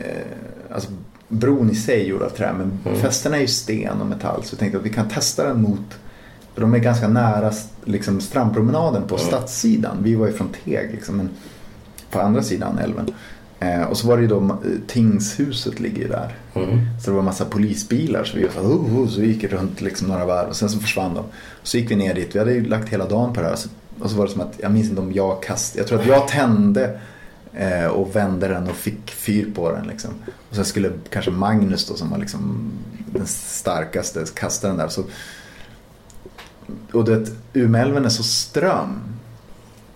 [0.01, 0.91] eh, alltså
[1.29, 3.01] bron i sig är gjord av trä men Mm.
[3.01, 4.43] fästena är ju sten och metall.
[4.45, 5.99] Så vi tänkte att vi kan testa den mot,
[6.55, 7.53] de är ganska nära
[7.85, 9.27] liksom, strandpromenaden på Mm.
[9.27, 9.97] stadssidan.
[10.03, 11.29] Vi var ju från Teg liksom, men
[12.11, 13.11] på andra sidan älven.
[13.61, 14.55] Eh, och så var det ju då, eh,
[14.87, 16.35] tingshuset ligger ju där.
[16.55, 16.79] Mm.
[17.01, 19.81] Så det var en massa polisbilar så vi var oh, oh, så vi gick runt
[19.81, 21.25] liksom några varv och sen så försvann de.
[21.63, 23.57] Så gick vi ner dit, vi hade ju lagt hela dagen på det här.
[23.57, 23.69] Så,
[24.01, 26.07] och så var det som att, jag minns inte om jag kastade, jag tror att
[26.07, 27.01] jag tände
[27.55, 30.11] Eh, och vände den och fick fyr på den liksom.
[30.51, 32.73] Och sen skulle kanske Magnus då som var liksom
[33.07, 34.89] den starkaste kasta den där.
[34.89, 35.05] Så,
[36.93, 39.01] och det, Umeälven är så ström.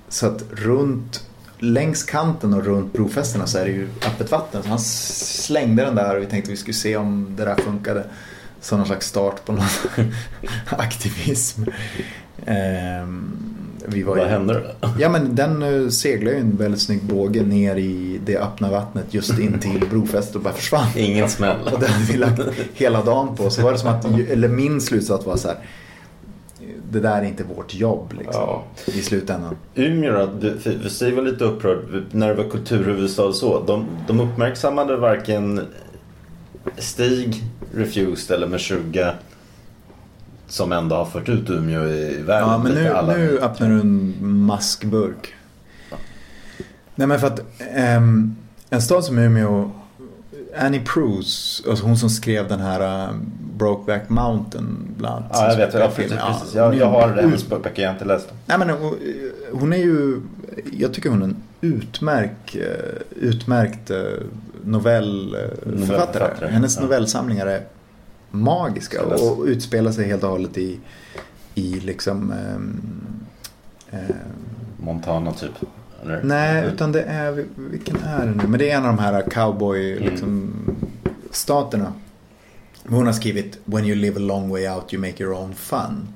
[0.08, 1.26] Så att runt,
[1.58, 4.62] längs kanten och runt brofästena så är det ju öppet vatten.
[4.62, 8.04] Så han slängde den där och vi tänkte vi skulle se om det där funkade.
[8.60, 9.64] Som någon slags start på någon
[10.66, 11.62] aktivism.
[12.46, 13.36] Ehm,
[13.88, 14.88] vi var Vad ju- hände då?
[14.98, 19.04] Ja men den uh, seglade ju en väldigt snygg båge ner i det öppna vattnet
[19.14, 20.86] just in till brofästet och bara försvann.
[20.96, 21.56] Ingen smäll.
[21.72, 22.40] Och det hade vi lagt
[22.74, 23.50] hela dagen på.
[23.50, 25.56] Så var det som att, eller min slutsats var så här.
[26.92, 28.40] Det där är inte vårt jobb liksom.
[28.42, 28.64] Ja.
[28.86, 29.56] I slutändan.
[29.74, 30.26] Umeå då?
[30.40, 33.60] Du- För Stig var lite upprörd när det var kulturhuvudstad och så.
[33.66, 35.60] De, de uppmärksammade varken
[36.78, 37.42] Stig,
[37.74, 39.14] Refused eller Meshuggah
[40.54, 42.48] som ändå har fört ut Umeå i världen.
[42.48, 43.16] Ja men nu, alla.
[43.16, 45.34] nu öppnar du en maskburk.
[46.94, 47.40] Nej men för att
[47.74, 48.36] ehm,
[48.70, 49.70] en stad som Umeå
[50.58, 53.14] Annie Proulx, alltså hon som skrev den här uh,
[53.56, 55.30] Brokeback Mountain bland annat.
[55.32, 55.74] Ja, jag vet.
[55.74, 56.08] Ja, Film.
[56.08, 56.54] precis, Ja, precis.
[56.54, 58.36] Jag, jag har en hennes böcker, jag har inte läst dem.
[58.46, 58.98] Nej men hon,
[59.52, 60.20] hon är ju,
[60.72, 62.62] jag tycker hon är en utmärkt, eh,
[63.20, 63.98] utmärkt eh,
[64.64, 65.76] novellförfattare.
[65.76, 66.82] Novellförfattare, Hennes ja.
[66.82, 67.60] novellsamlingar är
[68.34, 70.80] magiska och utspelar sig helt och hållet i,
[71.54, 72.80] i liksom ehm,
[73.90, 74.12] ehm,
[74.76, 75.50] Montana typ.
[76.02, 76.22] Eller?
[76.22, 78.46] Nej, utan det är, vilken är det nu?
[78.48, 80.10] Men det är en av de här cowboy Mm.
[80.10, 80.52] liksom,
[81.30, 81.92] staterna.
[82.88, 86.08] Hon har skrivit When you live a long way out you make your own fun.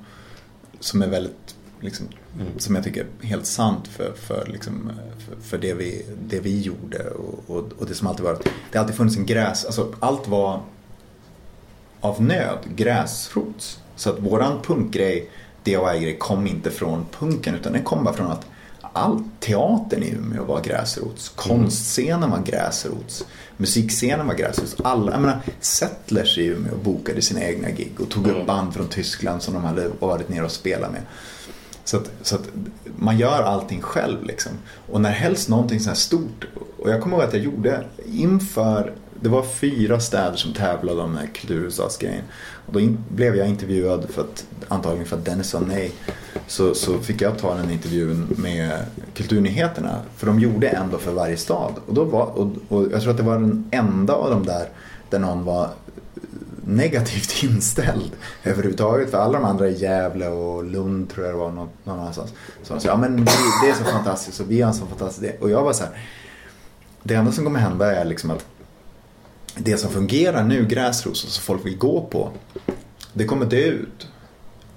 [0.79, 2.05] Som är väldigt, liksom,
[2.35, 2.47] Mm.
[2.59, 4.91] som jag tycker är helt sant för, för, liksom,
[5.27, 8.43] för, för det, vi, det vi gjorde och, och, och det som alltid varit.
[8.43, 10.61] Det har alltid funnits en gräs, alltså allt var
[12.01, 13.79] av nöd gräsrots.
[13.95, 15.29] Så att våran punkgrej,
[15.63, 18.45] DIY-grej kom inte från punken utan den kom bara från att
[18.93, 21.29] all teatern i Umeå var gräsrots.
[21.29, 23.25] Konstscenen var gräsrots.
[23.57, 24.75] Musikscenen var gräsrots.
[24.83, 28.87] Alla, jag menar, Settlers i Umeå bokade sina egna gig och tog upp band från
[28.87, 31.01] Tyskland som de hade varit nere och spelat med.
[31.83, 32.49] Så att, så att
[32.95, 34.51] man gör allting själv liksom.
[34.91, 36.47] Och när helst någonting så här stort.
[36.77, 41.09] Och jag kommer ihåg att jag gjorde inför, det var fyra städer som tävlade om
[41.09, 42.23] den här kulturhuvudstadsgrejen.
[42.65, 45.91] Och då in, blev jag intervjuad för att, antagligen för att Dennis sa nej.
[46.47, 50.01] Så, så fick jag ta den intervjun med Kulturnyheterna.
[50.15, 51.73] För de gjorde ändå för varje stad.
[51.85, 54.69] Och, då var, och, och jag tror att det var den enda av dem där
[55.09, 55.69] där någon var
[56.65, 58.11] negativt inställd
[58.43, 59.11] överhuvudtaget.
[59.11, 62.33] För alla de andra i Gävle och Lund tror jag det var någon, någon annanstans.
[62.63, 63.31] Så de sa, ja men det,
[63.63, 65.35] det är så fantastiskt och vi har en så fantastisk idé.
[65.41, 65.93] Och jag var så här,
[67.03, 68.45] det enda som kommer hända är liksom att
[69.63, 72.31] det som fungerar nu, gräsrosor och som folk vill gå på,
[73.13, 74.07] det kommer dö ut.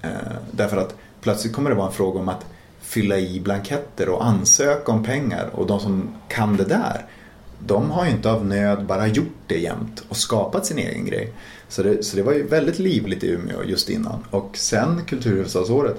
[0.03, 0.11] Eh,
[0.51, 2.47] därför att plötsligt kommer det vara en fråga om att
[2.81, 5.51] fylla i blanketter och ansöka om pengar.
[5.53, 7.07] Och de som kan det där,
[7.59, 11.33] de har ju inte av nöd bara gjort det jämt och skapat sin egen grej.
[11.69, 14.25] Så det, så det var ju väldigt livligt i Umeå just innan.
[14.31, 15.97] Och sen kulturhuvudstadsåret.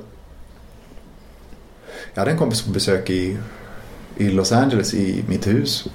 [2.13, 3.37] Jag hade en kompis på besök i,
[4.17, 5.87] i Los Angeles i mitt hus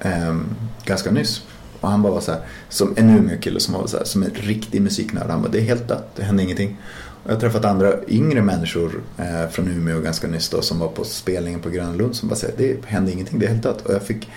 [0.00, 0.36] eh,
[0.84, 1.42] ganska nyss.
[1.80, 4.30] Och han bara var så här, som en Umeå-kille som var så här, som en
[4.34, 5.30] riktig musiknörd.
[5.30, 6.76] Han bara, det är helt dött, det händer ingenting.
[7.22, 10.88] Och jag har träffat andra yngre människor eh, från Umeå ganska nyss då, som var
[10.88, 13.86] på spelningen på Gröna Lund som bara säger, det händer ingenting, det är helt dött.
[13.86, 14.28] Och jag fick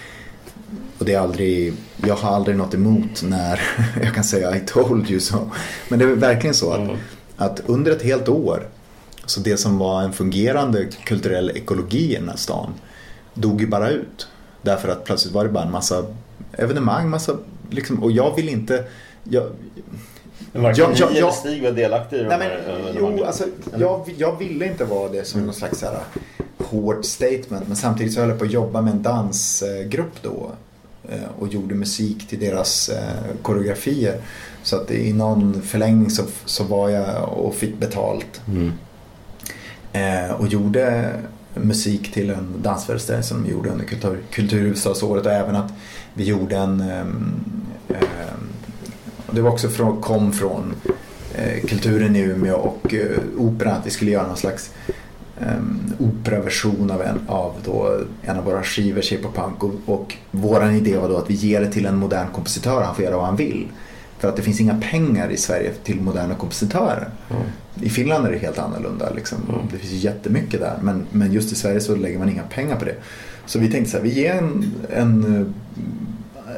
[0.98, 1.74] och det är aldrig,
[2.06, 3.62] jag har aldrig något emot när
[4.04, 5.50] jag kan säga I told you so.
[5.90, 6.90] Men det är verkligen så att,
[7.38, 8.68] att under ett helt år,
[9.26, 12.74] så det som var en fungerande kulturell ekologi i den här stan,
[13.34, 14.28] dog ju bara ut.
[14.62, 16.06] Därför att plötsligt var det bara en massa
[16.58, 17.38] evenemang, massa,
[17.70, 18.84] liksom, och jag vill inte,
[19.24, 19.44] jag,
[20.52, 21.32] Men varken ni eller.
[21.32, 23.44] Stig var delaktiga i de här men, jo, alltså,
[23.78, 26.00] jag, jag ville inte vara det som någon slags så här,
[26.58, 27.68] hårt statement.
[27.68, 30.52] Men samtidigt så höll jag på att jobba med en dansgrupp då.
[31.10, 34.18] eh, Och gjorde musik till deras eh, koreografier.
[34.64, 38.42] Så att i någon förlängning så, så var jag och fick betalt.
[39.94, 41.10] Eh, och gjorde
[41.54, 45.26] musik till en dansföreställning som de gjorde under kultur, kulturhuvudstadsåret.
[45.26, 45.72] Och även att
[46.20, 46.84] vi gjorde en
[49.30, 50.76] och det var också från, kom från
[51.36, 53.76] eh, kulturen i Umeå och eh, operan.
[53.76, 54.72] Att vi skulle göra någon slags
[55.40, 59.64] um, operaversion av, en, av då, en av våra skivor, Shape of Punk.
[59.64, 62.84] Och, och våran idé var då att vi ger det till en modern kompositör.
[62.84, 63.68] Han får göra vad han vill.
[64.20, 67.10] För att det finns inga pengar i Sverige till moderna kompositörer.
[67.82, 69.10] I Finland är det helt annorlunda.
[69.10, 69.38] Liksom.
[69.72, 70.78] Det finns jättemycket där.
[70.82, 72.96] Men, men just i Sverige så lägger man inga pengar på det.
[73.50, 76.56] Så vi tänkte så här, vi ger en, en eh,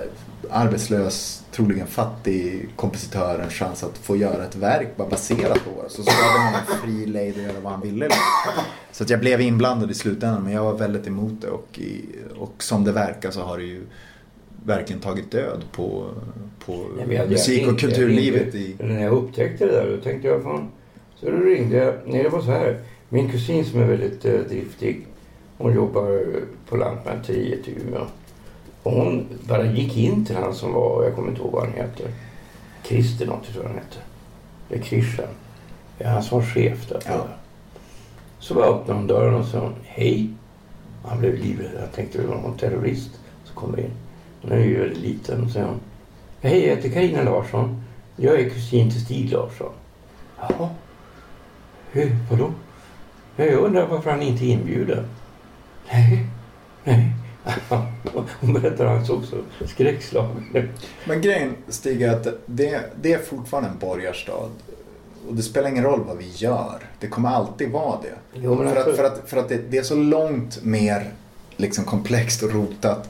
[0.49, 5.89] arbetslös, troligen fattig kompositör en chans att få göra ett verk bara baserat på våra.
[5.89, 8.09] Så så gav vi honom fri lejd att göra vad han ville.
[8.91, 12.05] Så att jag blev inblandad i slutändan men jag var väldigt emot det och, i,
[12.37, 13.81] och som det verkar så har det ju
[14.65, 16.09] verkligen tagit död på,
[16.65, 18.55] på Nej, musik och kulturlivet.
[18.55, 20.67] I, När jag upptäckte det där då tänkte jag fan.
[21.19, 21.93] Så då ringde jag.
[22.05, 22.79] Nej det var så här.
[23.09, 25.07] Min kusin som är väldigt eh, driftig.
[25.61, 26.23] Hon jobbar
[26.69, 28.05] på Lantmäteriet i Umeå.
[28.83, 31.73] Och hon bara gick in till han som var, jag kommer inte ihåg vad han
[31.73, 32.07] heter.
[32.83, 33.97] Christer något tror jag han hette.
[34.69, 35.27] Eller Christian.
[35.97, 37.01] Ja, han som var chef där.
[37.05, 37.27] Ja.
[38.39, 40.29] Så bara öppnade hon dörren och sa hej.
[41.05, 41.71] Han blev livrädd.
[41.81, 43.09] Jag tänkte det var någon terrorist
[43.43, 43.91] som kom in.
[44.41, 45.43] Hon är ju väldigt liten.
[45.43, 45.79] Och så hon.
[46.41, 47.83] Hej, jag heter Carina Larsson.
[48.15, 49.71] Jag är kusin till Stig Larsson.
[50.39, 50.69] Jaha.
[51.91, 52.17] Hur?
[52.29, 52.51] Vadå?
[53.35, 55.05] Jag undrar varför han inte är inbjuden.
[55.91, 56.25] Nej,
[56.83, 57.11] nej.
[58.39, 60.69] Hon berättar att han såg så skräckslagen
[61.05, 64.49] Men grejen Stig är att det, det är fortfarande en borgarstad.
[65.27, 66.79] Och det spelar ingen roll vad vi gör.
[66.99, 68.39] Det kommer alltid vara det.
[68.39, 71.11] Jo, för, alltså- att, för, att, för att det, det är så långt mer
[71.57, 73.09] liksom komplext och rotat.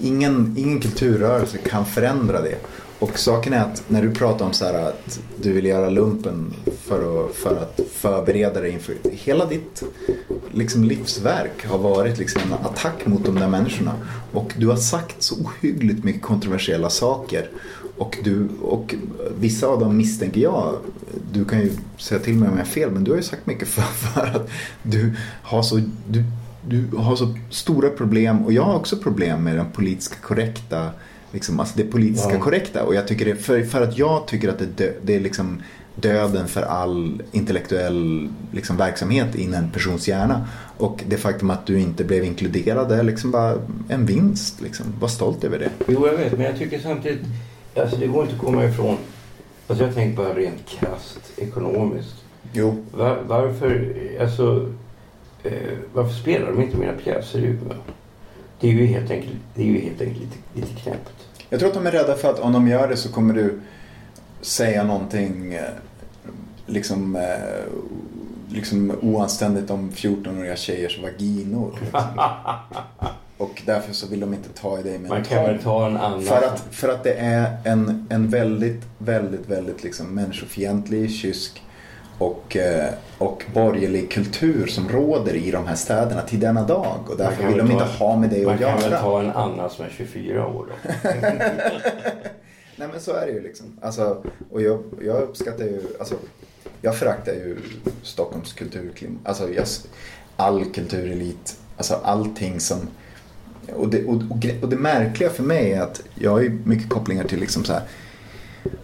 [0.00, 2.58] Ingen, ingen kulturrörelse kan förändra det.
[3.02, 6.54] Och saken är att när du pratar om så här att du vill göra lumpen
[6.82, 8.94] för att, för att förbereda dig inför...
[9.12, 9.82] Hela ditt
[10.52, 13.94] liksom, livsverk har varit liksom, en attack mot de där människorna.
[14.32, 17.48] Och du har sagt så ohyggligt mycket kontroversiella saker.
[17.96, 18.94] Och, du, och
[19.38, 20.76] vissa av dem misstänker jag,
[21.32, 23.46] du kan ju säga till mig om jag har fel, men du har ju sagt
[23.46, 24.48] mycket för, för att
[24.82, 25.80] du har så...
[26.08, 26.24] Du,
[26.68, 30.90] du har så stora problem och jag har också problem med den politiska korrekta
[31.32, 32.40] Liksom, alltså det politiska Ja.
[32.40, 35.20] korrekta och jag tycker det, för, för att jag tycker att det, dö, det är
[35.20, 35.62] liksom
[35.94, 40.46] döden för all intellektuell liksom, verksamhet in en persons hjärna.
[40.78, 43.54] Och det faktum att du inte blev inkluderad är liksom bara
[43.88, 44.60] en vinst.
[44.60, 44.86] Liksom.
[45.00, 45.70] Var stolt över det.
[45.86, 46.32] Jo, jag vet.
[46.32, 47.20] Men jag tycker samtidigt...
[47.76, 48.96] Alltså det går inte att komma ifrån...
[49.66, 52.14] Alltså jag tänker bara rent krasst ekonomiskt.
[52.52, 52.84] Jo.
[52.92, 53.94] Var, varför...
[54.20, 54.72] Alltså...
[55.44, 55.52] Eh,
[55.94, 57.76] varför spelar de inte mina pjäser i Umeå?
[58.62, 61.10] Det är ju helt enkelt, det är ju helt enkelt lite, lite knäppt.
[61.48, 63.60] Jag tror att de är rädda för att om de gör det så kommer du
[64.40, 65.62] säga någonting eh,
[66.66, 67.22] liksom, eh,
[68.48, 71.78] liksom oanständigt om 14-åriga tjejers vaginor.
[71.80, 72.00] Liksom.
[73.36, 75.96] Och därför så vill de inte ta i dig med Man kan väl ta en
[75.96, 76.22] annan...
[76.22, 81.62] För att, för att det är en, en väldigt, väldigt, väldigt liksom människofientlig, kysk
[82.18, 86.96] och, eh, och borgerlig kultur som råder i de här städerna till denna dag.
[87.02, 88.90] Och Man därför kan vill de ta- inte ha med det Man att kan göra.
[88.90, 90.98] väl ta en annan som är 24 år då.
[92.76, 93.66] Nej men så är det ju liksom.
[93.82, 96.14] Alltså, och jag, jag uppskattar ju, alltså,
[96.82, 97.56] jag föraktar ju
[98.02, 99.18] Stockholms kulturklimat.
[99.24, 99.66] Alltså jag,
[100.36, 102.78] all kulturelit, alltså allting som
[103.76, 104.22] och det, och,
[104.62, 107.72] och det märkliga för mig är att jag har ju mycket kopplingar till liksom så
[107.72, 107.82] här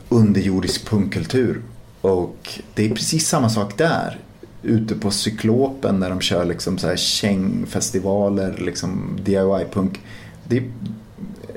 [0.09, 1.63] underjordisk punkkultur.
[2.01, 4.19] Och det är precis samma sak där.
[4.63, 10.01] Ute på Cyklopen när de kör liksom så här kängfestivaler, liksom DIY-punk.
[10.45, 10.65] Det är,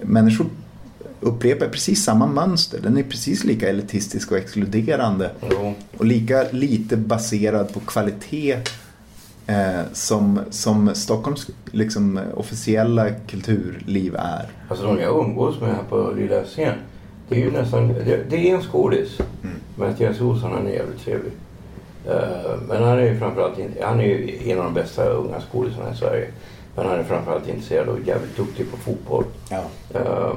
[0.02, 0.46] människor
[1.20, 2.80] upprepar precis samma mönster.
[2.84, 5.32] Den är precis lika elitistisk och exkluderande.
[5.52, 5.74] Jo.
[5.98, 8.58] Och lika lite baserad på kvalitet
[9.48, 14.50] eh, som, som Stockholms liksom, officiella kulturliv är.
[14.68, 16.76] Alltså de jag umgås med här på lilla scen.
[17.32, 19.18] Det är ju nästan, det, det är en skådis.
[19.76, 21.32] Mattias Olsson han är jävligt trevlig.
[22.08, 25.92] Eh, men han är ju framförallt han är ju en av de bästa unga skådisarna
[25.94, 26.28] i Sverige.
[26.76, 29.24] Men han är framförallt intresserad och jävligt duktig på fotboll.
[29.50, 29.64] Ja.
[29.94, 30.34] Eh,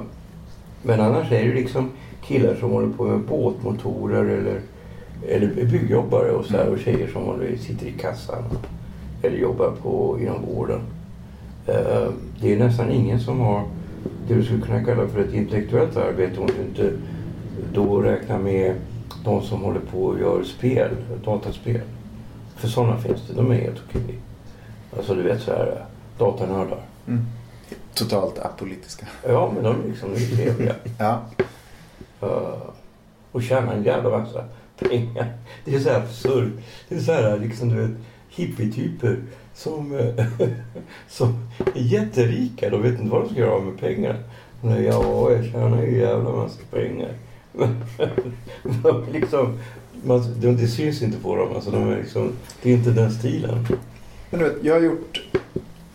[0.83, 1.91] men annars är det liksom
[2.23, 4.61] killar som håller på med båtmotorer eller,
[5.29, 8.43] eller byggjobbare och så här, och tjejer som håller, sitter i kassan
[9.23, 10.81] eller jobbar på, inom vården.
[11.67, 12.09] Eh,
[12.41, 13.63] det är nästan ingen som har
[14.29, 16.93] det du skulle kunna kalla för ett intellektuellt arbete om du inte
[17.73, 18.75] då räknar med
[19.25, 20.91] de som håller på och gör spel,
[21.25, 21.81] dataspel.
[22.57, 24.19] För sådana finns det, de är helt okej.
[24.97, 25.85] Alltså du vet så här,
[26.19, 26.83] datanördar.
[27.07, 27.25] Mm.
[27.95, 29.07] Totalt apolitiska.
[29.29, 30.75] Ja, men de är liksom de är trevliga.
[30.99, 31.21] Ja.
[32.23, 32.63] Uh,
[33.33, 34.45] och tjäna en jävla massa
[34.79, 35.33] pengar.
[35.65, 36.53] Det är så här absurt.
[36.89, 37.97] Det är så här liksom du vet
[38.29, 39.19] hippietyper
[39.55, 40.27] som, eh,
[41.09, 42.71] som är jätterika.
[42.71, 44.19] De vet inte vad de ska göra med pengarna.
[44.61, 47.11] Nej, Ja, jag tjänar ju jävla massa pengar.
[49.13, 49.59] Liksom,
[50.05, 51.49] man, det, det syns inte på dem.
[51.55, 52.33] Alltså, de är liksom,
[52.63, 53.67] det är inte den stilen.
[54.31, 55.23] Men du vet, jag har gjort,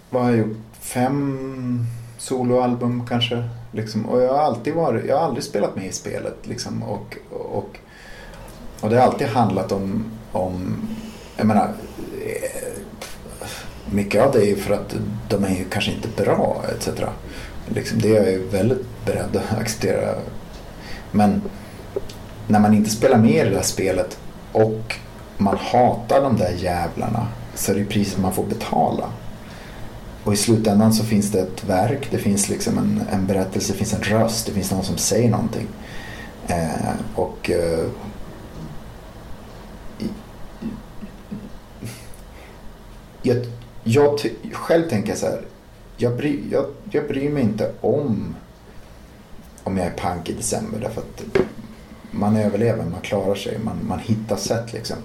[0.09, 0.57] vad har jag gjort?
[0.79, 1.85] Fem
[2.17, 3.43] soloalbum kanske.
[3.71, 4.05] Liksom.
[4.05, 6.37] Och jag har alltid varit, jag har aldrig spelat med i spelet.
[6.43, 6.83] Liksom.
[6.83, 7.77] Och, och,
[8.81, 10.75] och det har alltid handlat om, om
[11.37, 11.73] jag menar,
[13.91, 14.95] mycket av det är ju för att
[15.29, 16.89] de är ju kanske inte bra etc.
[17.67, 20.15] Liksom, det är jag ju väldigt beredd att acceptera.
[21.11, 21.41] Men
[22.47, 24.17] när man inte spelar med i det där spelet
[24.51, 24.95] och
[25.37, 29.09] man hatar de där jävlarna så är det ju priset man får betala.
[30.23, 33.77] Och i slutändan så finns det ett verk, det finns liksom en, en berättelse, det
[33.77, 35.67] finns en röst, det finns någon som säger någonting.
[36.47, 37.85] Eh, och eh,
[43.21, 43.37] jag,
[43.89, 44.19] jag
[44.51, 45.41] själv tänker så här,
[45.97, 48.35] jag bryr, jag, jag bryr mig inte om
[49.63, 51.45] om jag är pank i december därför att
[52.11, 54.97] man överlever, man klarar sig, man, man hittar sätt liksom.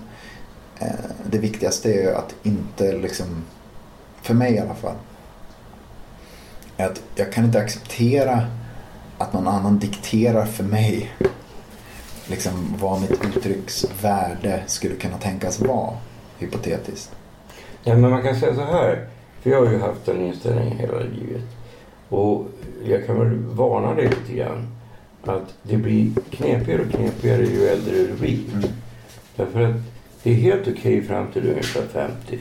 [0.79, 0.89] eh,
[1.31, 3.45] det viktigaste är ju att inte liksom,
[4.23, 4.97] för mig i alla fall,
[6.77, 8.47] att jag kan inte acceptera
[9.19, 11.15] att någon annan dikterar för mig
[12.27, 15.97] liksom vad mitt uttrycksvärde skulle kunna tänkas vara,
[16.39, 17.11] hypotetiskt.
[17.85, 19.07] Ja, men man kan säga så här,
[19.41, 21.45] för jag har ju haft den inställningen hela livet.
[22.09, 22.47] Och
[22.85, 24.67] jag kan väl varna dig lite grann.
[25.25, 28.39] Att det blir knepigare och knepigare ju äldre du blir.
[28.53, 28.65] Mm.
[29.37, 29.77] Därför att
[30.23, 32.39] det är helt okej fram till ungefär 50.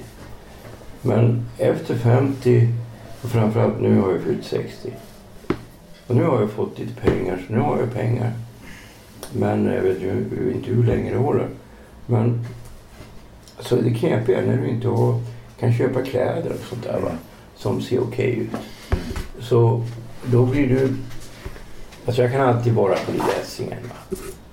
[1.01, 2.67] Men efter 50
[3.21, 4.93] och framförallt nu har jag fyllt 60.
[6.07, 8.31] Och nu har jag fått lite pengar så nu har jag pengar.
[9.33, 11.47] Men jag vet ju inte hur länge det håller.
[12.05, 12.45] Men
[13.59, 15.19] så det knepiga när du inte har,
[15.63, 17.11] kan köpa kläder och sånt där va,
[17.55, 18.49] som ser okej ut.
[19.39, 19.83] Så
[20.25, 20.95] då blir du...
[22.05, 23.79] Alltså jag kan alltid vara på Lilla Essingen.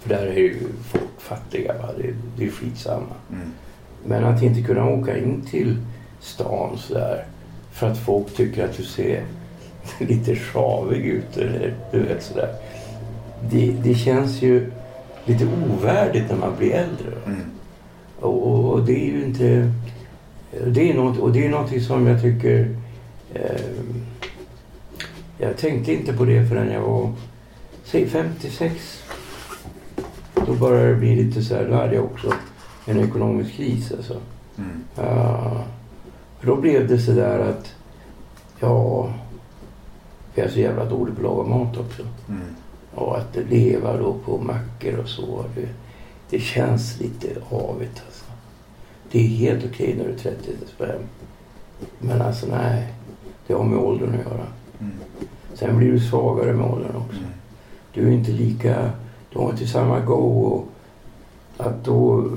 [0.01, 0.57] För där är ju
[0.93, 1.89] folk fattiga va.
[1.97, 3.15] Det, det är skitsamma.
[3.33, 3.53] Mm.
[4.05, 5.77] Men att inte kunna åka in till
[6.21, 7.25] stan sådär
[7.73, 9.25] för att folk tycker att du ser
[9.99, 12.55] lite sjavig ut eller du vet sådär.
[13.51, 14.71] Det, det känns ju
[15.25, 17.13] lite ovärdigt när man blir äldre.
[17.27, 17.41] Mm.
[18.21, 19.73] Och, och, och det är ju inte...
[20.51, 22.77] Det är något, och det är någonting som jag tycker...
[23.35, 23.61] Eh,
[25.39, 27.13] jag tänkte inte på det förrän jag var,
[27.85, 29.05] säg 56.
[30.47, 32.33] Då började det bli lite så här, då hade jag också
[32.87, 34.17] en ekonomisk kris alltså.
[34.59, 34.85] Mm.
[36.41, 37.75] För då blev det så där att,
[38.61, 39.11] ja,
[40.35, 42.03] jag är så jävla dålig på att laga mat också.
[42.29, 42.43] Mm.
[42.95, 45.45] Och att leva då på mackor och så.
[45.55, 45.69] Det,
[46.31, 48.03] det känns lite avigt.
[49.13, 50.37] Det är helt okej när du är 30
[50.77, 50.89] 35.
[51.99, 52.95] Men alltså nej.
[53.47, 54.47] Det har med åldern att göra.
[54.81, 54.93] Mm.
[55.55, 57.19] Sen blir du svagare med åldern också.
[57.19, 57.31] Mm.
[57.95, 58.91] Du är inte lika...
[59.33, 60.69] Du har inte samma go och
[61.57, 62.29] att då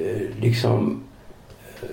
[0.00, 1.02] eh, liksom
[1.82, 1.88] eh,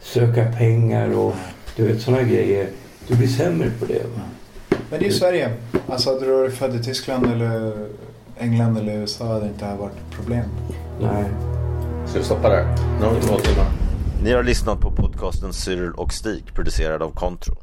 [0.00, 1.34] söka pengar och
[1.76, 2.68] du vet sådana grejer.
[3.08, 4.02] Du blir sämre på det.
[4.02, 4.20] Va?
[4.90, 5.52] Men det är ju Sverige.
[5.86, 7.86] Alltså hade du varit född i Tyskland eller
[8.38, 10.44] England eller USA hade det inte här varit problem.
[11.00, 11.24] Nej.
[12.08, 12.74] Ska vi stoppa där?
[13.00, 13.66] Nu har vi två timmar.
[14.22, 17.54] Ni har lyssnat på podcasten Cyril och Stig producerad av Contro.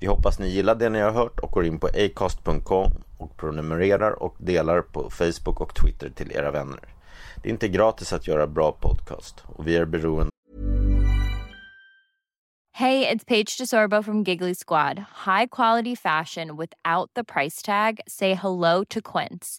[0.00, 4.22] Vi hoppas ni gillar det ni har hört och går in på acast.com och prenumererar
[4.22, 6.80] och delar på Facebook och Twitter till era vänner.
[7.42, 10.32] Det är inte gratis att göra bra podcast och vi är beroende
[12.74, 14.98] Hey, it's Paige DeSorbo from Giggly Squad.
[15.26, 18.00] High quality fashion without the price tag.
[18.08, 19.58] Say hello to Quince.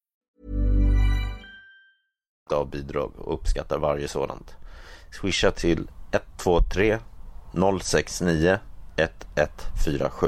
[2.51, 4.55] Av bidrag och uppskattar varje sådant.
[5.11, 6.99] Swisha till 123
[7.81, 8.57] 069
[8.95, 10.27] 1147.